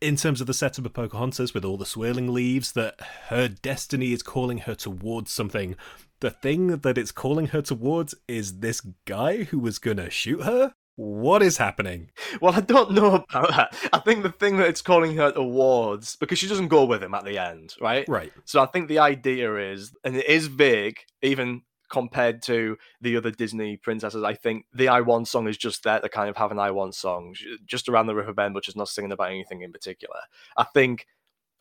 [0.00, 4.12] in terms of the setup of Pocahontas with all the swirling leaves that her destiny
[4.12, 5.76] is calling her towards something
[6.20, 10.74] the thing that it's calling her towards is this guy who was gonna shoot her
[10.96, 12.10] what is happening?
[12.40, 13.90] Well, I don't know about that.
[13.92, 17.14] I think the thing that it's calling her towards, because she doesn't go with him
[17.14, 18.08] at the end, right?
[18.08, 18.32] Right.
[18.44, 21.62] So I think the idea is, and it is vague, even
[21.94, 24.24] compared to the other Disney princesses.
[24.24, 26.72] I think the I Want song is just there to kind of have an I
[26.72, 30.18] Want song, just around the river bend, but just not singing about anything in particular.
[30.56, 31.06] I think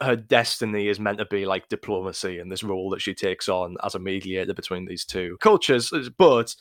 [0.01, 3.77] her destiny is meant to be like diplomacy and this role that she takes on
[3.83, 5.93] as a mediator between these two cultures.
[6.17, 6.55] But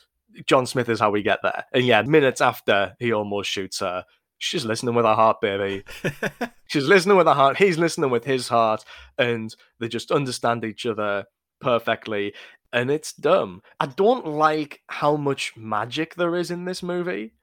[0.45, 1.65] John Smith is how we get there.
[1.73, 4.05] And yeah, minutes after he almost shoots her,
[4.37, 5.83] she's listening with her heart, baby.
[6.67, 7.57] she's listening with her heart.
[7.57, 8.85] He's listening with his heart.
[9.17, 11.25] And they just understand each other
[11.59, 12.35] perfectly
[12.73, 13.61] and it's dumb.
[13.79, 17.33] I don't like how much magic there is in this movie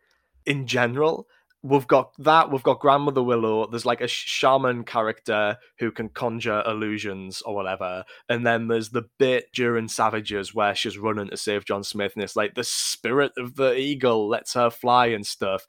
[0.44, 1.28] in general.
[1.62, 6.62] We've got that, we've got Grandmother Willow, there's like a shaman character who can conjure
[6.66, 8.04] illusions or whatever.
[8.30, 12.24] And then there's the bit during Savages where she's running to save John Smith, and
[12.24, 15.66] it's like the spirit of the eagle lets her fly and stuff.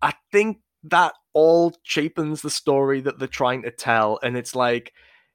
[0.00, 4.92] I think that all cheapens the story that they're trying to tell, and it's like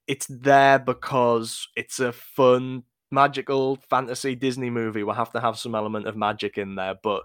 [0.08, 5.76] it's there because it's a fun magical fantasy Disney movie will have to have some
[5.76, 7.24] element of magic in there, but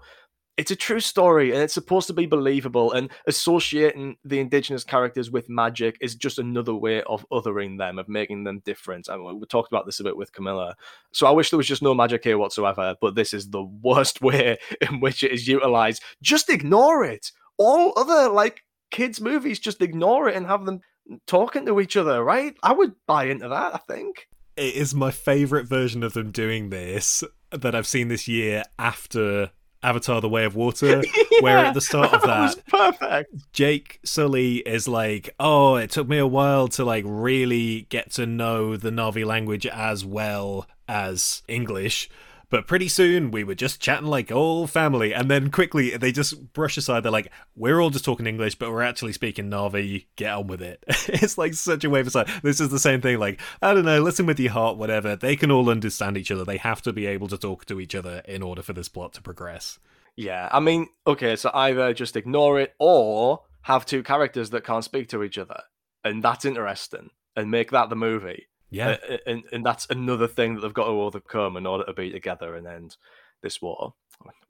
[0.55, 5.31] it's a true story and it's supposed to be believable and associating the indigenous characters
[5.31, 9.39] with magic is just another way of othering them of making them different I mean,
[9.39, 10.75] we talked about this a bit with camilla.
[11.11, 14.21] So i wish there was just no magic here whatsoever but this is the worst
[14.21, 16.03] way in which it is utilized.
[16.21, 17.31] Just ignore it!
[17.57, 18.61] All other like
[18.91, 20.81] kids movies just ignore it and have them
[21.25, 22.55] talking to each other right?
[22.61, 26.69] I would buy into that i think it is my favorite version of them doing
[26.69, 29.51] this that I've seen this year after
[29.81, 33.53] Avatar: The Way of Water, yeah, where at the start of that, that perfect.
[33.53, 38.25] Jake Sully is like, "Oh, it took me a while to like really get to
[38.25, 42.09] know the Na'vi language as well as English."
[42.49, 46.53] But pretty soon we were just chatting like old family, and then quickly they just
[46.53, 47.01] brush aside.
[47.01, 50.05] They're like, "We're all just talking English, but we're actually speaking Na'vi.
[50.15, 52.29] Get on with it." it's like such a wave aside.
[52.43, 53.19] This is the same thing.
[53.19, 55.15] Like I don't know, listen with your heart, whatever.
[55.15, 56.45] They can all understand each other.
[56.45, 59.13] They have to be able to talk to each other in order for this plot
[59.13, 59.79] to progress.
[60.15, 64.83] Yeah, I mean, okay, so either just ignore it or have two characters that can't
[64.83, 65.61] speak to each other,
[66.03, 68.47] and that's interesting, and make that the movie.
[68.73, 71.93] Yeah, uh, and and that's another thing that they've got to overcome in order to
[71.93, 72.97] be together and end
[73.41, 73.93] this war.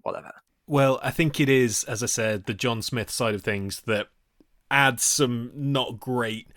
[0.01, 0.31] Whatever.
[0.65, 4.07] Well, I think it is, as I said, the John Smith side of things that
[4.71, 6.47] adds some not great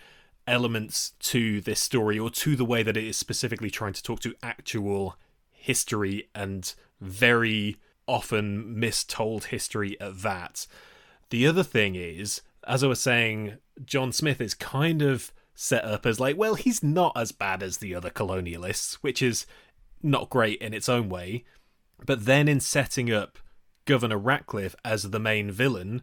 [0.47, 4.21] elements to this story or to the way that it is specifically trying to talk
[4.21, 5.17] to actual
[5.51, 7.77] history and very
[8.07, 10.69] often mistold history at that.
[11.31, 16.07] The other thing is, as I was saying, John Smith is kind of set up
[16.07, 19.47] as like, well, he's not as bad as the other colonialists, which is
[20.03, 21.45] not great in its own way.
[22.05, 23.39] But then in setting up
[23.87, 26.03] Governor Ratcliffe as the main villain,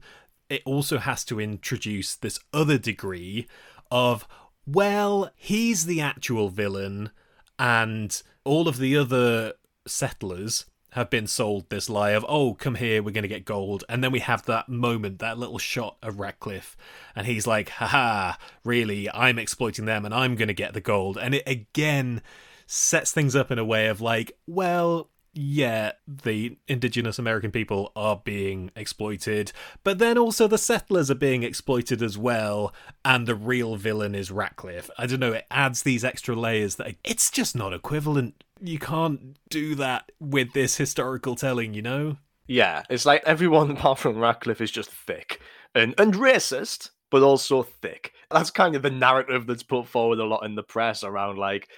[0.49, 3.47] it also has to introduce this other degree
[3.91, 4.27] of,
[4.65, 7.11] well, he's the actual villain,
[7.59, 9.53] and all of the other
[9.85, 13.83] settlers have been sold this lie of, oh, come here, we're going to get gold.
[13.89, 16.77] And then we have that moment, that little shot of Ratcliffe,
[17.15, 18.33] and he's like, haha,
[18.63, 21.17] really, I'm exploiting them and I'm going to get the gold.
[21.17, 22.21] And it again
[22.67, 28.21] sets things up in a way of like, well, yeah, the indigenous American people are
[28.23, 29.51] being exploited,
[29.83, 32.73] but then also the settlers are being exploited as well,
[33.03, 34.89] and the real villain is Ratcliffe.
[34.97, 39.37] I don't know, it adds these extra layers that it's just not equivalent you can't
[39.49, 42.17] do that with this historical telling, you know?
[42.47, 45.41] Yeah, it's like everyone apart from Ratcliffe is just thick.
[45.75, 48.13] and and racist, but also thick.
[48.31, 51.69] That's kind of the narrative that's put forward a lot in the press around like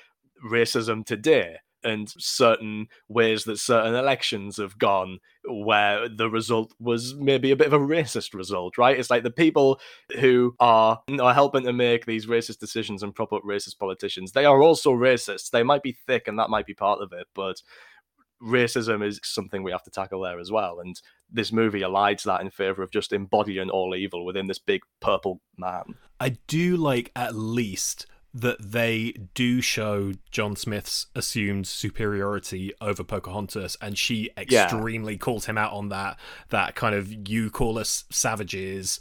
[0.45, 7.51] racism today and certain ways that certain elections have gone where the result was maybe
[7.51, 8.97] a bit of a racist result, right?
[8.97, 9.79] It's like the people
[10.19, 14.45] who are, are helping to make these racist decisions and prop up racist politicians, they
[14.45, 15.51] are also racists.
[15.51, 17.61] They might be thick and that might be part of it, but
[18.41, 20.79] racism is something we have to tackle there as well.
[20.79, 20.99] And
[21.31, 25.41] this movie elides that in favor of just embodying all evil within this big purple
[25.57, 25.95] man.
[26.19, 33.77] I do like at least that they do show John Smith's assumed superiority over Pocahontas,
[33.79, 35.19] and she extremely yeah.
[35.19, 36.19] calls him out on that.
[36.49, 38.99] That kind of you call us savages,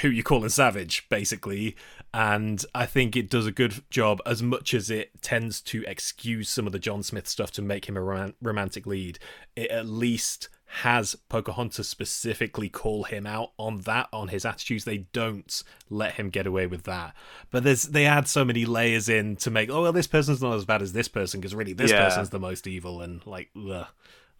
[0.00, 1.76] who you call a savage, basically.
[2.14, 6.48] And I think it does a good job, as much as it tends to excuse
[6.48, 9.18] some of the John Smith stuff to make him a rom- romantic lead.
[9.54, 14.84] It at least has Pocahontas specifically call him out on that, on his attitudes.
[14.84, 17.14] They don't let him get away with that.
[17.50, 20.54] But there's they add so many layers in to make, oh well, this person's not
[20.54, 22.02] as bad as this person because really this yeah.
[22.02, 23.50] person's the most evil and like.
[23.56, 23.86] Ugh.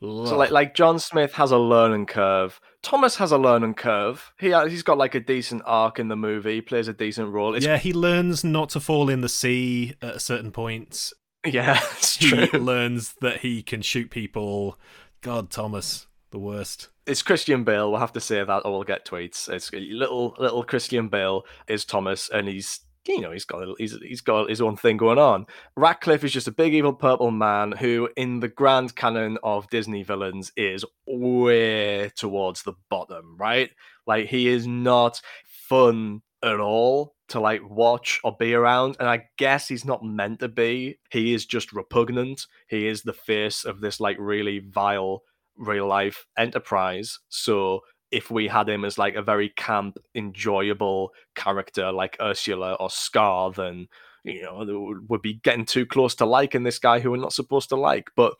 [0.02, 0.26] Ugh.
[0.26, 2.60] So like like John Smith has a learning curve.
[2.82, 4.32] Thomas has a learning curve.
[4.40, 6.54] He uh, he's got like a decent arc in the movie.
[6.54, 7.54] He plays a decent role.
[7.54, 7.66] It's...
[7.66, 11.12] Yeah, he learns not to fall in the sea at a certain point.
[11.46, 14.78] Yeah, it's he learns that he can shoot people.
[15.20, 16.88] God, Thomas the worst.
[17.06, 17.90] It's Christian Bale.
[17.90, 19.48] We'll have to say that, or we'll get tweets.
[19.48, 24.20] It's little little Christian Bale is Thomas, and he's you know he's got he's he's
[24.20, 25.46] got his own thing going on.
[25.76, 30.02] Ratcliffe is just a big evil purple man who, in the grand canon of Disney
[30.02, 33.36] villains, is way towards the bottom.
[33.38, 33.70] Right,
[34.06, 39.22] like he is not fun at all to like watch or be around and i
[39.38, 43.80] guess he's not meant to be he is just repugnant he is the face of
[43.80, 45.22] this like really vile
[45.56, 47.18] real life enterprise.
[47.28, 47.80] So
[48.10, 53.52] if we had him as like a very camp, enjoyable character like Ursula or Scar,
[53.52, 53.88] then
[54.24, 54.64] you know
[55.08, 58.10] would be getting too close to liking this guy who we're not supposed to like.
[58.16, 58.34] But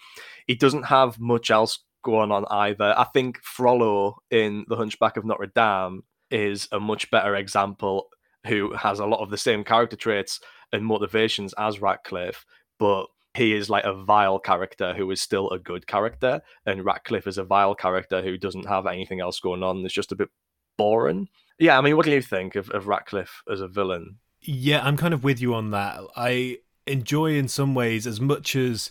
[0.47, 2.94] he doesn't have much else going on either.
[2.97, 8.09] I think Frollo in The Hunchback of Notre Dame is a much better example
[8.47, 10.40] who has a lot of the same character traits
[10.72, 12.44] and motivations as Ratcliffe,
[12.78, 17.26] but he is like a vile character who is still a good character, and Ratcliffe
[17.26, 19.84] is a vile character who doesn't have anything else going on.
[19.84, 20.28] It's just a bit
[20.76, 21.28] boring.
[21.59, 24.18] Yeah, I mean, what do you think of, of Ratcliffe as a villain?
[24.40, 26.00] Yeah, I'm kind of with you on that.
[26.16, 28.90] I enjoy in some ways as much as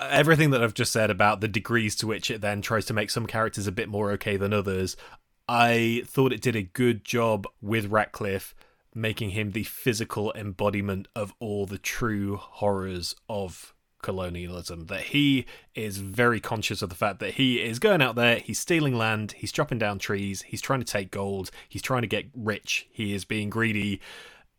[0.00, 3.10] everything that I've just said about the degrees to which it then tries to make
[3.10, 4.96] some characters a bit more okay than others.
[5.48, 8.54] I thought it did a good job with Ratcliffe
[8.94, 14.86] making him the physical embodiment of all the true horrors of colonialism.
[14.86, 18.58] That he is very conscious of the fact that he is going out there, he's
[18.58, 22.26] stealing land, he's chopping down trees, he's trying to take gold, he's trying to get
[22.34, 24.00] rich, he is being greedy.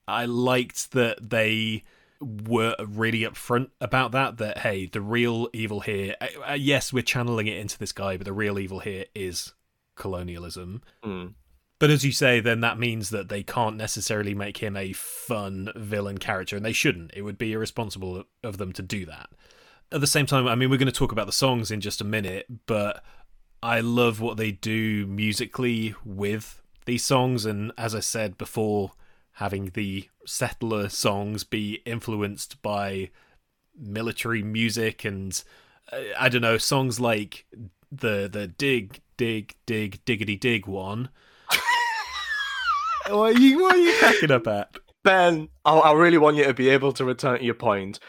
[0.08, 1.84] I liked that they
[2.24, 7.04] were really upfront about that that hey the real evil here uh, uh yes we're
[7.04, 9.54] channeling it into this guy but the real evil here is
[9.96, 11.34] colonialism mm.
[11.84, 15.70] But as you say, then that means that they can't necessarily make him a fun
[15.76, 17.12] villain character, and they shouldn't.
[17.14, 19.30] It would be irresponsible of them to do that.
[19.92, 22.00] At the same time, I mean, we're going to talk about the songs in just
[22.00, 23.04] a minute, but
[23.62, 28.94] I love what they do musically with these songs, and as I said before,
[29.34, 33.10] having the settler songs be influenced by
[33.78, 35.44] military music and
[35.92, 37.46] uh, I don't know songs like
[37.92, 41.10] the the dig dig dig diggity dig one
[43.10, 44.76] what, are you, what are you cracking up at?
[45.04, 48.00] Ben, I, I, really want you to be able to return to your point.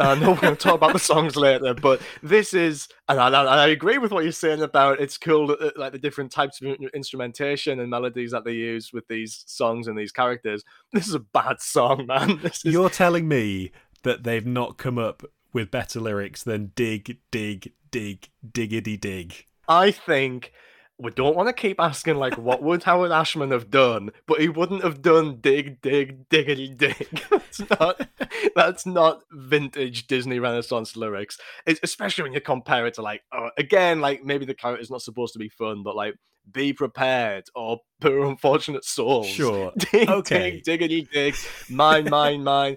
[0.00, 3.28] I know we're going to talk about the songs later, but this is, and I,
[3.28, 6.76] I, agree with what you're saying about it's cool, uh, like the different types of
[6.94, 10.64] instrumentation and melodies that they use with these songs and these characters.
[10.92, 12.40] This is a bad song, man.
[12.44, 12.64] Is...
[12.64, 13.70] You're telling me
[14.02, 19.46] that they've not come up with better lyrics than dig, dig, dig, diggity dig.
[19.68, 20.52] I think
[20.98, 24.48] we don't want to keep asking like what would Howard Ashman have done, but he
[24.48, 27.22] wouldn't have done dig dig diggity dig.
[27.30, 28.08] that's not
[28.54, 31.38] that's not vintage Disney Renaissance lyrics.
[31.66, 35.02] It's, especially when you compare it to like uh, again like maybe the character's not
[35.02, 36.14] supposed to be fun, but like
[36.50, 39.28] be prepared or poor unfortunate souls.
[39.28, 39.72] Sure.
[39.92, 40.50] Dig okay.
[40.50, 41.34] dig diggity dig
[41.68, 42.76] mine mine mine.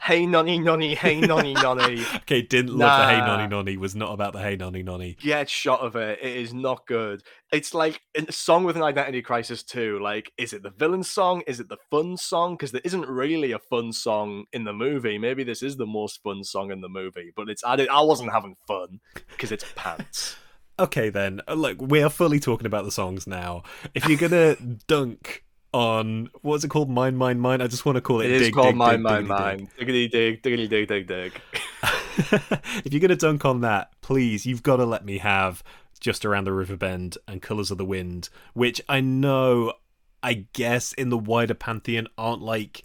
[0.00, 2.04] Hey nonny nonny, hey nonny nonny.
[2.16, 3.06] okay, didn't love nah.
[3.06, 3.76] the hey nonny nonny.
[3.76, 5.16] Was not about the hey nonny nonny.
[5.20, 6.18] Get shot of it.
[6.22, 7.22] It is not good.
[7.52, 9.98] It's like a song with an identity crisis too.
[10.00, 11.42] Like, is it the villain song?
[11.46, 12.54] Is it the fun song?
[12.54, 15.18] Because there isn't really a fun song in the movie.
[15.18, 18.00] Maybe this is the most fun song in the movie, but it's I, did, I
[18.00, 19.00] wasn't having fun
[19.30, 20.36] because it's pants.
[20.80, 21.40] Okay, then.
[21.48, 23.64] Uh, look, we are fully talking about the songs now.
[23.94, 24.54] If you're gonna
[24.86, 25.42] dunk
[25.72, 26.88] on what's it called?
[26.88, 27.60] Mine, mine, mine.
[27.60, 28.26] I just want to call it.
[28.26, 29.58] It is dig, called dig, mine, dig, mine, diggity, mine.
[29.58, 29.78] dig.
[29.78, 31.40] Diggity dig, diggity dig, dig, dig.
[32.84, 35.62] if you're gonna dunk on that, please, you've got to let me have
[36.00, 39.74] just around the river bend and colors of the wind, which I know,
[40.22, 42.82] I guess, in the wider pantheon aren't like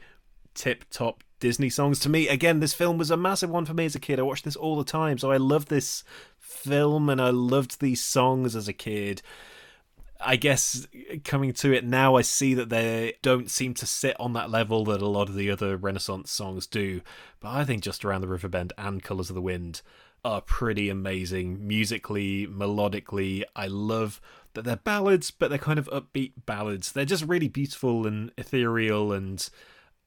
[0.54, 2.00] tip top Disney songs.
[2.00, 4.20] To me, again, this film was a massive one for me as a kid.
[4.20, 6.04] I watched this all the time, so I love this
[6.40, 9.22] film and I loved these songs as a kid.
[10.26, 10.88] I guess
[11.24, 14.86] coming to it now, I see that they don't seem to sit on that level
[14.86, 17.02] that a lot of the other Renaissance songs do.
[17.40, 19.82] But I think Just Around the River Bend and Colors of the Wind
[20.26, 23.44] are pretty amazing musically, melodically.
[23.56, 24.22] I love
[24.54, 26.92] that they're ballads, but they're kind of upbeat ballads.
[26.92, 29.48] They're just really beautiful and ethereal, and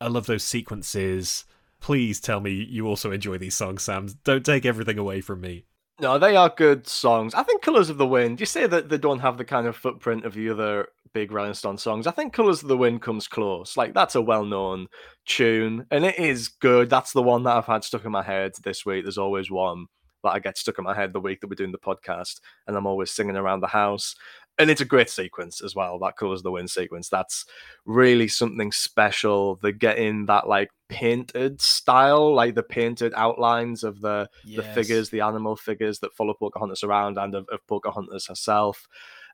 [0.01, 1.45] I love those sequences.
[1.81, 4.09] Please tell me you also enjoy these songs, Sam.
[4.25, 5.65] Don't take everything away from me.
[5.99, 7.33] No, they are good songs.
[7.35, 9.77] I think Colors of the Wind, you say that they don't have the kind of
[9.77, 12.07] footprint of the other big Rolling Stone songs.
[12.07, 13.79] I think Colors of the Wind comes close.
[13.79, 14.89] Like, that's a well known
[15.25, 16.91] tune, and it is good.
[16.91, 19.05] That's the one that I've had stuck in my head this week.
[19.07, 19.87] There's always one
[20.23, 22.77] that I get stuck in my head the week that we're doing the podcast, and
[22.77, 24.15] I'm always singing around the house.
[24.59, 25.99] And it's a great sequence as well.
[25.99, 27.11] That Colors the Wind sequence.
[27.11, 27.45] That's
[27.85, 29.57] really something special.
[29.63, 35.11] They get in that like painted style, like the painted outlines of the the figures,
[35.11, 38.87] the animal figures that follow Pocahontas around and of, of Pocahontas herself.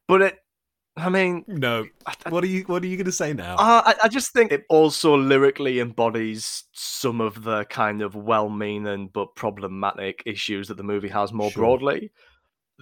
[0.08, 0.38] But it,
[0.96, 1.86] I mean, No.
[2.28, 3.54] What are you What are you going to say now?
[3.54, 9.08] uh, I, I just think it also lyrically embodies some of the kind of well-meaning
[9.14, 11.62] but problematic issues that the movie has more Sure.
[11.62, 12.10] broadly.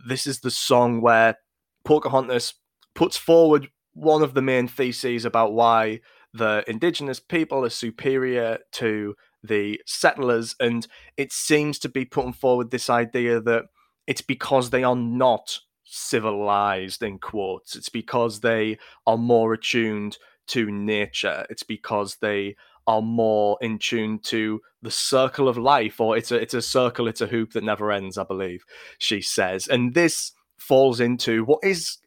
[0.09, 1.37] This is the song where
[1.85, 2.55] Pocahontas
[2.95, 6.01] puts forward one of the main theses about why
[6.33, 10.87] the indigenous people are superior to the settlers, and
[11.17, 13.65] it seems to be putting forward this idea that
[14.07, 17.75] it's because they are not civilized in quotes.
[17.75, 21.47] It's because they are more attuned to nature.
[21.51, 26.37] It's because they are more in tune to the circle of life or it's a
[26.37, 28.65] it's a circle it's a hoop that never ends i believe
[28.99, 29.69] she says.
[29.69, 31.99] And this falls into what is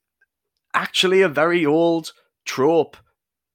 [0.74, 2.12] actually a very old
[2.46, 2.98] trope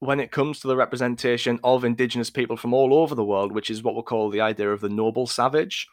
[0.00, 3.70] when it comes to the representation of indigenous people from all over the world which
[3.70, 5.88] is what we call the idea of the noble savage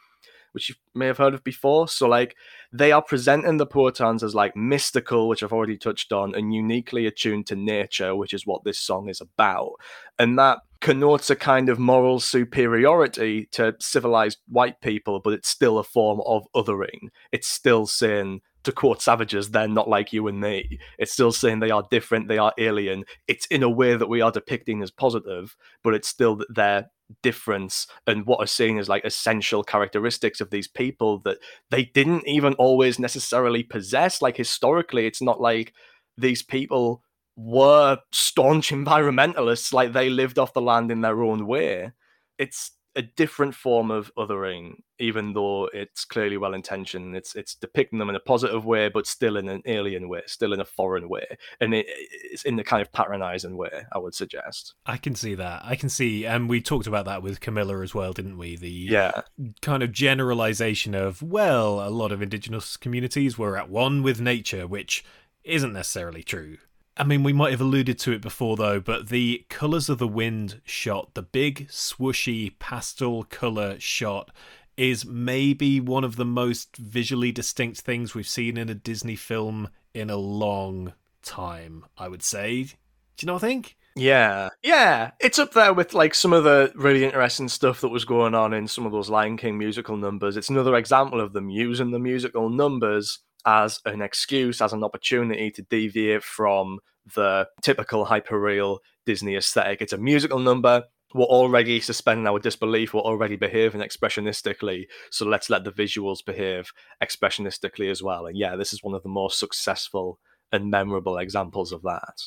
[0.56, 1.86] which you may have heard of before.
[1.90, 2.38] So, like,
[2.72, 7.06] they are presenting the Powhatans as like mystical, which I've already touched on, and uniquely
[7.06, 9.73] attuned to nature, which is what this song is about.
[10.18, 15.77] And that connotes a kind of moral superiority to civilized white people, but it's still
[15.77, 17.10] a form of othering.
[17.34, 20.80] It's still saying, to quote savages, they're not like you and me.
[21.00, 23.06] It's still saying they are different, they are alien.
[23.28, 26.90] It's in a way that we are depicting as positive, but it's still their
[27.22, 31.38] difference and what are seen as like essential characteristics of these people that
[31.70, 35.72] they didn't even always necessarily possess like historically it's not like
[36.18, 37.04] these people
[37.36, 41.92] were staunch environmentalists like they lived off the land in their own way
[42.40, 47.99] it's a different form of othering even though it's clearly well intentioned it's it's depicting
[47.99, 51.09] them in a positive way but still in an alien way still in a foreign
[51.09, 51.26] way
[51.59, 55.35] and it, it's in the kind of patronizing way i would suggest I can see
[55.35, 55.61] that.
[55.63, 58.55] I can see, and we talked about that with Camilla as well, didn't we?
[58.55, 59.22] The yeah
[59.61, 64.67] kind of generalization of, well, a lot of indigenous communities were at one with nature,
[64.67, 65.03] which
[65.43, 66.57] isn't necessarily true.
[66.97, 70.07] I mean, we might have alluded to it before, though, but the Colours of the
[70.07, 74.31] Wind shot, the big, swooshy, pastel colour shot,
[74.77, 79.69] is maybe one of the most visually distinct things we've seen in a Disney film
[79.93, 82.63] in a long time, I would say.
[82.63, 82.73] Do
[83.22, 83.76] you know what I think?
[83.97, 88.03] Yeah, yeah, it's up there with like some of the really interesting stuff that was
[88.03, 90.35] going on in some of those Lion King musical numbers.
[90.35, 95.51] It's another example of them using the musical numbers as an excuse, as an opportunity
[95.51, 96.80] to deviate from
[97.13, 99.81] the typical hyperreal Disney aesthetic.
[99.81, 100.84] It's a musical number.
[101.13, 102.93] We're already suspending our disbelief.
[102.93, 104.85] We're already behaving expressionistically.
[105.11, 108.26] So let's let the visuals behave expressionistically as well.
[108.26, 110.19] And yeah, this is one of the more successful
[110.51, 112.22] and memorable examples of that.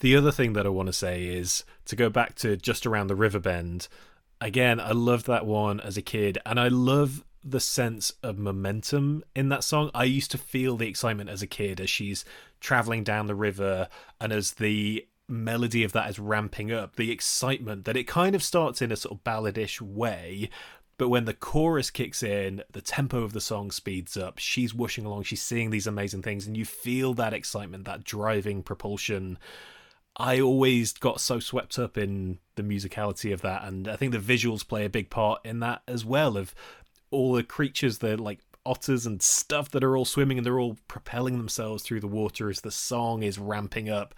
[0.00, 3.08] The other thing that I want to say is to go back to just around
[3.08, 3.88] the river bend.
[4.40, 9.24] Again, I loved that one as a kid, and I love the sense of momentum
[9.34, 9.90] in that song.
[9.94, 12.24] I used to feel the excitement as a kid as she's
[12.60, 13.88] traveling down the river,
[14.20, 18.42] and as the melody of that is ramping up, the excitement that it kind of
[18.42, 20.50] starts in a sort of balladish way.
[20.98, 24.38] But when the chorus kicks in, the tempo of the song speeds up.
[24.38, 28.62] She's whooshing along, she's seeing these amazing things, and you feel that excitement, that driving
[28.62, 29.38] propulsion.
[30.16, 34.18] I always got so swept up in the musicality of that, and I think the
[34.18, 36.36] visuals play a big part in that as well.
[36.36, 36.54] Of
[37.10, 40.76] all the creatures, the like otters and stuff that are all swimming and they're all
[40.86, 44.14] propelling themselves through the water as the song is ramping up.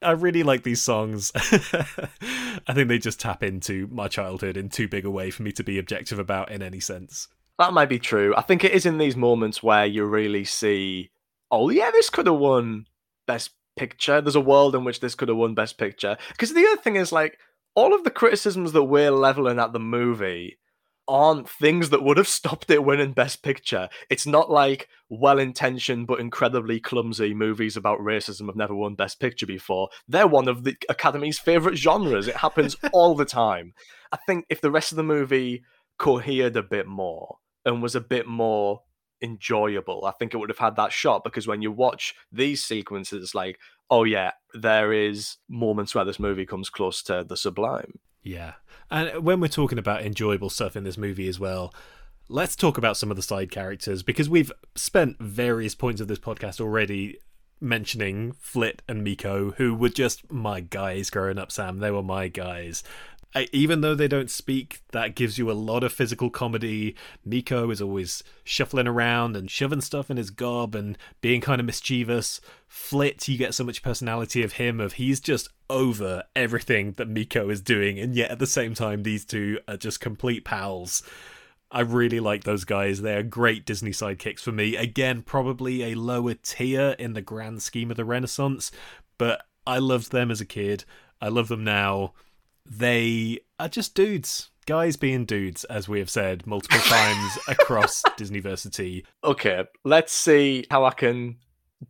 [0.00, 1.30] I really like these songs.
[1.36, 5.52] I think they just tap into my childhood in too big a way for me
[5.52, 7.28] to be objective about in any sense.
[7.58, 8.34] That might be true.
[8.36, 11.10] I think it is in these moments where you really see,
[11.50, 12.86] oh yeah, this could have won
[13.26, 14.20] Best Picture.
[14.20, 16.16] There's a world in which this could have won Best Picture.
[16.30, 17.38] Because the other thing is like
[17.74, 20.58] all of the criticisms that we're leveling at the movie
[21.12, 23.90] aren't things that would have stopped it winning Best Picture.
[24.08, 29.20] It's not like well intentioned but incredibly clumsy movies about racism have never won Best
[29.20, 29.90] Picture before.
[30.08, 32.28] They're one of the Academy's favourite genres.
[32.28, 33.74] It happens all the time.
[34.10, 35.64] I think if the rest of the movie
[35.98, 37.36] cohered a bit more
[37.66, 38.80] and was a bit more
[39.20, 43.34] enjoyable, I think it would have had that shot because when you watch these sequences,
[43.34, 43.58] like,
[43.90, 47.98] oh yeah, there is moments where this movie comes close to the sublime.
[48.22, 48.54] Yeah.
[48.90, 51.74] And when we're talking about enjoyable stuff in this movie as well,
[52.28, 56.18] let's talk about some of the side characters because we've spent various points of this
[56.18, 57.18] podcast already
[57.60, 61.78] mentioning Flit and Meeko, who were just my guys growing up, Sam.
[61.78, 62.82] They were my guys.
[63.34, 66.94] I, even though they don't speak, that gives you a lot of physical comedy.
[67.26, 71.66] Meeko is always shuffling around and shoving stuff in his gob and being kind of
[71.66, 72.40] mischievous.
[72.68, 77.50] Flit, you get so much personality of him, of he's just over everything that Meeko
[77.50, 81.02] is doing, and yet at the same time, these two are just complete pals.
[81.70, 83.00] I really like those guys.
[83.00, 84.76] They're great Disney sidekicks for me.
[84.76, 88.70] Again, probably a lower tier in the grand scheme of the Renaissance,
[89.16, 90.84] but I loved them as a kid.
[91.22, 92.12] I love them now
[92.66, 94.50] they are just dudes.
[94.64, 99.04] Guys being dudes, as we have said multiple times across Disneyversity.
[99.24, 101.38] Okay, let's see how I can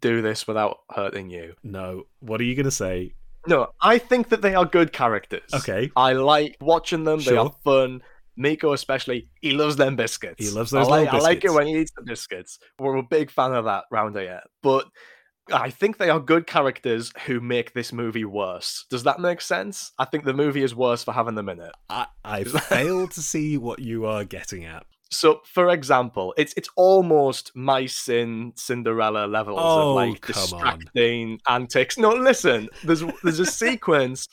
[0.01, 1.55] do this without hurting you.
[1.63, 3.15] No, what are you going to say?
[3.47, 5.53] No, I think that they are good characters.
[5.53, 5.91] Okay.
[5.97, 7.21] I like watching them.
[7.21, 7.33] Sure.
[7.33, 8.03] They are fun.
[8.39, 10.43] Meeko especially, he loves them biscuits.
[10.43, 11.25] He loves those I like, biscuits.
[11.25, 12.59] I like it when he eats the biscuits.
[12.79, 14.41] We're a big fan of that round here.
[14.63, 14.87] But
[15.51, 18.87] I think they are good characters who make this movie worse.
[18.91, 19.93] Does that make sense?
[19.99, 21.73] I think the movie is worse for having them in it.
[21.89, 24.85] I, I fail to see what you are getting at.
[25.13, 31.63] So, for example, it's it's almost mice in Cinderella levels oh, of like distracting on.
[31.63, 31.99] antics.
[31.99, 34.27] No, listen, there's there's a sequence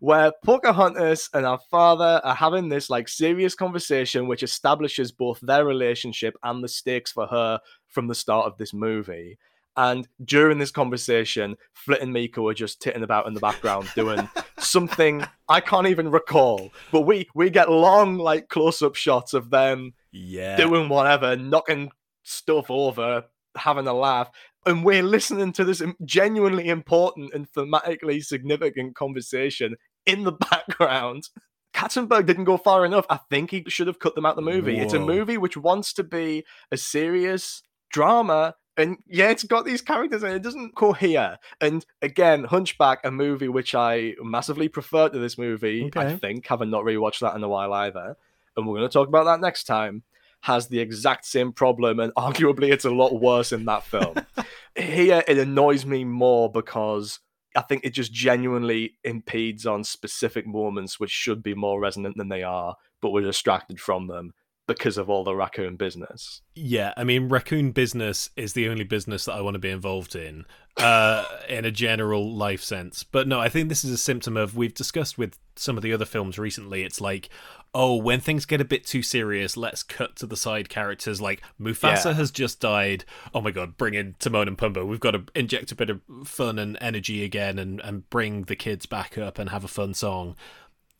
[0.00, 5.64] where Pocahontas and our father are having this like serious conversation, which establishes both their
[5.64, 9.38] relationship and the stakes for her from the start of this movie.
[9.76, 14.28] And during this conversation, Flit and Miko are just titting about in the background doing
[14.58, 16.70] something I can't even recall.
[16.92, 20.56] But we we get long like close up shots of them yeah.
[20.56, 21.90] doing whatever, knocking
[22.22, 23.24] stuff over,
[23.56, 24.30] having a laugh.
[24.66, 29.76] And we're listening to this genuinely important and thematically significant conversation
[30.06, 31.28] in the background.
[31.74, 33.04] Katzenberg didn't go far enough.
[33.10, 34.76] I think he should have cut them out the movie.
[34.76, 34.82] Whoa.
[34.82, 39.82] It's a movie which wants to be a serious drama and yeah, it's got these
[39.82, 41.38] characters and it doesn't cohere.
[41.60, 46.00] And again, Hunchback, a movie which I massively prefer to this movie, okay.
[46.00, 48.16] I think, having not rewatched that in a while either.
[48.56, 50.02] And we're going to talk about that next time.
[50.40, 54.14] Has the exact same problem, and arguably it's a lot worse in that film.
[54.76, 57.20] Here, it annoys me more because
[57.56, 62.28] I think it just genuinely impedes on specific moments which should be more resonant than
[62.28, 64.34] they are, but we're distracted from them
[64.66, 66.40] because of all the raccoon business.
[66.54, 70.16] Yeah, I mean, raccoon business is the only business that I want to be involved
[70.16, 70.46] in,
[70.78, 73.04] uh, in a general life sense.
[73.04, 75.92] But no, I think this is a symptom of we've discussed with some of the
[75.92, 76.82] other films recently.
[76.82, 77.28] It's like,
[77.74, 81.20] oh, when things get a bit too serious, let's cut to the side characters.
[81.20, 82.12] Like Mufasa yeah.
[82.14, 83.04] has just died.
[83.34, 84.86] Oh my god, bring in Timon and Pumbaa.
[84.86, 88.56] We've got to inject a bit of fun and energy again, and and bring the
[88.56, 90.36] kids back up and have a fun song.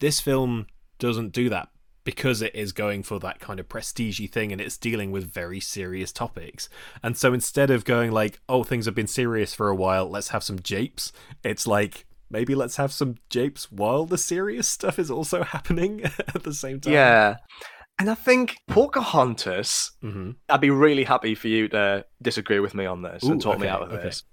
[0.00, 0.66] This film
[0.98, 1.68] doesn't do that
[2.04, 5.60] because it is going for that kind of prestigey thing and it's dealing with very
[5.60, 6.68] serious topics.
[7.02, 10.28] And so instead of going like, oh, things have been serious for a while, let's
[10.28, 11.12] have some japes,
[11.42, 16.42] it's like, maybe let's have some japes while the serious stuff is also happening at
[16.42, 16.92] the same time.
[16.92, 17.36] Yeah.
[17.98, 20.32] And I think Pocahontas, mm-hmm.
[20.48, 23.54] I'd be really happy for you to disagree with me on this Ooh, and talk
[23.54, 24.02] okay, me out of okay.
[24.02, 24.24] this.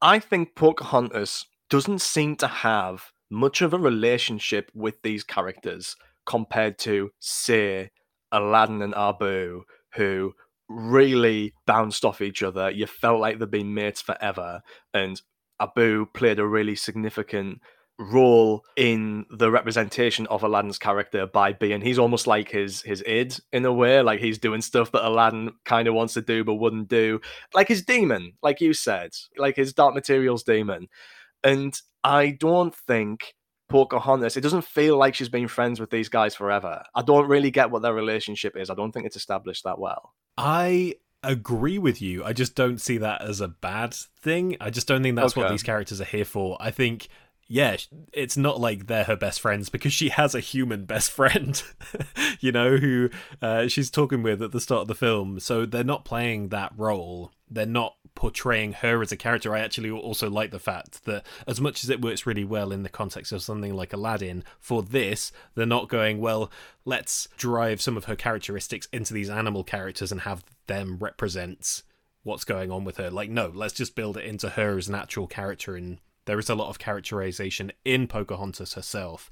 [0.00, 5.96] I think Pocahontas doesn't seem to have much of a relationship with these characters
[6.26, 7.90] compared to, say,
[8.32, 9.62] Aladdin and Abu,
[9.94, 10.34] who
[10.68, 12.70] really bounced off each other.
[12.70, 14.62] You felt like they'd been mates forever.
[14.92, 15.20] And
[15.60, 17.60] Abu played a really significant
[17.98, 23.40] role in the representation of Aladdin's character by being he's almost like his his id
[23.52, 26.56] in a way like he's doing stuff that Aladdin kind of wants to do but
[26.56, 27.18] wouldn't do
[27.54, 30.88] like his demon like you said like his dark materials demon
[31.42, 33.34] and I don't think
[33.68, 36.82] Pocahontas, it doesn't feel like she's been friends with these guys forever.
[36.94, 38.70] I don't really get what their relationship is.
[38.70, 40.14] I don't think it's established that well.
[40.38, 42.24] I agree with you.
[42.24, 44.56] I just don't see that as a bad thing.
[44.60, 46.56] I just don't think that's what these characters are here for.
[46.60, 47.08] I think,
[47.48, 47.76] yeah,
[48.12, 51.62] it's not like they're her best friends because she has a human best friend,
[52.40, 53.10] you know, who
[53.42, 55.40] uh, she's talking with at the start of the film.
[55.40, 57.32] So they're not playing that role.
[57.48, 59.54] They're not portraying her as a character.
[59.54, 62.82] I actually also like the fact that as much as it works really well in
[62.82, 66.50] the context of something like Aladdin, for this, they're not going, well,
[66.84, 71.82] let's drive some of her characteristics into these animal characters and have them represent
[72.24, 73.10] what's going on with her.
[73.10, 75.76] Like, no, let's just build it into her as an actual character.
[75.76, 79.30] And there is a lot of characterization in Pocahontas herself.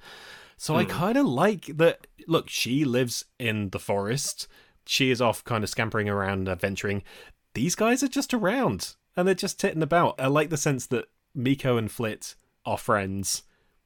[0.57, 0.91] So I hmm.
[0.91, 2.07] kind of like that.
[2.29, 4.47] Look, she lives in the forest.
[4.87, 7.03] She is off kind of scampering around, uh, adventuring.
[7.55, 10.17] These guys are just around and they're just titting about.
[10.21, 11.07] I like the sense that
[11.37, 12.35] Meeko and Flit
[12.67, 13.43] are friends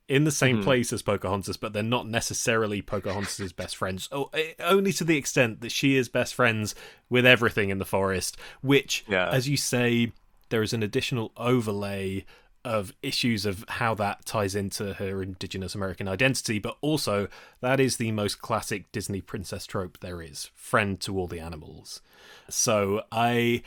[0.09, 4.09] in the same place as Pocahontas, but they're not necessarily Pocahontas' best friends.
[4.11, 6.74] Oh, eh, only to the extent that she is best friends
[7.11, 9.28] with everything in the forest, which, Yeah.
[9.28, 10.12] as you say,
[10.49, 12.24] there is an additional overlay
[12.69, 17.27] of issues of how that ties into her indigenous American identity, but also
[17.62, 22.03] that is the most classic Disney princess trope there is friend to all the animals.
[22.51, 23.62] So I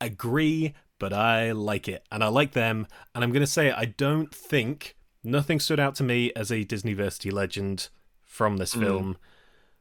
[0.00, 2.86] agree, but I like it and I like them.
[3.12, 4.94] And I'm going to say, I don't think
[5.24, 7.88] nothing stood out to me as a Disneyversity legend
[8.24, 8.80] from this hmm.
[8.80, 9.16] film.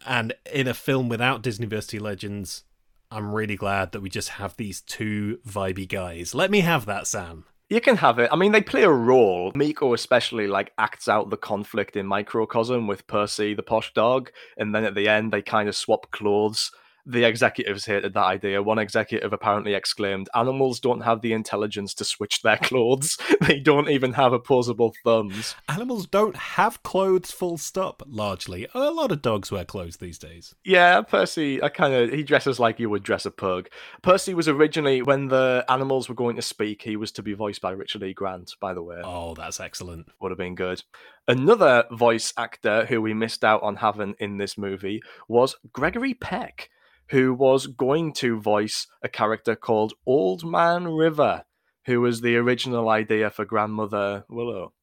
[0.04, 2.64] And in a film without Disneyversity legends,
[3.12, 6.34] I'm really glad that we just have these two vibey guys.
[6.34, 7.45] Let me have that, Sam.
[7.74, 8.30] You can have it.
[8.32, 9.52] I mean, they play a role.
[9.54, 14.76] Meeko especially like acts out the conflict in microcosm with Percy, the posh dog, and
[14.76, 16.72] then at the end they kind of swap clothes.
[17.05, 18.63] The executives hated that idea.
[18.63, 23.17] One executive apparently exclaimed, "Animals don't have the intelligence to switch their clothes.
[23.41, 28.67] they don't even have opposable thumbs." Animals don't have clothes, full stop, largely.
[28.73, 30.55] A lot of dogs wear clothes these days.
[30.63, 33.67] Yeah, Percy, I kind of he dresses like you would dress a pug.
[34.01, 37.61] Percy was originally when the animals were going to speak, he was to be voiced
[37.61, 38.13] by Richard E.
[38.13, 39.01] Grant, by the way.
[39.03, 40.07] Oh, that's excellent.
[40.21, 40.84] would have been good.
[41.27, 46.69] Another voice actor who we missed out on having in this movie was Gregory Peck,
[47.09, 51.43] who was going to voice a character called Old Man River,
[51.85, 54.73] who was the original idea for Grandmother Willow.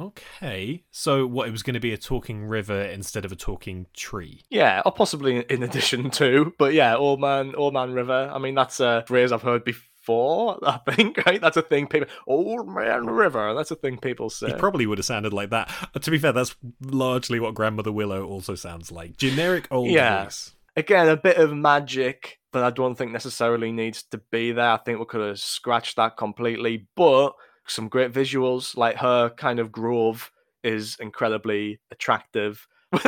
[0.00, 1.46] Okay, so what?
[1.46, 4.42] It was going to be a talking river instead of a talking tree.
[4.48, 8.30] Yeah, or possibly in addition to, but yeah, Old Man, Old Man River.
[8.32, 10.58] I mean, that's a phrase I've heard before.
[10.66, 11.38] I think, right?
[11.40, 12.08] That's a thing people.
[12.26, 13.52] Old Man River.
[13.54, 14.46] That's a thing people say.
[14.48, 15.70] He probably would have sounded like that.
[15.94, 19.18] Uh, To be fair, that's largely what Grandmother Willow also sounds like.
[19.18, 20.24] Generic old Yeah.
[20.24, 20.52] voice.
[20.76, 24.70] Again a bit of magic that I don't think necessarily needs to be there.
[24.70, 27.32] I think we could have scratched that completely, but
[27.66, 30.30] some great visuals like her kind of grove
[30.62, 32.66] is incredibly attractive.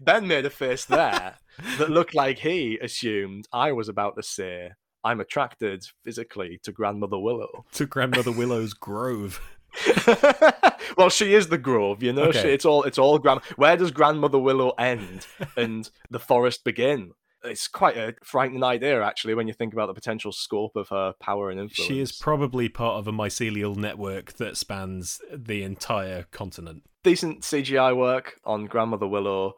[0.00, 1.36] ben made a face there
[1.78, 4.70] that looked like he assumed I was about to say
[5.04, 7.64] I'm attracted physically to grandmother Willow.
[7.72, 9.40] To Grandmother Willow's grove.
[10.96, 12.24] well, she is the grove, you know.
[12.24, 12.42] Okay.
[12.42, 13.40] She, it's all it's all grand.
[13.56, 15.26] Where does grandmother Willow end
[15.56, 17.12] and the forest begin?
[17.44, 21.14] It's quite a frightening idea, actually, when you think about the potential scope of her
[21.20, 21.86] power and influence.
[21.88, 26.82] She is probably part of a mycelial network that spans the entire continent.
[27.04, 29.54] decent CGI work on grandmother Willow.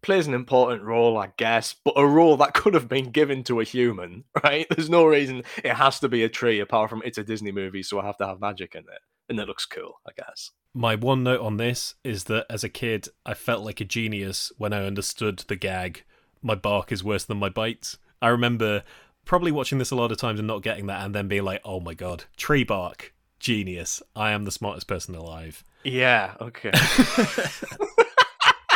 [0.00, 3.58] Plays an important role, I guess, but a role that could have been given to
[3.58, 4.66] a human, right?
[4.70, 7.82] There's no reason it has to be a tree, apart from it's a Disney movie,
[7.82, 10.50] so I have to have magic in it, and it looks cool, I guess.
[10.74, 14.52] My one note on this is that as a kid, I felt like a genius
[14.58, 16.04] when I understood the gag,
[16.42, 17.96] my bark is worse than my bite.
[18.20, 18.82] I remember
[19.24, 21.60] probably watching this a lot of times and not getting that, and then being like,
[21.64, 24.02] oh my god, tree bark, genius.
[24.14, 25.64] I am the smartest person alive.
[25.84, 26.72] Yeah, okay.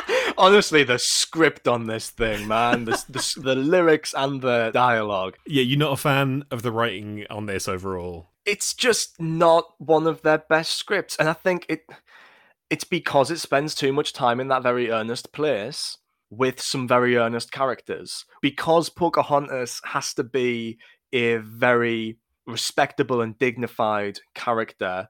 [0.38, 5.62] Honestly, the script on this thing, man, the, the, the lyrics and the dialogue, Yeah,
[5.62, 8.28] you're not a fan of the writing on this overall.
[8.48, 11.16] It's just not one of their best scripts.
[11.16, 11.84] And I think it
[12.70, 15.98] it's because it spends too much time in that very earnest place
[16.30, 18.24] with some very earnest characters.
[18.40, 20.78] Because Pocahontas has to be
[21.12, 25.08] a very respectable and dignified character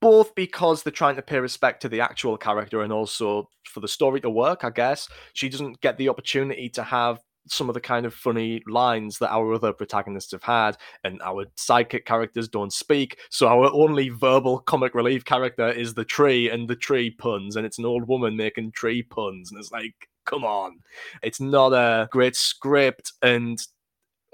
[0.00, 3.88] both because they're trying to pay respect to the actual character and also for the
[3.88, 5.08] story to work, I guess.
[5.32, 9.32] She doesn't get the opportunity to have some of the kind of funny lines that
[9.32, 13.18] our other protagonists have had, and our sidekick characters don't speak.
[13.30, 17.66] So our only verbal comic relief character is the tree and the tree puns, and
[17.66, 19.94] it's an old woman making tree puns, and it's like,
[20.26, 20.80] come on,
[21.22, 23.58] it's not a great script, and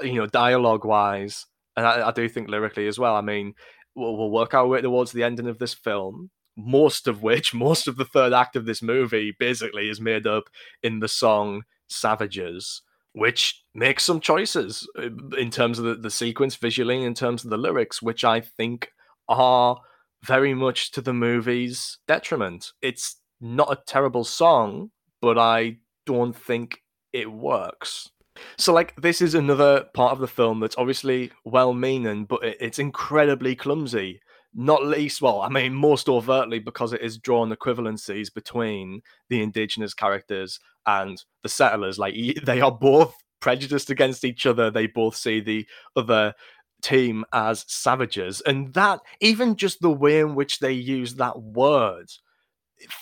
[0.03, 1.47] you know, dialogue wise,
[1.77, 3.15] and I, I do think lyrically as well.
[3.15, 3.55] I mean,
[3.95, 6.31] we'll, we'll work our way towards the ending of this film.
[6.57, 10.45] Most of which, most of the third act of this movie, basically is made up
[10.83, 12.83] in the song "Savages,"
[13.15, 15.09] which makes some choices uh,
[15.39, 18.91] in terms of the, the sequence visually, in terms of the lyrics, which I think
[19.29, 19.79] are
[20.25, 22.73] very much to the movie's detriment.
[22.83, 24.91] It's not a terrible song,
[25.23, 26.83] but I don't think
[27.13, 28.11] it works.
[28.59, 32.81] So, like, this is another part of the film that's obviously well meaning, but it's
[32.81, 34.21] incredibly clumsy.
[34.55, 39.95] Not least, well, I mean, most overtly because it is drawn equivalencies between the indigenous
[39.95, 41.99] characters and the settlers.
[41.99, 42.15] Like,
[42.45, 44.71] they are both prejudiced against each other.
[44.71, 45.67] They both see the
[45.97, 46.35] other
[46.83, 48.43] team as savages.
[48.43, 52.11] And that, even just the way in which they use that word,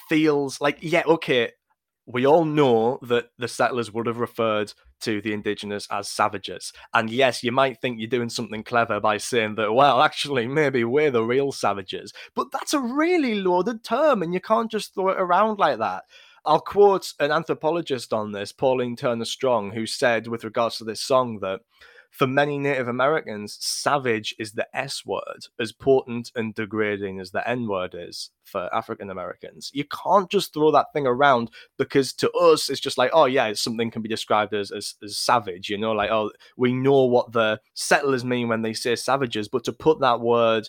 [0.09, 1.53] feels like, yeah, okay,
[2.07, 6.73] we all know that the settlers would have referred to the indigenous as savages.
[6.93, 10.85] And yes, you might think you're doing something clever by saying that, well, actually, maybe
[10.85, 12.13] we're the real savages.
[12.35, 16.05] But that's a really loaded term, and you can't just throw it around like that.
[16.45, 21.01] I'll quote an anthropologist on this, Pauline Turner Strong, who said with regards to this
[21.01, 21.61] song that
[22.13, 27.47] for many Native Americans, savage is the S word, as potent and degrading as the
[27.49, 29.71] N word is for African Americans.
[29.73, 33.55] You can't just throw that thing around because to us, it's just like, oh, yeah,
[33.55, 37.33] something can be described as, as, as savage, you know, like, oh, we know what
[37.33, 40.69] the settlers mean when they say savages, but to put that word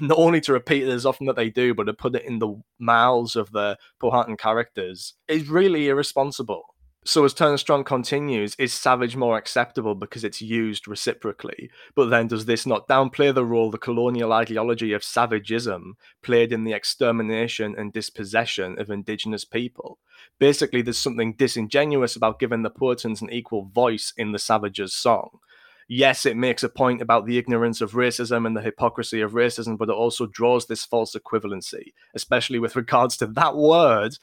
[0.00, 2.38] not only to repeat it as often that they do, but to put it in
[2.38, 6.73] the mouths of the Powhatan characters is really irresponsible.
[7.06, 11.70] So as Turner Strong continues, is Savage more acceptable because it's used reciprocally?
[11.94, 16.64] But then does this not downplay the role the colonial ideology of savagism played in
[16.64, 19.98] the extermination and dispossession of indigenous people?
[20.38, 25.40] Basically, there's something disingenuous about giving the Powhatans an equal voice in the Savages song.
[25.86, 29.76] Yes, it makes a point about the ignorance of racism and the hypocrisy of racism,
[29.76, 34.16] but it also draws this false equivalency, especially with regards to that word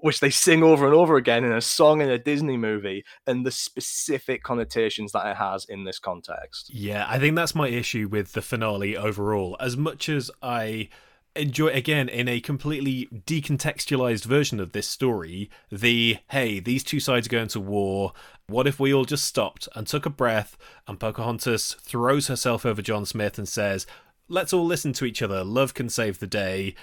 [0.00, 3.44] which they sing over and over again in a song in a Disney movie, and
[3.44, 6.70] the specific connotations that it has in this context.
[6.72, 9.56] Yeah, I think that's my issue with the finale overall.
[9.60, 10.88] As much as I
[11.34, 17.26] enjoy again in a completely decontextualized version of this story the hey these two sides
[17.26, 18.12] are going to war
[18.48, 22.82] what if we all just stopped and took a breath and pocahontas throws herself over
[22.82, 23.86] john smith and says
[24.28, 26.74] let's all listen to each other love can save the day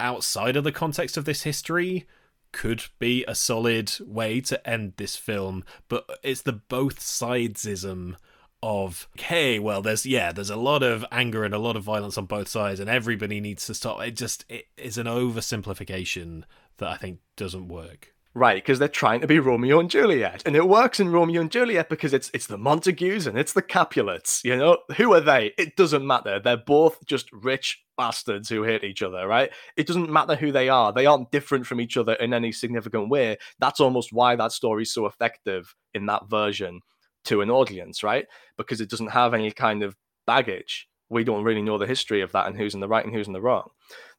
[0.00, 2.08] outside of the context of this history
[2.52, 8.16] could be a solid way to end this film, but it's the both sidesism
[8.62, 12.18] of hey well there's yeah there's a lot of anger and a lot of violence
[12.18, 14.00] on both sides and everybody needs to stop.
[14.02, 16.44] It just it is an oversimplification
[16.76, 20.54] that i think doesn't work Right, because they're trying to be Romeo and Juliet, and
[20.54, 24.42] it works in Romeo and Juliet because it's it's the Montagues and it's the Capulets.
[24.44, 25.52] You know, who are they?
[25.58, 26.38] It doesn't matter.
[26.38, 29.26] They're both just rich bastards who hate each other.
[29.26, 29.50] Right?
[29.76, 30.92] It doesn't matter who they are.
[30.92, 33.36] They aren't different from each other in any significant way.
[33.58, 36.82] That's almost why that story's so effective in that version
[37.24, 38.26] to an audience, right?
[38.56, 42.32] Because it doesn't have any kind of baggage we don't really know the history of
[42.32, 43.68] that and who's in the right and who's in the wrong.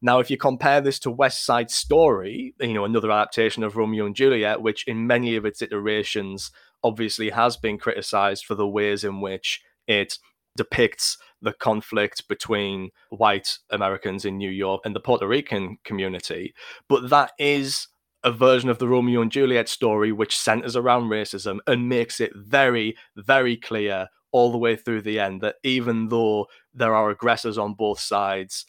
[0.01, 4.05] Now, if you compare this to West Side Story, you know, another adaptation of Romeo
[4.05, 6.51] and Juliet, which in many of its iterations
[6.83, 10.17] obviously has been criticized for the ways in which it
[10.57, 16.53] depicts the conflict between white Americans in New York and the Puerto Rican community.
[16.87, 17.87] But that is
[18.23, 22.31] a version of the Romeo and Juliet story which centers around racism and makes it
[22.35, 27.57] very, very clear all the way through the end that even though there are aggressors
[27.57, 28.65] on both sides,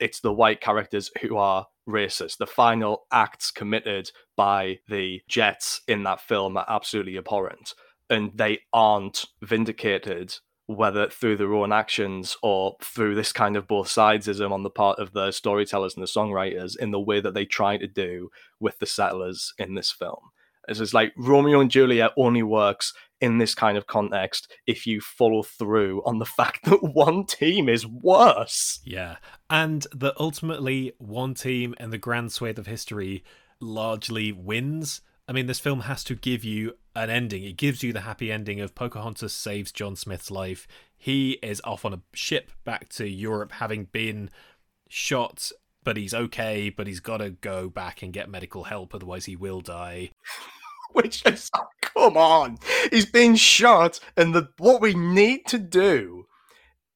[0.00, 2.38] it's the white characters who are racist.
[2.38, 7.74] The final acts committed by the Jets in that film are absolutely abhorrent,
[8.10, 10.34] and they aren't vindicated
[10.66, 14.98] whether through their own actions or through this kind of both sidesism on the part
[14.98, 18.28] of the storytellers and the songwriters in the way that they try to do
[18.58, 20.18] with the settlers in this film.
[20.68, 25.00] It's just like Romeo and Juliet only works in this kind of context if you
[25.00, 28.80] follow through on the fact that one team is worse.
[28.84, 29.16] Yeah.
[29.48, 33.24] And that ultimately one team in the grand swathe of history
[33.60, 35.00] largely wins.
[35.28, 37.42] I mean, this film has to give you an ending.
[37.42, 40.68] It gives you the happy ending of Pocahontas saves John Smith's life.
[40.96, 44.30] He is off on a ship back to Europe, having been
[44.88, 45.50] shot,
[45.82, 49.36] but he's okay, but he's got to go back and get medical help, otherwise, he
[49.36, 50.10] will die.
[50.92, 51.50] Which is
[51.80, 52.58] come on,
[52.90, 56.26] he's been shot, and the what we need to do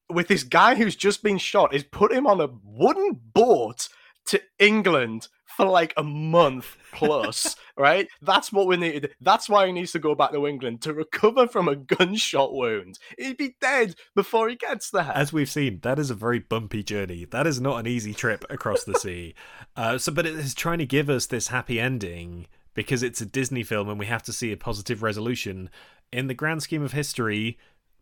[0.08, 3.88] with this guy who's just been shot is put him on a wooden boat
[4.26, 8.08] to England for like a month plus, right?
[8.22, 9.12] That's what we needed.
[9.20, 12.98] That's why he needs to go back to England to recover from a gunshot wound.
[13.18, 15.12] He'd be dead before he gets there.
[15.14, 17.24] As we've seen, that is a very bumpy journey.
[17.24, 19.34] That is not an easy trip across the sea.
[19.76, 23.26] Uh, so, but it is trying to give us this happy ending because it's a
[23.26, 25.70] Disney film and we have to see a positive resolution.
[26.12, 27.58] In the grand scheme of history,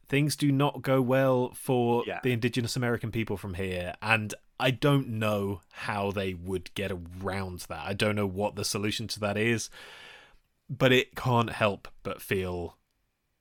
[0.09, 2.21] things do not go well for Yeah.
[2.23, 3.95] the indigenous American people from here.
[4.01, 7.87] And I don't know how they would get around that.
[7.87, 9.71] I don't know what the solution to that is,
[10.69, 12.77] but it can't help but feel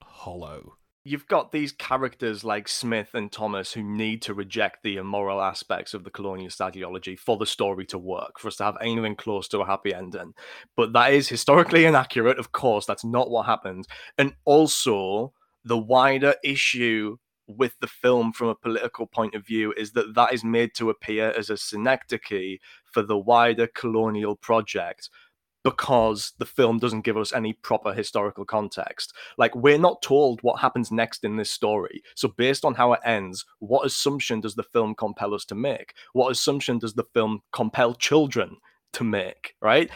[0.03, 0.77] hollow.
[1.07, 5.93] You've got these characters like Smith and Thomas who need to reject the immoral aspects
[5.93, 9.47] of the colonialist ideology for the story to work, for us to have anything close
[9.47, 10.33] to a happy ending.
[10.75, 13.87] But that is historically inaccurate, of course, that's not what happened.
[14.17, 15.31] And also,
[15.63, 20.33] the wider issue with the film from a political point of view is that that
[20.33, 25.09] is made to appear as a synecdoche for the wider colonial project
[25.67, 29.13] because the film doesn't give us any proper historical context.
[29.37, 32.01] Like, we're not told what happens next in this story.
[32.15, 35.93] So, based on how it ends, what assumption does the film compel us to make?
[36.13, 38.59] What assumption does the film compel children
[38.93, 39.89] to make, right?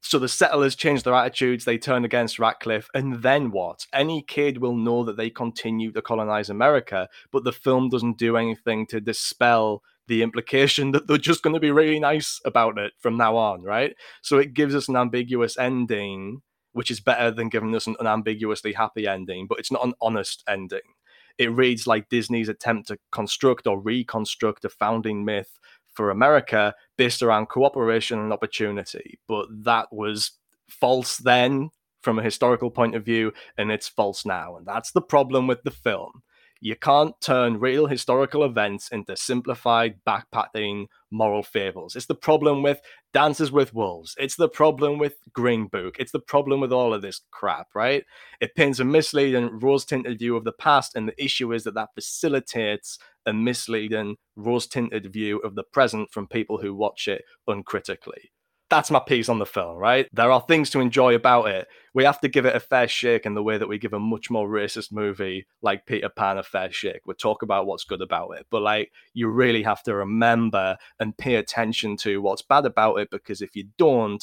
[0.00, 3.86] So the settlers change their attitudes, they turn against Ratcliffe, and then what?
[3.92, 8.36] Any kid will know that they continue to colonize America, but the film doesn't do
[8.36, 12.92] anything to dispel the implication that they're just going to be really nice about it
[12.98, 13.94] from now on, right?
[14.22, 18.72] So it gives us an ambiguous ending, which is better than giving us an unambiguously
[18.72, 20.80] happy ending, but it's not an honest ending.
[21.38, 25.58] It reads like Disney's attempt to construct or reconstruct a founding myth
[25.94, 29.18] for America based around cooperation and opportunity.
[29.28, 30.32] But that was
[30.68, 31.70] false then
[32.02, 34.56] from a historical point of view, and it's false now.
[34.56, 36.22] And that's the problem with the film.
[36.60, 41.94] You can't turn real historical events into simplified, backpacking moral fables.
[41.94, 42.80] It's the problem with
[43.14, 44.16] Dances with Wolves.
[44.18, 45.96] It's the problem with Green Book.
[46.00, 48.04] It's the problem with all of this crap, right?
[48.40, 51.74] It paints a misleading, rose tinted view of the past, and the issue is that
[51.74, 57.22] that facilitates a misleading, rose tinted view of the present from people who watch it
[57.46, 58.32] uncritically.
[58.70, 60.06] That's my piece on the film, right?
[60.12, 61.68] There are things to enjoy about it.
[61.94, 63.98] We have to give it a fair shake in the way that we give a
[63.98, 67.00] much more racist movie like Peter Pan a fair shake.
[67.06, 71.16] We talk about what's good about it, but like you really have to remember and
[71.16, 74.22] pay attention to what's bad about it because if you don't,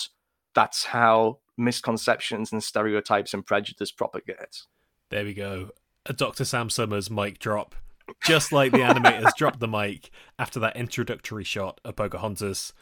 [0.54, 4.62] that's how misconceptions and stereotypes and prejudice propagate.
[5.10, 5.70] There we go.
[6.06, 6.46] A Dr.
[6.46, 7.76] Sam Summers mic drop.
[8.24, 12.74] Just like the animators dropped the mic after that introductory shot of Pocahontas.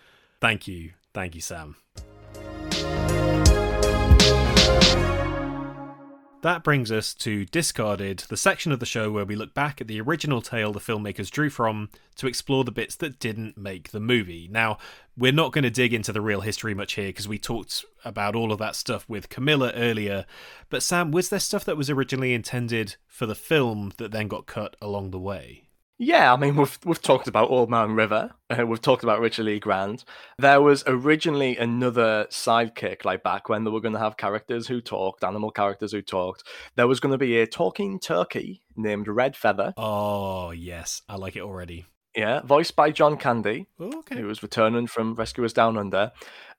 [0.41, 0.91] Thank you.
[1.13, 1.75] Thank you, Sam.
[6.43, 9.87] That brings us to Discarded, the section of the show where we look back at
[9.87, 11.87] the original tale the filmmakers drew from
[12.17, 14.49] to explore the bits that didn't make the movie.
[14.51, 14.77] Now,
[15.15, 18.35] we're not going to dig into the real history much here because we talked about
[18.35, 20.25] all of that stuff with Camilla earlier.
[20.69, 24.45] But, Sam, was there stuff that was originally intended for the film that then got
[24.45, 25.62] cut along the way?
[26.03, 28.31] Yeah, I mean we've we've talked about Old Man River.
[28.49, 30.03] Uh, we've talked about Richard Lee Grant.
[30.37, 34.81] There was originally another sidekick, like back when they were going to have characters who
[34.81, 36.43] talked, animal characters who talked.
[36.75, 39.73] There was going to be a talking turkey named Red Feather.
[39.77, 41.01] Oh, yes.
[41.07, 41.85] I like it already.
[42.15, 44.17] Yeah, voiced by John Candy, Okay.
[44.17, 46.11] who was returning from Rescuers Down Under,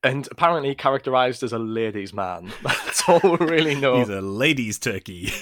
[0.03, 2.53] and apparently characterized as a ladies' man.
[2.65, 3.99] That's all we really know.
[3.99, 5.33] He's a ladies' turkey.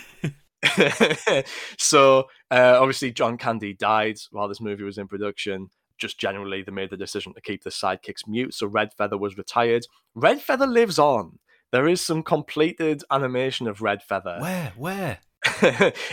[1.78, 5.70] so uh, obviously John Candy died while this movie was in production.
[5.96, 9.38] Just generally, they made the decision to keep the sidekicks mute, so Red Feather was
[9.38, 9.86] retired.
[10.14, 11.38] Red Feather lives on.
[11.70, 14.36] There is some completed animation of Red Feather.
[14.40, 14.72] Where?
[14.76, 15.18] Where?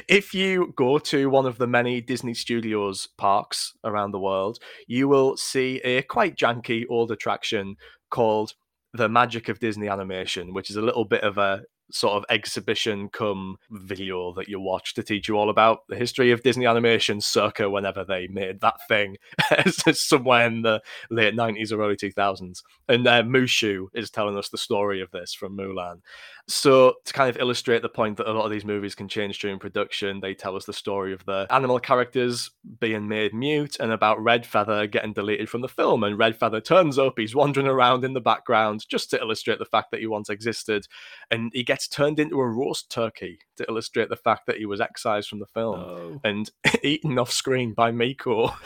[0.07, 5.07] if you go to one of the many Disney Studios parks around the world, you
[5.07, 7.75] will see a quite janky old attraction
[8.09, 8.53] called
[8.93, 13.09] the Magic of Disney Animation, which is a little bit of a sort of exhibition
[13.09, 17.21] come video that you watch to teach you all about the history of Disney animation
[17.21, 19.17] circa whenever they made that thing
[19.93, 22.63] somewhere in the late 90s or early 2000s.
[22.87, 26.01] And uh, Mushu is telling us the story of this from Mulan.
[26.51, 29.37] So, to kind of illustrate the point that a lot of these movies can change
[29.37, 32.49] during production, they tell us the story of the animal characters
[32.79, 36.03] being made mute and about Red Feather getting deleted from the film.
[36.03, 39.65] And Red Feather turns up, he's wandering around in the background just to illustrate the
[39.65, 40.87] fact that he once existed.
[41.29, 44.81] And he gets turned into a roast turkey to illustrate the fact that he was
[44.81, 46.19] excised from the film Oh.
[46.23, 46.49] and
[46.83, 48.55] eaten off screen by Meeko.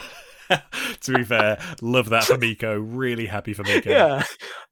[1.00, 2.82] to be fair, love that for Meeko.
[2.82, 3.86] Really happy for Meeko.
[3.86, 4.24] Yeah,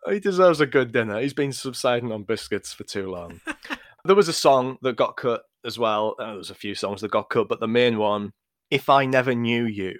[0.09, 1.21] he deserves a good dinner.
[1.21, 3.41] He's been subsiding on biscuits for too long.
[4.05, 6.17] there was a song that got cut as well.
[6.19, 8.33] Uh, there was a few songs that got cut, but the main one,
[8.71, 9.95] "If I Never Knew You,"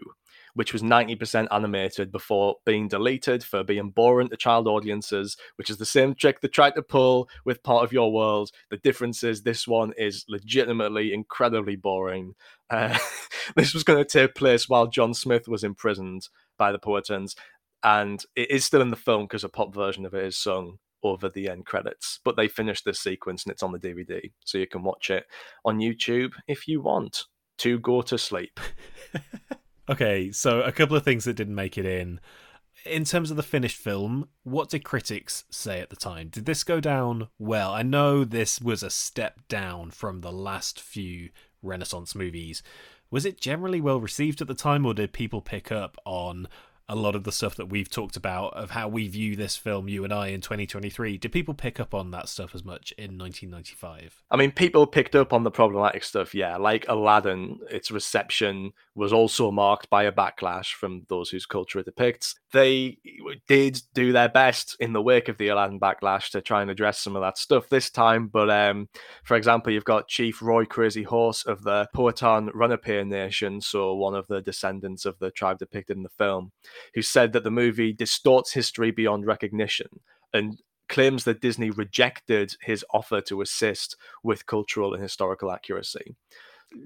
[0.55, 5.71] which was ninety percent animated before being deleted for being boring to child audiences, which
[5.71, 8.51] is the same trick they tried to pull with Part of Your World.
[8.71, 12.35] The difference is this one is legitimately incredibly boring.
[12.71, 12.99] Uh,
[13.57, 17.35] this was going to take place while John Smith was imprisoned by the Powhatans
[17.83, 20.79] and it is still in the film because a pop version of it is sung
[21.03, 22.21] over the end credits.
[22.25, 25.25] But they finished this sequence and it's on the DVD, so you can watch it
[25.65, 27.25] on YouTube if you want
[27.59, 28.61] to go to sleep.
[29.93, 32.21] okay, so a couple of things that didn't make it in.
[32.85, 36.29] In terms of the finished film, what did critics say at the time?
[36.29, 37.73] Did this go down well?
[37.73, 41.31] I know this was a step down from the last few
[41.63, 42.63] Renaissance movies.
[43.11, 46.49] Was it generally well received at the time, or did people pick up on
[46.89, 49.89] a lot of the stuff that we've talked about of how we view this film,
[49.89, 51.19] you and I, in 2023.
[51.19, 54.23] Did people pick up on that stuff as much in 1995?
[54.31, 56.57] I mean, people picked up on the problematic stuff, yeah.
[56.57, 61.87] Like Aladdin, its reception was also marked by a backlash from those whose culture it
[61.87, 62.35] depicts.
[62.53, 62.99] They
[63.49, 66.99] did do their best in the wake of the Aladdin backlash to try and address
[66.99, 68.29] some of that stuff this time.
[68.29, 68.89] But um,
[69.25, 74.15] for example, you've got Chief Roy Crazy Horse of the Powhatan Renape Nation, so one
[74.15, 76.53] of the descendants of the tribe depicted in the film
[76.95, 79.89] who said that the movie distorts history beyond recognition
[80.33, 86.17] and claims that Disney rejected his offer to assist with cultural and historical accuracy.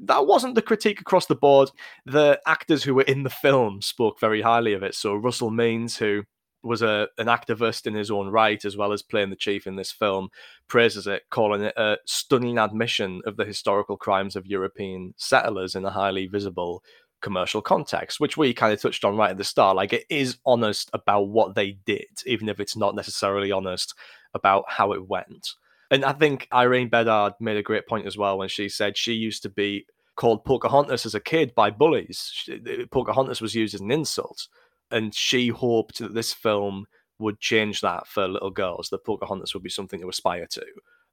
[0.04, 1.70] That wasn't the critique across the board.
[2.04, 4.94] The actors who were in the film spoke very highly of it.
[4.94, 6.24] So Russell Means, who
[6.62, 9.76] was a an activist in his own right, as well as playing the chief in
[9.76, 10.28] this film,
[10.68, 15.84] praises it, calling it a stunning admission of the historical crimes of European settlers in
[15.84, 16.82] a highly visible
[17.22, 19.76] commercial context, which we kind of touched on right at the start.
[19.76, 23.94] Like it is honest about what they did, even if it's not necessarily honest
[24.34, 25.54] about how it went.
[25.90, 29.12] And I think Irene Bedard made a great point as well when she said she
[29.12, 29.86] used to be
[30.16, 32.32] called Pocahontas as a kid by bullies.
[32.50, 34.48] Uh, uh, Pocahontas was used as an insult.
[34.90, 36.86] And she hoped that this film
[37.18, 40.64] would change that for little girls, that Pocahontas would be something to aspire to,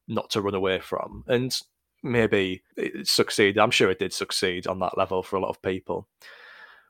[0.08, 1.24] not to run away from.
[1.28, 1.56] And
[2.02, 3.58] maybe it succeeded.
[3.58, 6.08] I'm sure it did succeed on that level for a lot of people.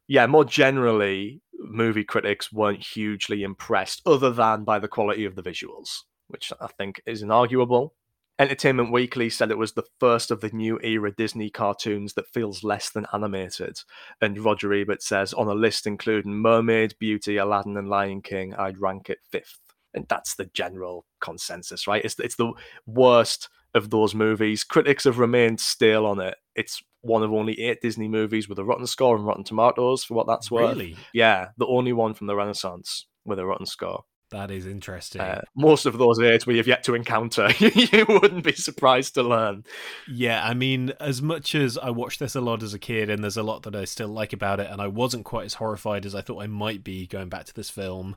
[0.08, 5.44] Yeah, more generally, movie critics weren't hugely impressed, other than by the quality of the
[5.44, 6.02] visuals,
[6.34, 7.92] which I think is inarguable.
[8.40, 12.64] Entertainment Weekly said it was the first of the new era Disney cartoons that feels
[12.64, 13.78] less than animated.
[14.20, 18.82] And Roger Ebert says on a list including Mermaid, Beauty, Aladdin, and Lion King, I'd
[18.82, 19.60] rank it fifth.
[19.94, 22.04] And that's the general consensus, right?
[22.04, 22.54] It's, it's the
[22.88, 24.64] worst of those movies.
[24.64, 26.36] Critics have remained stale on it.
[26.56, 30.16] It's one of only eight Disney movies with a rotten score and Rotten Tomatoes, for
[30.16, 30.76] what that's worth.
[30.78, 30.96] Really?
[31.14, 34.06] Yeah, the only one from the Renaissance with a rotten score.
[34.34, 35.22] That is interesting.
[35.22, 37.52] Uh, most of those eight we have yet to encounter.
[37.60, 39.64] you wouldn't be surprised to learn.
[40.12, 43.24] Yeah, I mean, as much as I watched this a lot as a kid, and
[43.24, 46.04] there's a lot that I still like about it, and I wasn't quite as horrified
[46.04, 48.16] as I thought I might be going back to this film.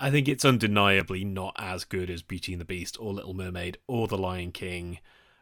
[0.00, 3.76] I think it's undeniably not as good as Beauty and the Beast or Little Mermaid
[3.86, 5.00] or The Lion King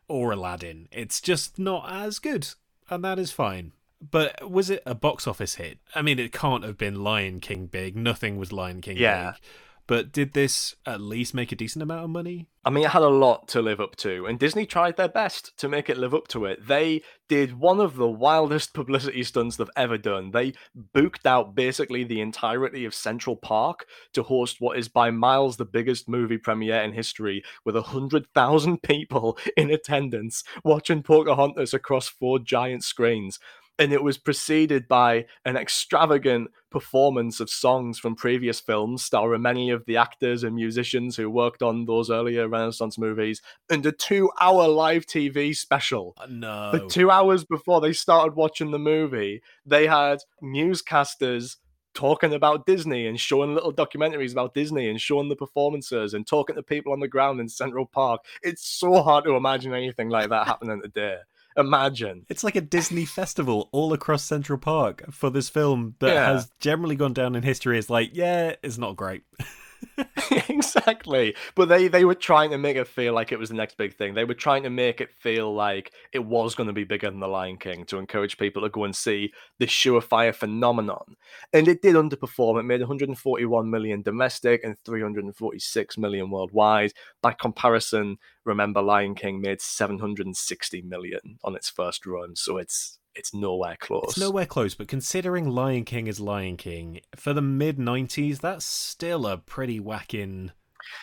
[0.08, 0.88] or Aladdin.
[0.90, 2.48] It's just not as good,
[2.90, 3.70] and that is fine.
[4.00, 5.78] But was it a box office hit?
[5.94, 7.96] I mean, it can't have been Lion King big.
[7.96, 9.32] Nothing was Lion King yeah.
[9.32, 9.40] big.
[9.90, 12.46] But did this at least make a decent amount of money?
[12.64, 15.58] I mean, it had a lot to live up to, and Disney tried their best
[15.58, 16.64] to make it live up to it.
[16.64, 20.30] They did one of the wildest publicity stunts they've ever done.
[20.30, 25.56] They booked out basically the entirety of Central Park to host what is by miles
[25.56, 32.38] the biggest movie premiere in history, with 100,000 people in attendance watching Pocahontas across four
[32.38, 33.40] giant screens
[33.80, 39.70] and it was preceded by an extravagant performance of songs from previous films starring many
[39.70, 43.40] of the actors and musicians who worked on those earlier Renaissance movies,
[43.70, 46.14] and a two hour live TV special.
[46.18, 46.72] Uh, no.
[46.72, 51.56] The two hours before they started watching the movie, they had newscasters
[51.94, 56.54] talking about Disney and showing little documentaries about Disney and showing the performances and talking
[56.54, 58.20] to people on the ground in Central Park.
[58.42, 61.16] It's so hard to imagine anything like that happening today.
[61.60, 62.26] Imagine.
[62.28, 66.32] It's like a Disney festival all across Central Park for this film that yeah.
[66.32, 69.22] has generally gone down in history as like, yeah, it's not great.
[70.48, 71.34] exactly.
[71.54, 73.96] But they they were trying to make it feel like it was the next big
[73.96, 74.14] thing.
[74.14, 77.20] They were trying to make it feel like it was going to be bigger than
[77.20, 81.16] The Lion King to encourage people to go and see this surefire phenomenon.
[81.52, 82.60] And it did underperform.
[82.60, 86.92] It made 141 million domestic and 346 million worldwide.
[87.22, 92.36] By comparison, remember Lion King made 760 million on its first run.
[92.36, 94.10] So it's it's nowhere close.
[94.10, 98.64] It's nowhere close, but considering Lion King is Lion King, for the mid 90s, that's
[98.64, 100.52] still a pretty whacking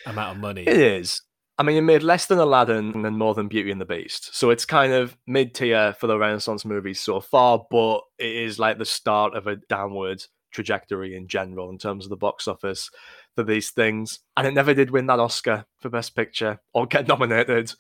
[0.05, 0.63] amount of money.
[0.63, 1.21] It is.
[1.59, 4.35] I mean, it made less than Aladdin and more than Beauty and the Beast.
[4.35, 8.59] So it's kind of mid tier for the Renaissance movies so far, but it is
[8.59, 12.89] like the start of a downward trajectory in general in terms of the box office
[13.35, 14.19] for these things.
[14.35, 17.73] And it never did win that Oscar for Best Picture or get nominated.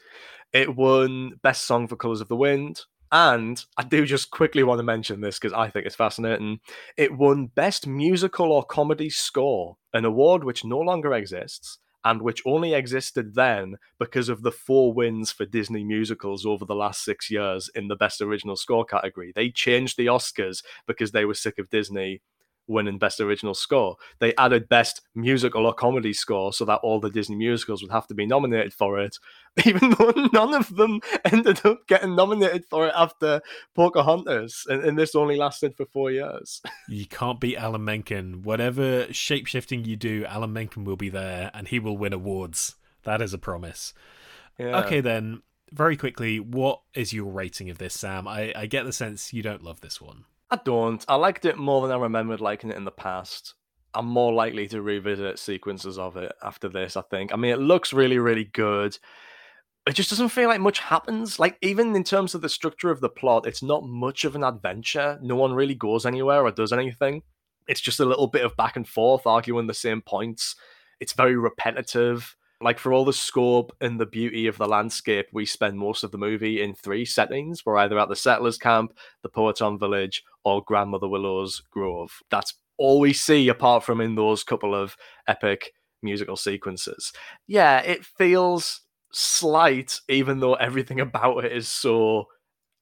[0.53, 4.79] It won Best Song for Colors of the Wind, and I do just quickly want
[4.79, 6.59] to mention this because I think it's fascinating.
[6.97, 12.41] It won Best Musical or Comedy Score, an award which no longer exists and which
[12.45, 17.29] only existed then because of the four wins for Disney musicals over the last six
[17.29, 19.31] years in the Best Original Score category.
[19.35, 22.21] They changed the Oscars because they were sick of Disney
[22.67, 23.97] winning Best Original Score.
[24.19, 28.07] They added Best Musical or Comedy Score so that all the Disney musicals would have
[28.07, 29.17] to be nominated for it,
[29.65, 33.41] even though none of them ended up getting nominated for it after
[33.75, 36.61] Pocahontas, and, and this only lasted for four years.
[36.89, 38.43] You can't beat Alan Menken.
[38.43, 42.75] Whatever shape shifting you do, Alan Menken will be there and he will win awards.
[43.03, 43.93] That is a promise.
[44.57, 44.79] Yeah.
[44.79, 45.41] Okay, then,
[45.71, 48.27] very quickly, what is your rating of this, Sam?
[48.27, 50.25] I, I get the sense you don't love this one.
[50.49, 51.03] I don't.
[51.07, 53.53] I liked it more than I remembered liking it in the past.
[53.93, 57.33] I'm more likely to revisit sequences of it after this, I think.
[57.33, 58.97] I mean, it looks really, really good.
[59.85, 61.39] It just doesn't feel like much happens.
[61.39, 64.43] Like, even in terms of the structure of the plot, it's not much of an
[64.43, 65.17] adventure.
[65.21, 67.23] No one really goes anywhere or does anything.
[67.67, 70.55] It's just a little bit of back and forth, arguing the same points.
[70.99, 72.36] It's very repetitive.
[72.59, 76.11] Like for all the scope and the beauty of the landscape, we spend most of
[76.11, 77.65] the movie in three settings.
[77.65, 82.11] We're either at the settlers' camp, the Powhatan village, or Grandmother Willow's grove.
[82.31, 84.97] That's all we see apart from in those couple of
[85.27, 87.13] epic musical sequences.
[87.47, 88.81] Yeah, it feels
[89.11, 92.25] slight, even though everything about it is so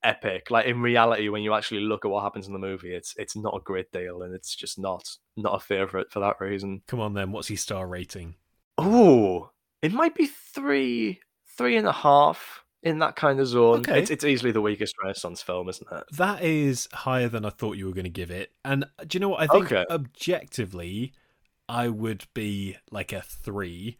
[0.03, 0.51] epic.
[0.51, 3.35] Like in reality, when you actually look at what happens in the movie, it's it's
[3.35, 5.03] not a great deal, and it's just not
[5.35, 6.81] not a favorite for that reason.
[6.87, 8.35] Come on, then, what's your star rating?
[8.77, 9.51] Oh,
[9.85, 11.19] it might be three,
[11.57, 13.79] three and a half in that kind of zone.
[13.79, 13.99] Okay.
[13.99, 16.03] It's, it's easily the weakest Renaissance film, isn't it?
[16.17, 18.51] That is higher than I thought you were going to give it.
[18.63, 19.41] And uh, do you know what?
[19.41, 19.85] I think Okay.
[19.89, 21.13] objectively,
[21.67, 23.97] I would be like a three.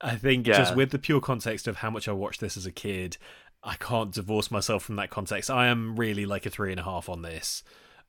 [0.00, 2.72] I think just with the pure context of how much I watched this as a
[2.72, 3.16] kid,
[3.62, 5.50] I can't divorce myself from that context.
[5.50, 7.62] I am really like a three and a half on this.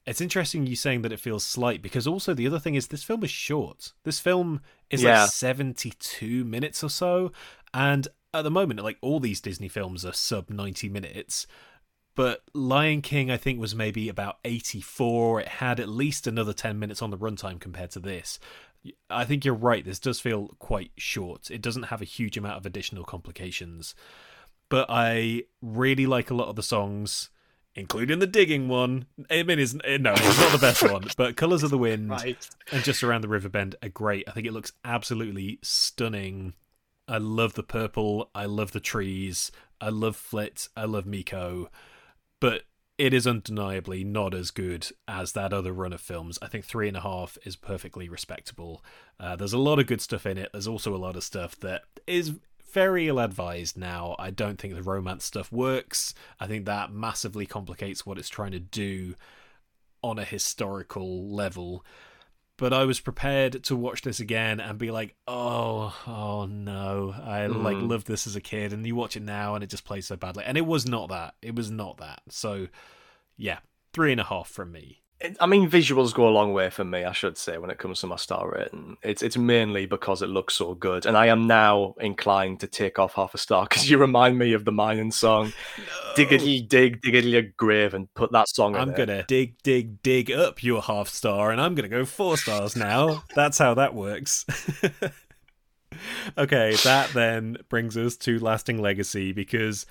[0.05, 3.03] It's interesting you saying that it feels slight because also the other thing is this
[3.03, 3.93] film is short.
[4.03, 4.61] This film
[4.91, 5.23] is Yeah.
[5.23, 7.31] like 72 minutes or so.
[7.73, 11.47] And at the moment, like all these Disney films are sub 90 minutes.
[12.13, 15.41] But Lion King, I think, was maybe about 84.
[15.41, 18.39] It had at least another 10 minutes on the runtime compared to this.
[19.09, 19.83] I think you're right.
[19.83, 21.49] This does feel quite short.
[21.49, 23.95] It doesn't have a huge amount of additional complications.
[24.69, 27.29] But I really like a lot of the songs,
[27.75, 29.05] including the digging one.
[29.29, 32.11] I mean, it's, no, it's not the best one, but Colors of the Wind
[32.71, 34.27] and Just Around the River Bend are great.
[34.27, 36.53] I think it looks absolutely stunning.
[37.07, 38.29] I love the purple.
[38.33, 39.51] I love the trees.
[39.79, 40.67] I love Flit.
[40.75, 41.67] I love Meeko.
[42.39, 42.63] But
[42.97, 46.39] it is undeniably not as good as that other run of films.
[46.41, 48.83] I think three and a half is perfectly respectable.
[49.19, 50.49] Uh, there's a lot of good stuff in it.
[50.53, 52.33] There's also a lot of stuff that is
[52.75, 54.15] very ill advised now.
[54.19, 56.13] I don't think the romance stuff works.
[56.41, 59.15] I think that massively complicates what it's trying to do
[60.03, 61.85] on a historical level.
[62.57, 67.15] But I was prepared to watch this again and be like, "Oh, oh no!
[67.23, 67.89] I like Mm.
[67.89, 70.15] loved this as a kid." And you watch it now, and it just plays so
[70.17, 70.43] badly.
[70.45, 71.35] And it was not that.
[71.41, 72.21] It was not that.
[72.29, 72.67] So,
[73.37, 73.59] yeah,
[73.93, 75.01] three and a half from me.
[75.39, 78.01] I mean, visuals go a long way for me, I should say, when it comes
[78.01, 78.97] to my star rating.
[79.01, 82.99] It's it's mainly because it looks so good, and I am now inclined to take
[82.99, 85.53] off half a star because you remind me of the Mayan song,
[86.15, 88.75] "Diggity dig, diggity a grave," and put that song.
[88.75, 92.75] I'm gonna dig, dig, dig up your half star, and I'm gonna go four stars
[92.75, 93.23] now.
[93.35, 94.45] That's how that works.
[96.37, 99.85] okay, that then brings us to lasting legacy because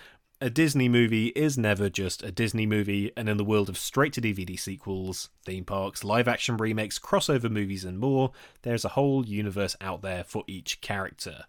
[0.44, 4.12] a Disney movie is never just a Disney movie, and in the world of straight
[4.12, 8.30] to DVD sequels, theme parks, live action remakes, crossover movies, and more,
[8.60, 11.44] there's a whole universe out there for each character.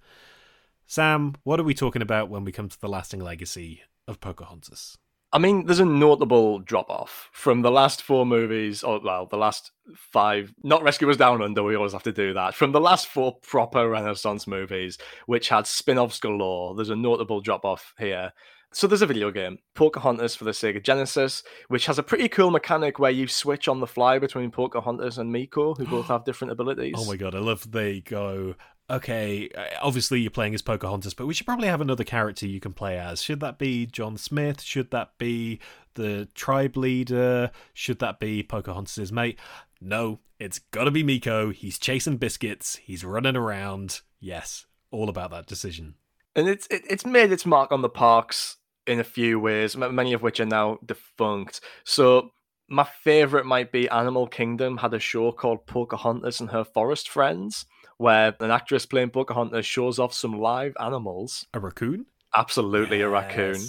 [0.87, 4.97] Sam, what are we talking about when we come to the lasting legacy of Pocahontas?
[5.33, 9.35] I mean, there's a notable drop off from the last four movies, or well, the
[9.35, 12.55] last five, not Rescuers Down Under, we always have to do that.
[12.55, 17.41] From the last four proper Renaissance movies, which had spin offs galore, there's a notable
[17.41, 18.31] drop off here.
[18.75, 22.51] So there's a video game, Pocahontas for the Sega Genesis, which has a pretty cool
[22.51, 26.51] mechanic where you switch on the fly between Pocahontas and Meeko, who both have different
[26.51, 26.95] abilities.
[26.97, 28.55] Oh my god, I love they go.
[28.89, 32.59] Okay, uh, obviously you're playing as Pocahontas, but we should probably have another character you
[32.59, 33.21] can play as.
[33.21, 34.61] Should that be John Smith?
[34.61, 35.61] Should that be
[35.93, 37.51] the tribe leader?
[37.73, 39.39] Should that be Pocahontas' mate?
[39.79, 41.53] No, it's gotta be Meeko.
[41.53, 42.75] He's chasing biscuits.
[42.75, 44.01] He's running around.
[44.19, 45.95] Yes, all about that decision.
[46.35, 48.57] and it's it, it's made its mark on the parks
[48.87, 51.61] in a few ways, many of which are now defunct.
[51.83, 52.31] So
[52.67, 57.65] my favorite might be Animal Kingdom had a show called Pocahontas and Her Forest Friends,
[57.97, 61.45] where an actress playing Pocahontas shows off some live animals.
[61.53, 62.05] A raccoon?
[62.35, 63.61] Absolutely a raccoon.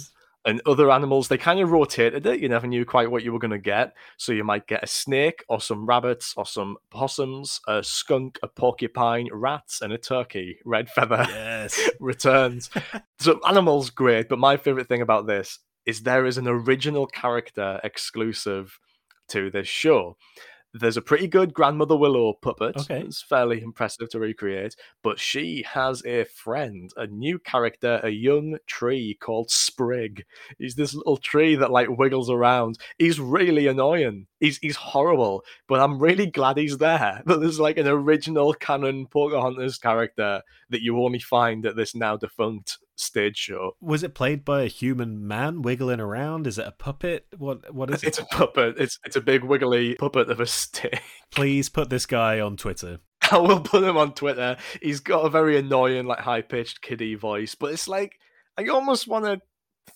[0.47, 2.39] And other animals, they kind of rotated it.
[2.39, 3.93] You never knew quite what you were going to get.
[4.17, 8.47] So you might get a snake or some rabbits or some possums, a skunk, a
[8.47, 10.57] porcupine, rats, and a turkey.
[10.65, 11.77] Red feather Yes.
[11.99, 12.69] returns.
[13.19, 14.29] so animals, great.
[14.29, 18.79] But my favorite thing about this is there is an original character exclusive
[19.27, 20.15] to this show.
[20.79, 22.77] There's a pretty good grandmother Willow puppet.
[22.77, 23.01] Okay.
[23.01, 28.57] It's fairly impressive to recreate, but she has a friend, a new character, a young
[28.67, 30.25] tree called Sprig.
[30.57, 32.77] He's this little tree that like wiggles around.
[32.97, 34.27] He's really annoying.
[34.39, 37.23] He's he's horrible, but I'm really glad he's there.
[37.27, 42.15] That there's like an original canon Pocahontas character that you only find at this now
[42.15, 43.75] defunct stage show.
[43.79, 46.47] Was it played by a human man wiggling around?
[46.47, 47.27] Is it a puppet?
[47.37, 48.07] What what is it?
[48.07, 48.75] It's a puppet.
[48.77, 51.01] It's it's a big wiggly puppet of a stick.
[51.31, 52.99] Please put this guy on Twitter.
[53.31, 54.57] I will put him on Twitter.
[54.81, 58.19] He's got a very annoying, like high pitched kiddie voice, but it's like
[58.57, 59.41] I almost want to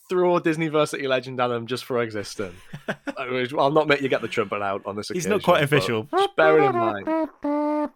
[0.08, 2.54] throw Disneyversity Legend at him just for existing.
[3.18, 5.30] I'll not make you get the trumpet out on this He's occasion.
[5.30, 6.08] not quite official.
[6.10, 7.90] Just bear it in mind.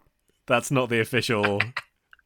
[0.47, 1.59] That's not the official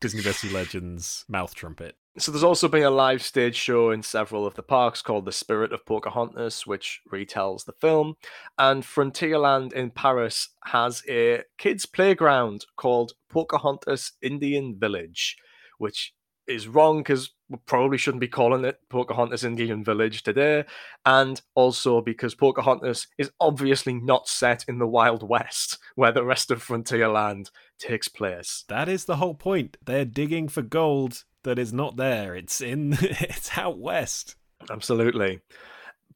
[0.01, 1.95] Disneyversity Legends mouth trumpet.
[2.17, 5.31] So there's also been a live stage show in several of the parks called The
[5.31, 8.15] Spirit of Pocahontas, which retells the film.
[8.59, 15.37] And Frontierland in Paris has a kids' playground called Pocahontas Indian Village,
[15.77, 16.13] which
[16.47, 20.65] is wrong because we probably shouldn't be calling it Pocahontas Indian Village today.
[21.05, 26.51] And also because Pocahontas is obviously not set in the Wild West, where the rest
[26.51, 28.65] of Frontierland takes place.
[28.67, 29.77] That is the whole point.
[29.81, 32.35] They're digging for gold that is not there.
[32.35, 34.35] It's in it's out west.
[34.69, 35.41] Absolutely.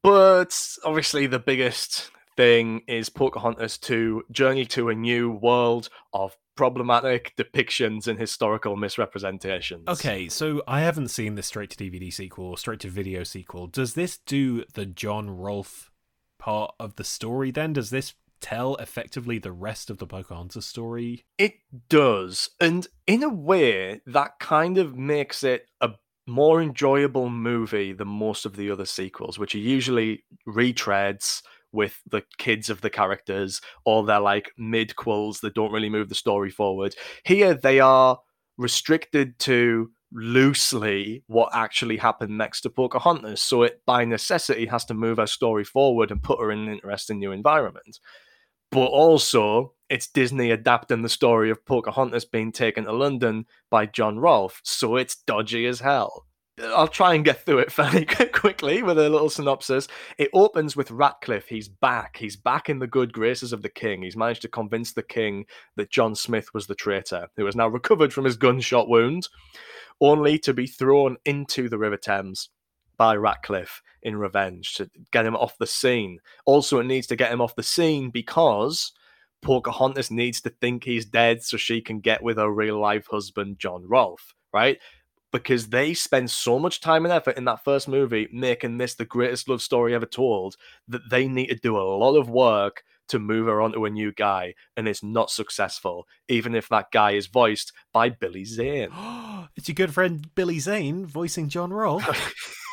[0.02, 7.34] But obviously, the biggest thing is Pocahontas II Journey to a New World of problematic
[7.36, 9.86] depictions and historical misrepresentations.
[9.88, 13.66] Okay, so I haven't seen the straight to DVD sequel or straight to video sequel.
[13.66, 15.90] Does this do the John Rolfe
[16.38, 17.72] part of the story then?
[17.72, 18.14] Does this
[18.46, 21.24] tell effectively the rest of the Pocahontas story?
[21.36, 21.54] It
[21.88, 22.50] does.
[22.60, 25.90] And in a way, that kind of makes it a
[26.28, 31.42] more enjoyable movie than most of the other sequels, which are usually retreads
[31.72, 36.14] with the kids of the characters or they're like midquels that don't really move the
[36.14, 36.94] story forward.
[37.24, 38.20] Here they are
[38.56, 43.42] restricted to loosely what actually happened next to Pocahontas.
[43.42, 46.74] So it by necessity has to move her story forward and put her in an
[46.74, 47.98] interesting new environment.
[48.70, 54.18] But also it's Disney adapting the story of Pocahontas being taken to London by John
[54.18, 54.60] Rolfe.
[54.64, 56.26] So it's dodgy as hell.
[56.62, 59.88] I'll try and get through it fairly quickly with a little synopsis.
[60.18, 61.46] It opens with Ratcliffe.
[61.46, 62.16] He's back.
[62.16, 64.02] He's back in the good graces of the king.
[64.02, 65.44] He's managed to convince the king
[65.76, 69.28] that John Smith was the traitor, who has now recovered from his gunshot wound,
[70.00, 72.48] only to be thrown into the River Thames
[72.96, 76.18] by Ratcliffe in revenge to get him off the scene.
[76.44, 78.92] Also, it needs to get him off the scene because
[79.42, 83.58] Pocahontas needs to think he's dead so she can get with her real life husband,
[83.58, 84.78] John Rolfe, right?
[85.32, 89.04] Because they spend so much time and effort in that first movie making this the
[89.04, 90.56] greatest love story ever told
[90.88, 94.12] that they need to do a lot of work to move her onto a new
[94.12, 98.90] guy, and it's not successful, even if that guy is voiced by Billy Zane.
[99.56, 102.56] it's your good friend Billy Zane voicing John Rolfe.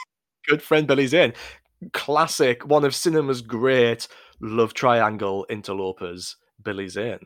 [0.48, 1.34] good friend Billy Zane.
[1.92, 4.08] Classic, one of cinema's great
[4.40, 7.20] love triangle interlopers, Billy Zane.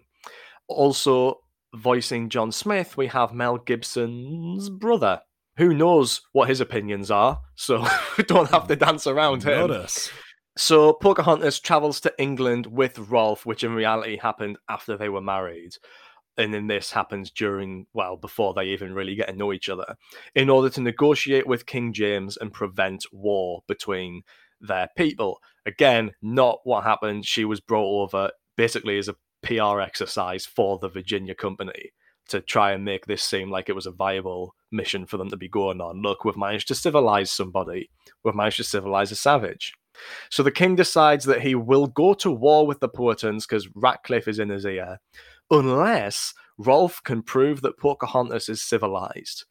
[0.68, 1.42] Also,
[1.76, 5.22] voicing John Smith, we have Mel Gibson's brother.
[5.58, 7.86] Who knows what his opinions are, so
[8.18, 9.68] we don't have to dance around him.
[9.68, 10.12] Not us.
[10.58, 15.74] So Pocahontas travels to England with Rolfe, which in reality happened after they were married.
[16.38, 19.96] And then this happens during, well, before they even really get to know each other,
[20.36, 24.22] in order to negotiate with King James and prevent war between
[24.62, 25.40] their people.
[25.66, 27.26] Again, not what happened.
[27.26, 31.92] She was brought over basically as a PR exercise for the Virginia Company
[32.30, 35.38] to try and make this seem like it was a viable mission for them to
[35.38, 36.02] be going on.
[36.02, 37.90] Look, we've managed to civilize somebody,
[38.24, 39.74] we've managed to civilize a savage.
[40.30, 44.28] So the king decides that he will go to war with the Puritans because Ratcliffe
[44.28, 45.00] is in his ear,
[45.50, 49.46] unless Rolfe can prove that Pocahontas is civilized,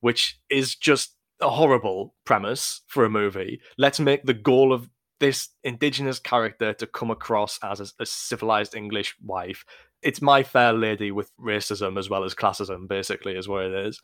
[0.00, 3.60] which is just a horrible premise for a movie.
[3.78, 4.88] Let's make the goal of
[5.20, 9.64] this indigenous character to come across as a, a civilized English wife.
[10.02, 14.00] It's my fair lady with racism as well as classism, basically, is what it is.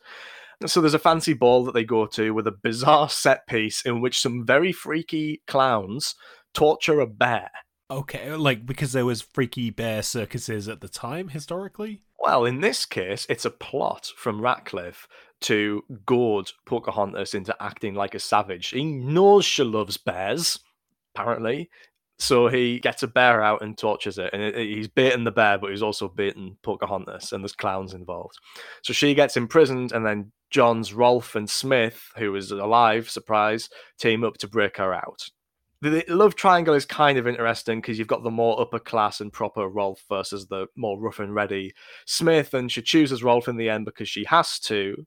[0.65, 4.01] So there's a fancy ball that they go to with a bizarre set piece in
[4.01, 6.15] which some very freaky clowns
[6.53, 7.49] torture a bear.
[7.89, 12.01] Okay, uh, like because there was freaky bear circuses at the time historically.
[12.19, 15.07] Well, in this case, it's a plot from Ratcliffe
[15.41, 18.69] to goad Pocahontas into acting like a savage.
[18.69, 20.59] He knows she loves bears,
[21.15, 21.69] apparently.
[22.19, 25.31] So he gets a bear out and tortures it, and it, it, he's baiting the
[25.31, 28.35] bear, but he's also baiting Pocahontas, and there's clowns involved.
[28.81, 33.69] So she gets imprisoned, and then John's Rolfe and Smith, who is alive, surprise,
[33.99, 35.27] team up to break her out.
[35.81, 39.31] The love triangle is kind of interesting because you've got the more upper class and
[39.31, 41.73] proper Rolfe versus the more rough and ready
[42.05, 45.05] Smith, and she chooses Rolfe in the end because she has to.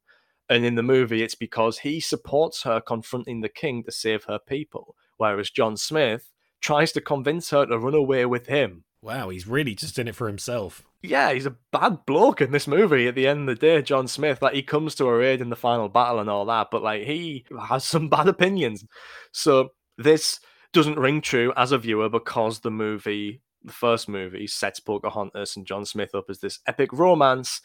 [0.49, 4.39] And in the movie, it's because he supports her confronting the king to save her
[4.39, 6.31] people, whereas John Smith
[6.61, 8.85] tries to convince her to run away with him.
[9.03, 10.85] Wow, he's really just in it for himself.
[11.03, 13.09] Yeah, he's a bad bloke in this movie.
[13.09, 15.49] At the end of the day, John Smith, like he comes to her aid in
[15.49, 18.85] the final battle and all that, but like he has some bad opinions.
[19.33, 20.41] So this
[20.73, 25.67] doesn't ring true as a viewer because the movie, the first movie, sets Pocahontas and
[25.67, 27.61] John Smith up as this epic romance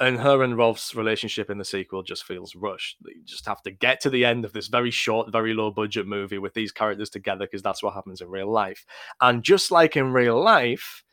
[0.00, 2.96] and her and Rolfe's relationship in the sequel just feels rushed.
[3.04, 6.06] You just have to get to the end of this very short, very low budget
[6.06, 8.84] movie with these characters together because that's what happens in real life.
[9.20, 11.04] And just like in real life,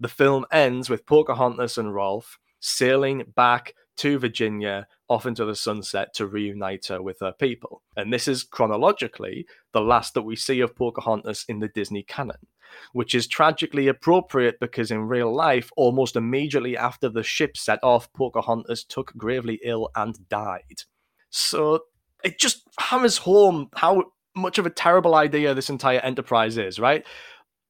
[0.00, 6.14] the film ends with Pocahontas and Rolfe sailing back to Virginia off into the sunset
[6.14, 7.82] to reunite her with her people.
[7.96, 12.46] And this is chronologically the last that we see of Pocahontas in the Disney canon
[12.92, 18.12] which is tragically appropriate because in real life, almost immediately after the ship set off,
[18.12, 20.82] Pocahontas took gravely ill and died.
[21.30, 21.80] So
[22.24, 24.04] it just hammers home how
[24.34, 27.04] much of a terrible idea this entire enterprise is, right?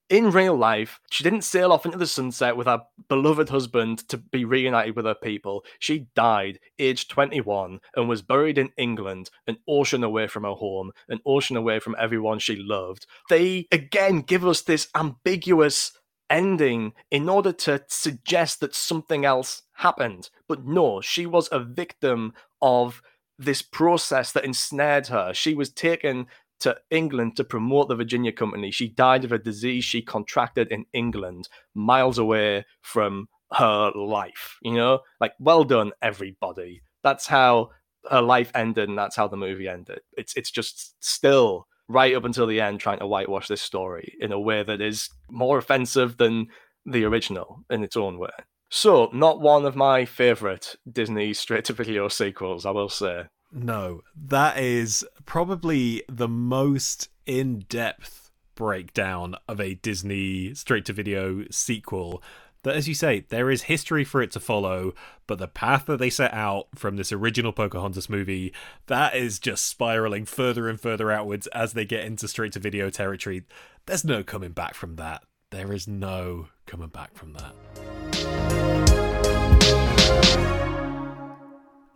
[0.08, 4.16] In real life, she didn't sail off into the sunset with her beloved husband to
[4.16, 5.64] be reunited with her people.
[5.78, 10.92] She died aged 21 and was buried in England, an ocean away from her home,
[11.08, 13.06] an ocean away from everyone she loved.
[13.28, 15.92] They again give us this ambiguous
[16.30, 20.30] ending in order to suggest that something else happened.
[20.48, 23.02] But no, she was a victim of
[23.38, 25.32] this process that ensnared her.
[25.32, 26.26] She was taken
[26.60, 28.70] to England to promote the Virginia Company.
[28.70, 34.58] She died of a disease she contracted in England, miles away from her life.
[34.62, 36.82] You know, like, well done, everybody.
[37.02, 37.70] That's how
[38.10, 40.00] her life ended, and that's how the movie ended.
[40.16, 44.32] It's it's just still right up until the end trying to whitewash this story in
[44.32, 46.48] a way that is more offensive than
[46.84, 48.30] the original in its own way.
[48.70, 53.24] So, not one of my favorite Disney straight to video sequels, I will say.
[53.52, 61.44] No, that is probably the most in depth breakdown of a Disney straight to video
[61.50, 62.22] sequel.
[62.64, 64.92] That, as you say, there is history for it to follow,
[65.26, 68.52] but the path that they set out from this original Pocahontas movie,
[68.86, 72.90] that is just spiraling further and further outwards as they get into straight to video
[72.90, 73.44] territory.
[73.86, 75.22] There's no coming back from that.
[75.50, 78.67] There is no coming back from that.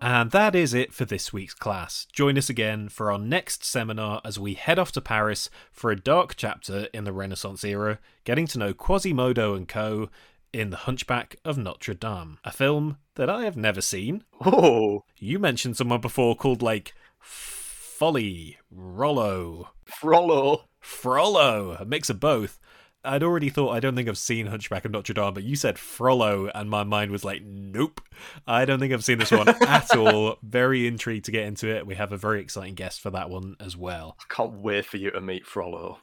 [0.05, 2.09] And that is it for this week's class.
[2.13, 5.97] Join us again for our next seminar as we head off to Paris for a
[5.97, 10.11] dark chapter in the Renaissance era, getting to know Quasimodo and co.
[10.53, 14.25] in The Hunchback of Notre Dame, a film that I have never seen.
[14.45, 22.59] Oh, you mentioned someone before called like Folly, Rollo, Frollo, Frollo, a mix of both.
[23.05, 25.79] I'd already thought I don't think I've seen Hunchback of Notre Dame, but you said
[25.79, 28.01] Frollo, and my mind was like, nope.
[28.47, 30.37] I don't think I've seen this one at all.
[30.43, 31.87] Very intrigued to get into it.
[31.87, 34.17] We have a very exciting guest for that one as well.
[34.21, 35.99] I can't wait for you to meet Frollo.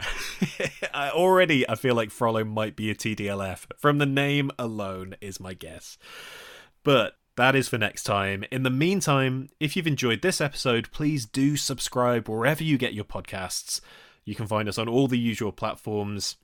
[0.93, 3.65] I already I feel like Frollo might be a TDLF.
[3.77, 5.97] From the name alone is my guess.
[6.83, 8.43] But that is for next time.
[8.51, 13.05] In the meantime, if you've enjoyed this episode, please do subscribe wherever you get your
[13.05, 13.79] podcasts.
[14.25, 16.35] You can find us on all the usual platforms.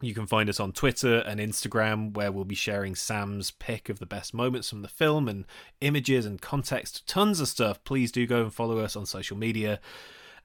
[0.00, 3.98] You can find us on Twitter and Instagram, where we'll be sharing Sam's pick of
[3.98, 5.44] the best moments from the film and
[5.80, 7.82] images and context, tons of stuff.
[7.82, 9.80] Please do go and follow us on social media.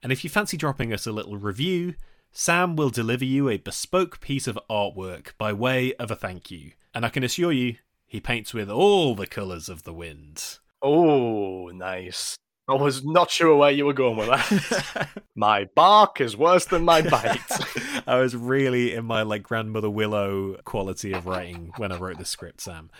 [0.02, 1.94] And if you fancy dropping us a little review,
[2.32, 6.72] Sam will deliver you a bespoke piece of artwork by way of a thank you.
[6.92, 7.76] And I can assure you,
[8.06, 10.58] he paints with all the colours of the wind.
[10.82, 12.36] Oh, nice.
[12.66, 15.08] I was not sure where you were going with that.
[15.34, 17.38] my bark is worse than my bite.
[18.06, 22.24] I was really in my like grandmother Willow quality of writing when I wrote the
[22.24, 22.90] script, Sam.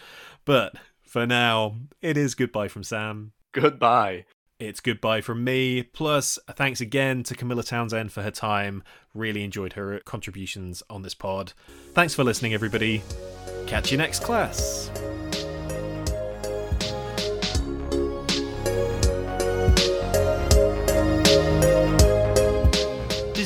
[0.44, 3.32] But for now, it is goodbye from Sam.
[3.52, 4.26] Goodbye.
[4.60, 5.82] It's goodbye from me.
[5.82, 8.82] Plus, thanks again to Camilla Townsend for her time.
[9.14, 11.54] Really enjoyed her contributions on this pod.
[11.92, 13.02] Thanks for listening, everybody.
[13.66, 14.90] Catch you next class.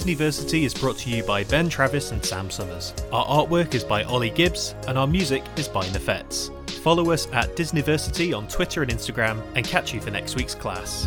[0.08, 2.94] Disneyversity is brought to you by Ben Travis and Sam Summers.
[3.12, 6.50] Our artwork is by Ollie Gibbs, and our music is by Nefets.
[6.80, 11.06] Follow us at Disneyversity on Twitter and Instagram, and catch you for next week's class.